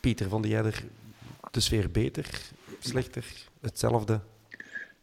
[0.00, 0.84] Pieter, vond jij er
[1.50, 2.26] de sfeer beter,
[2.78, 3.24] slechter,
[3.60, 4.20] hetzelfde?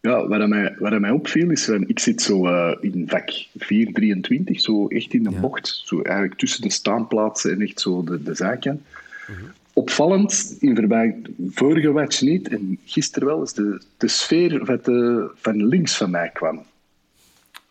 [0.01, 4.87] Ja, wat mij, wat mij opviel is, ik zit zo uh, in vak 423, zo
[4.87, 8.85] echt in de bocht, zo eigenlijk tussen de staanplaatsen en echt zo de, de zaken.
[9.29, 9.45] Uh mhm.
[9.82, 15.32] Opvallend, in verband vorige match niet, en gisteren wel, is de, de sfeer wat de,
[15.36, 16.63] van links van mij kwam.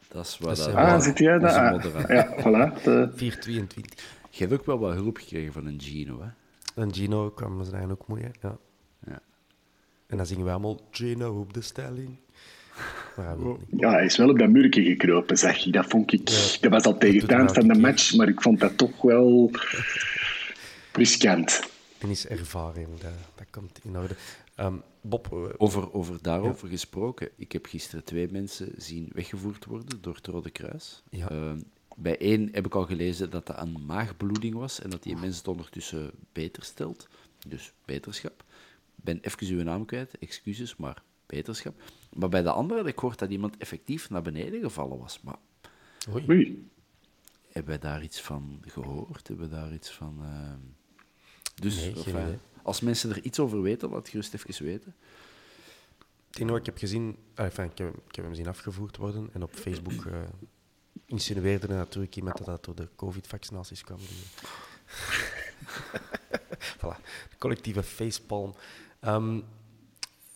[0.09, 0.57] Dat is wat...
[0.57, 1.73] Dat ah, zit jij daar?
[1.73, 2.83] Ah, ja, voilà.
[2.83, 3.11] De...
[3.15, 4.05] 422.
[4.31, 6.29] Je hebt ook wel wat hulp gekregen van een Gino, hè?
[6.83, 8.49] Een Gino kwam ze eigenlijk ook mooi, hè?
[8.49, 8.57] Ja.
[9.07, 9.21] ja.
[10.07, 12.17] En dan zingen we allemaal Gino op de stelling.
[13.77, 15.71] Ja, hij is wel op dat muurtje gekropen, zeg je.
[15.71, 16.29] Dat vond ik...
[16.29, 19.03] Ja, dat was al tegen het eind van de match, maar ik vond dat toch
[19.03, 19.51] wel
[20.93, 21.61] riskant.
[22.01, 24.17] En is ervaring, dat, dat komt in orde.
[24.57, 26.73] Um, Bob, uh, over, over daarover ja.
[26.73, 27.29] gesproken.
[27.37, 31.03] Ik heb gisteren twee mensen zien weggevoerd worden door het Rode Kruis.
[31.11, 31.33] Ja.
[31.33, 31.53] Uh,
[31.97, 35.39] bij één heb ik al gelezen dat dat een maagbloeding was en dat die mensen
[35.39, 37.09] het ondertussen beter stelt.
[37.47, 38.45] Dus beterschap.
[38.97, 41.83] Ik ben even uw naam kwijt, excuses, maar beterschap.
[42.13, 45.21] Maar bij de andere had ik gehoord dat iemand effectief naar beneden gevallen was.
[45.21, 45.39] Maar
[46.29, 46.69] Oei.
[47.49, 49.29] hebben wij daar iets van gehoord?
[49.29, 50.19] Hebben we daar iets van...
[50.21, 50.53] Uh...
[51.61, 54.95] Dus nee, enfin, als mensen er iets over weten, laat gerust even weten.
[56.27, 59.29] Het enige wat ik heb gezien, enfin, ik, heb, ik heb hem zien afgevoerd worden
[59.33, 60.15] en op Facebook uh,
[61.07, 63.99] insinueerde natuurlijk iemand dat dat door de COVID-vaccinaties kwam.
[63.99, 64.43] Dus,
[66.79, 66.97] voilà,
[67.31, 68.55] de collectieve facepalm.
[69.01, 69.45] Um,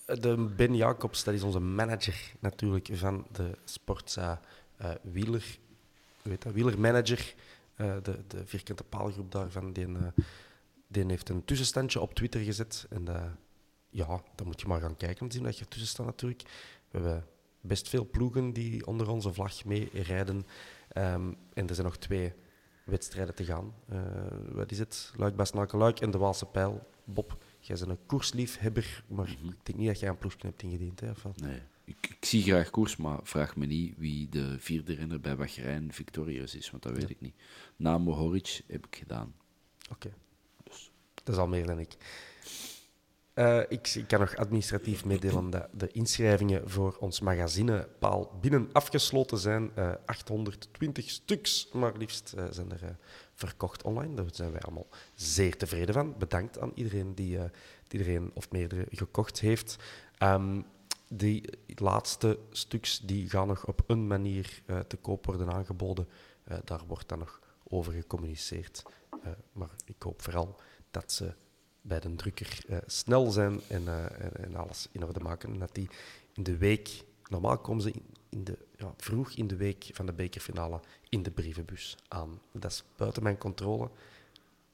[0.06, 4.40] de Ben Jacobs, dat is onze manager natuurlijk van de Sportza
[4.82, 5.58] uh, Wieler,
[6.22, 7.34] weet dat, Wielermanager,
[7.76, 10.06] uh, de, de vierkante paalgroep daarvan, die, uh,
[10.94, 12.86] die heeft een tussenstandje op Twitter gezet.
[12.90, 13.04] En
[13.90, 16.42] ja, dan moet je maar gaan kijken om te zien dat je ertussen staat natuurlijk.
[16.90, 17.26] We hebben
[17.60, 20.36] best veel ploegen die onder onze vlag mee rijden.
[20.36, 22.32] Um, en er zijn nog twee
[22.84, 23.74] wedstrijden te gaan.
[24.52, 25.12] wat is het?
[25.16, 26.86] Luik, Luik en de Waalse Pijl.
[27.04, 29.50] Bob, Jij bent een koersliefhebber, maar mm -hmm.
[29.50, 31.00] ik denk niet dat jij een ploegje hebt ingediend.
[31.00, 34.94] Hè, of nee, ik, ik, zie graag koers, maar vraag me niet wie de vierde
[34.94, 37.08] renner bij Bahrein victorieus is, want dat weet ja.
[37.08, 37.34] ik niet.
[37.76, 39.34] Na Mohoric heb ik gedaan.
[39.90, 40.06] Oké.
[40.06, 40.12] Okay.
[41.24, 41.96] Dat is al meer dan ik.
[43.34, 48.68] Uh, ik, ik, kan nog administratief meedelen dat de inschrijvingen voor ons magazine Paal binnen
[48.72, 49.70] afgesloten zijn.
[49.78, 52.96] Uh, 820 stuks, maar liefst uh, zijn er
[53.34, 54.14] verkocht online.
[54.14, 56.14] Daar zijn wij allemaal zeer tevreden van.
[56.18, 57.38] Bedankt aan iedereen die,
[57.88, 59.76] die iedereen of meerdere gekocht heeft.
[60.18, 60.64] Um,
[61.08, 66.08] die laatste stuks die gaan nog op een manier te koop worden aangeboden.
[66.64, 68.82] Daar wordt dan nog over gecommuniceerd.
[69.52, 70.60] maar ik hoop vooral
[70.94, 71.34] dat ze
[71.80, 73.88] bij de drukker snel zijn en,
[74.18, 75.52] en, en, alles in orde maken.
[75.52, 75.88] En dat die
[76.32, 80.06] in de week, normaal komen ze in, in de, ja, vroeg in de week van
[80.06, 82.40] de bekerfinale in de brievenbus aan.
[82.52, 83.90] Dat is buiten mijn controle.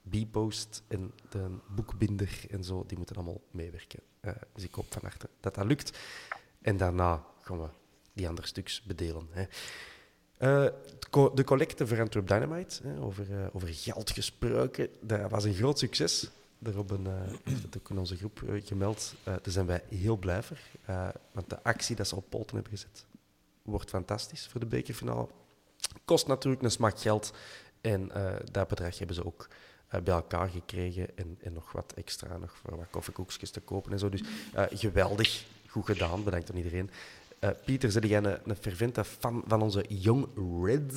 [0.09, 4.01] B-post en de boekbinder en zo, die moeten allemaal meewerken.
[4.21, 5.99] Uh, dus ik hoop van harte dat dat lukt.
[6.63, 7.69] En daarna gaan we
[8.13, 9.29] die andere stuks bedelen.
[9.31, 9.45] Hè.
[10.43, 10.67] Uh,
[11.35, 13.69] de collecte voor Antwerp Dynamite, hè, over, uh, over
[15.01, 16.31] dat was een groot succes.
[16.59, 17.07] Daarop een,
[17.45, 19.15] heeft het ook in onze groep gemeld.
[19.25, 20.59] daar zijn wij heel blij voor.
[21.33, 23.07] want de actie dat ze op poten hebben gezet,
[23.63, 25.29] wordt fantastisch voor de bekerfinale.
[26.05, 27.33] Kost natuurlijk een smak geld.
[27.81, 28.11] En
[28.51, 29.49] dat bedrag hebben ze ook
[29.89, 31.17] bij elkaar gekregen.
[31.17, 34.09] En, en, nog wat extra, nog voor wat koffiekoekjes te kopen en zo.
[34.09, 34.23] Dus
[34.71, 36.25] geweldig, goed gedaan.
[36.25, 36.91] Bedankt aan iedereen.
[37.65, 40.27] Pieter, zit jij een, een fervente fan van onze Young
[40.65, 40.97] Reds?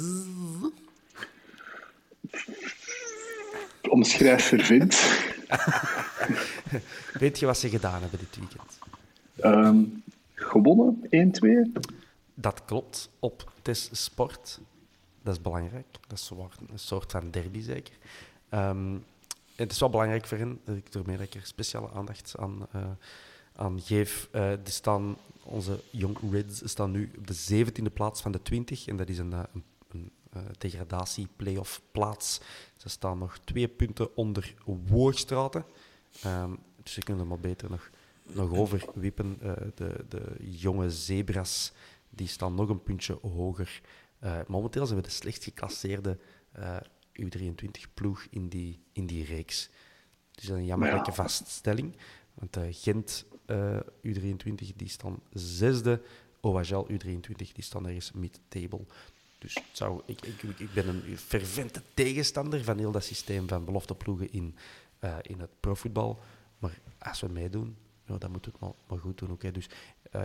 [3.90, 5.22] Omschrijf vervent.
[7.20, 8.80] Weet je wat ze gedaan hebben dit weekend?
[9.44, 10.04] Um,
[10.34, 11.10] gewonnen,
[11.76, 11.82] 1-2.
[12.34, 14.60] Dat klopt, op Test Sport.
[15.22, 15.86] Dat is belangrijk.
[16.08, 16.32] Dat is
[16.70, 17.94] een soort van derby, zeker.
[18.50, 19.04] Um,
[19.56, 22.68] het is wel belangrijk voor hen, dat ik ermee dat ik er speciale aandacht aan,
[22.76, 22.82] uh,
[23.56, 24.30] aan geef.
[24.32, 28.88] Uh, staan, onze Young Reds staan nu op de 17e plaats van de 20.
[28.88, 32.42] En dat is een, een, een uh, degradatie-playoff plaats.
[32.78, 34.54] Ze staan nog twee punten onder
[34.88, 35.66] Woogstraten.
[36.26, 37.90] Um, dus ze kunnen er maar beter nog,
[38.24, 39.38] nog overwippen.
[39.76, 41.72] de, de jonge zebras
[42.10, 43.82] die staan nog een puntje hoger.
[44.24, 46.18] Uh, momenteel zijn we de slecht geclasseerde
[46.60, 46.78] uh,
[47.22, 49.70] U23-ploeg in die, in die reeks.
[50.32, 51.16] Dus dat is een jammerlijke ja.
[51.16, 51.96] vaststelling.
[52.34, 53.26] Want Gent
[54.08, 56.02] U23 die staan zesde,
[56.40, 58.86] OHL U23 die staan ergens mid-table.
[59.38, 64.32] Dus zou, ik, ik, ik ben een fervente tegenstander van heel dat systeem van belofteploegen
[64.32, 64.56] in,
[65.22, 66.20] in het profvoetbal.
[66.60, 67.76] Maar als we meedoen,
[68.06, 69.38] ja, dan moeten we het maar, maar goed doen.
[69.54, 69.70] Dus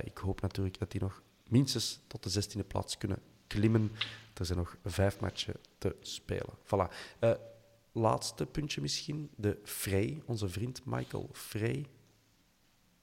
[0.03, 3.93] ik hoop natuurlijk dat die nog minstens tot de 16e plaats kunnen klimmen.
[4.35, 6.55] Er zijn nog vijf matchen te spelen.
[6.65, 6.93] Voilà.
[7.19, 7.33] Eh,
[7.93, 9.31] laatste puntje misschien.
[9.37, 11.87] De Frey, onze vriend Michael Frey.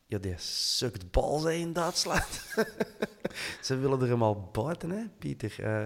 [0.08, 2.28] Ja, die sukt bal zijn in Duitsland.
[3.62, 5.56] Ze willen er hem al buiten, hè, Pieter?
[5.60, 5.84] Uh,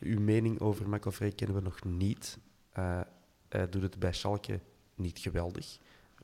[0.00, 2.38] uw mening over Frey kennen we nog niet.
[2.78, 3.00] Uh,
[3.48, 4.60] hij doet het bij Schalke
[4.94, 5.78] niet geweldig.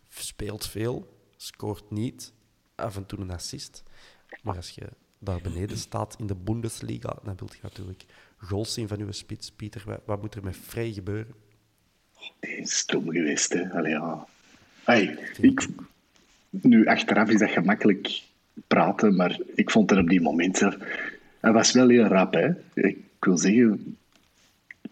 [0.08, 2.32] Speelt veel, scoort niet.
[2.74, 3.82] Af en toe een assist.
[4.42, 4.88] Maar als je
[5.18, 8.04] daar beneden staat in de Bundesliga, dan wil je natuurlijk
[8.36, 9.52] goals zien van uw spits.
[9.52, 11.34] Pieter, wat, wat moet er met Frey gebeuren?
[12.40, 13.70] Die is stom geweest, hè.
[13.70, 14.26] Allee, ja.
[14.84, 15.68] Hey, ik,
[16.60, 18.22] nu, achteraf is dat gemakkelijk
[18.66, 20.76] praten, maar ik vond het op die moment zelf...
[21.40, 22.48] Hij was wel heel rap, hè.
[22.74, 23.96] Ik wil zeggen...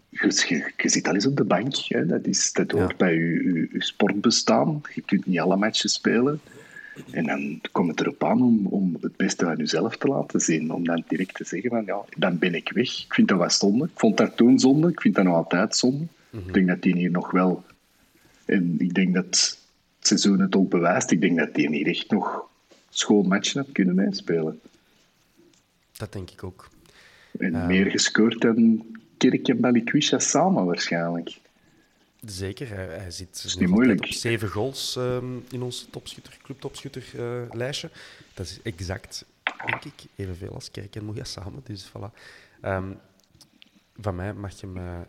[0.09, 1.75] Je, je, zit al eens op de bank.
[1.75, 2.05] Hè.
[2.05, 4.81] Dat, is, dat hoort bij je, je, sportbestaan.
[4.93, 6.39] Je kunt niet alle matches spelen.
[7.11, 10.71] En dan komt het erop aan om, om het beste van jezelf te laten zien.
[10.71, 13.03] Om dan direct te zeggen van, ja, dan ben ik weg.
[13.03, 13.85] Ik vind dat wel zonde.
[13.85, 14.89] Ik vond dat toen zonde.
[14.89, 16.05] Ik vind dat nog altijd zonde.
[16.29, 16.47] Mhm.
[16.47, 17.63] Ik denk dat die hier nog wel...
[18.45, 19.60] En ik denk dat het
[20.07, 21.11] seizoen het ook bewijst.
[21.11, 22.49] Ik denk dat die niet echt nog
[22.89, 24.59] schoon matchen had kunnen meespelen.
[25.91, 26.69] Dat denk ik ook.
[27.39, 28.85] En ehm, meer gescoord dan
[29.17, 31.39] Kirk en Balikwisha samen waarschijnlijk.
[32.25, 33.99] Zeker, hij, hij zit is niet moeilijk.
[33.99, 37.89] op zeven goals um, in ons topschutter, clubtopschutter uh, lijstje.
[38.33, 39.25] Dat is exact,
[39.65, 41.61] denk ik, evenveel als Kerk en Moeja samen.
[41.63, 42.17] Dus voilà.
[42.65, 42.97] Um,
[43.95, 44.99] van mij mag je, hem, uh,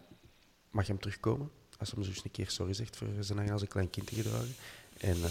[0.71, 1.51] mag je hem terugkomen.
[1.79, 3.91] Als hij hem zo eens een keer sorry zegt voor zijn eigen als een klein
[3.91, 4.55] kind te gedragen.
[5.03, 5.25] En, uh,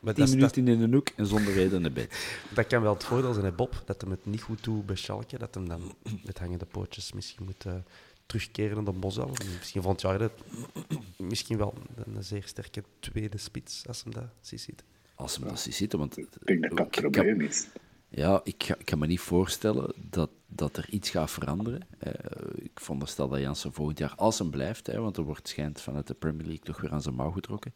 [0.00, 2.26] maar Tien minuten in de hoek en zonder reden naar bed.
[2.54, 5.38] Dat kan wel het voordeel zijn, Bob, dat hem het niet goed doet bij Schalke.
[5.38, 5.94] Dat hem dan
[6.24, 7.64] met hangende pootjes misschien moet
[8.26, 9.30] terugkeren naar de Bosel.
[9.58, 10.32] Misschien vond jij dat
[11.16, 14.84] misschien wel een, zeer sterke tweede spits, als hem dat ziet
[15.14, 16.18] Als hem dat ziet want...
[16.18, 17.66] Ik denk dat dat het probleem is.
[18.08, 21.86] Ja, ik, kan me niet voorstellen dat, dat er iets gaat veranderen.
[22.06, 22.12] Uh,
[22.54, 26.06] ik stel dat Jansen volgend jaar, als hem blijft, hè, want er wordt schijnt vanuit
[26.06, 27.74] de Premier League toch weer aan zijn mouw getrokken.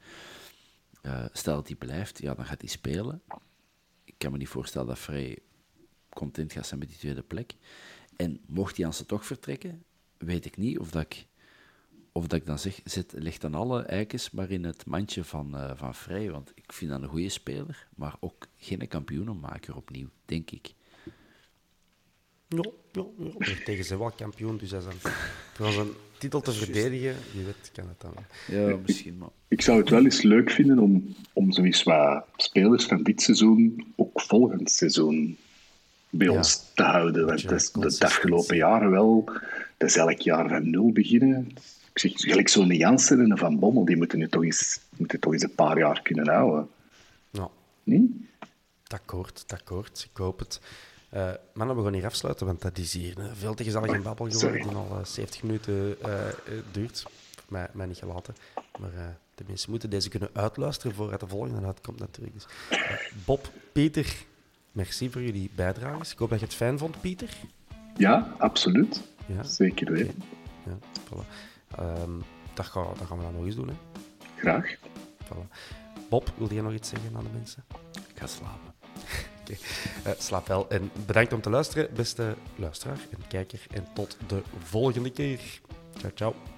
[1.02, 3.22] Uh, stel dat hij blijft, ja, dan gaat hij spelen.
[4.04, 5.38] Ik kan me niet voorstellen dat Frey
[6.08, 7.54] content gaat zijn met die tweede plek.
[8.16, 9.84] En mocht Jansen toch vertrekken,
[10.16, 11.26] weet ik niet of dat ik,
[12.12, 15.54] of dat ik dan zeg, zet, leg dan alle eikens maar in het mandje van,
[15.54, 16.30] uh, van Vrij.
[16.30, 20.74] Want ik vind dat een goede speler, maar ook geen kampioenenmaker opnieuw, denk ik.
[22.48, 23.54] Ja, ja, ja.
[23.64, 24.98] tegen zijn wel kampioen, dus als een,
[25.54, 25.88] voor zijn
[26.18, 28.14] titel te verdedigen, je weet, kan het dan.
[28.46, 29.28] Ja, misschien, maar...
[29.48, 33.92] Ik zou het wel eens leuk vinden om, om zoiets wat spelers van dit seizoen
[33.96, 35.36] ook volgend seizoen
[36.10, 37.26] bij ons te houden.
[37.26, 39.24] Want dat is de afgelopen jaren wel,
[39.76, 41.48] dat is elk jaar van nul beginnen.
[41.92, 45.20] Ik zeg, gelijk zo'n Jansen en een Van Bommel, die moeten nu toch eens, moeten
[45.20, 46.68] toch eens een paar jaar kunnen houden.
[47.30, 47.48] Ja.
[47.82, 48.26] Nee?
[48.86, 50.08] Akkoord, akkoord.
[50.10, 50.60] Ik hoop het.
[51.14, 54.30] Uh, mannen, we gaan hier afsluiten, want dat is hier een veel te gezellige babbel
[54.30, 56.14] geworden die al 70 eh, minuten uh,
[56.70, 57.04] duurt.
[57.48, 58.34] Mij, mij niet gelaten.
[58.80, 62.34] Maar de mensen moeten deze kunnen uitluisteren voordat de volgende uitkomt natuurlijk.
[62.34, 62.46] Dus,
[63.24, 64.26] Bob, Peter,
[64.78, 66.12] Merci voor jullie bijdrages.
[66.12, 67.36] Ik hoop dat je het fijn vond, Pieter.
[67.96, 69.02] Ja, absoluut.
[69.26, 69.42] Ja?
[69.42, 70.22] Zeker weten.
[70.66, 71.24] Ja, voilà.
[71.80, 72.22] um,
[72.54, 73.68] dat, gaan, dat, gaan we dan nog eens doen.
[73.68, 73.74] Hè?
[74.36, 74.76] Graag.
[75.24, 75.54] Voilà.
[76.08, 77.64] Bob, wil jij nog iets zeggen aan de mensen?
[78.08, 78.74] Ik ga slapen.
[79.50, 80.68] Eh, slaap wel.
[80.68, 83.60] En bedankt om te luisteren, beste luisteraar en kijker.
[83.70, 85.40] En tot de volgende keer.
[85.96, 86.57] Ciao, ciao.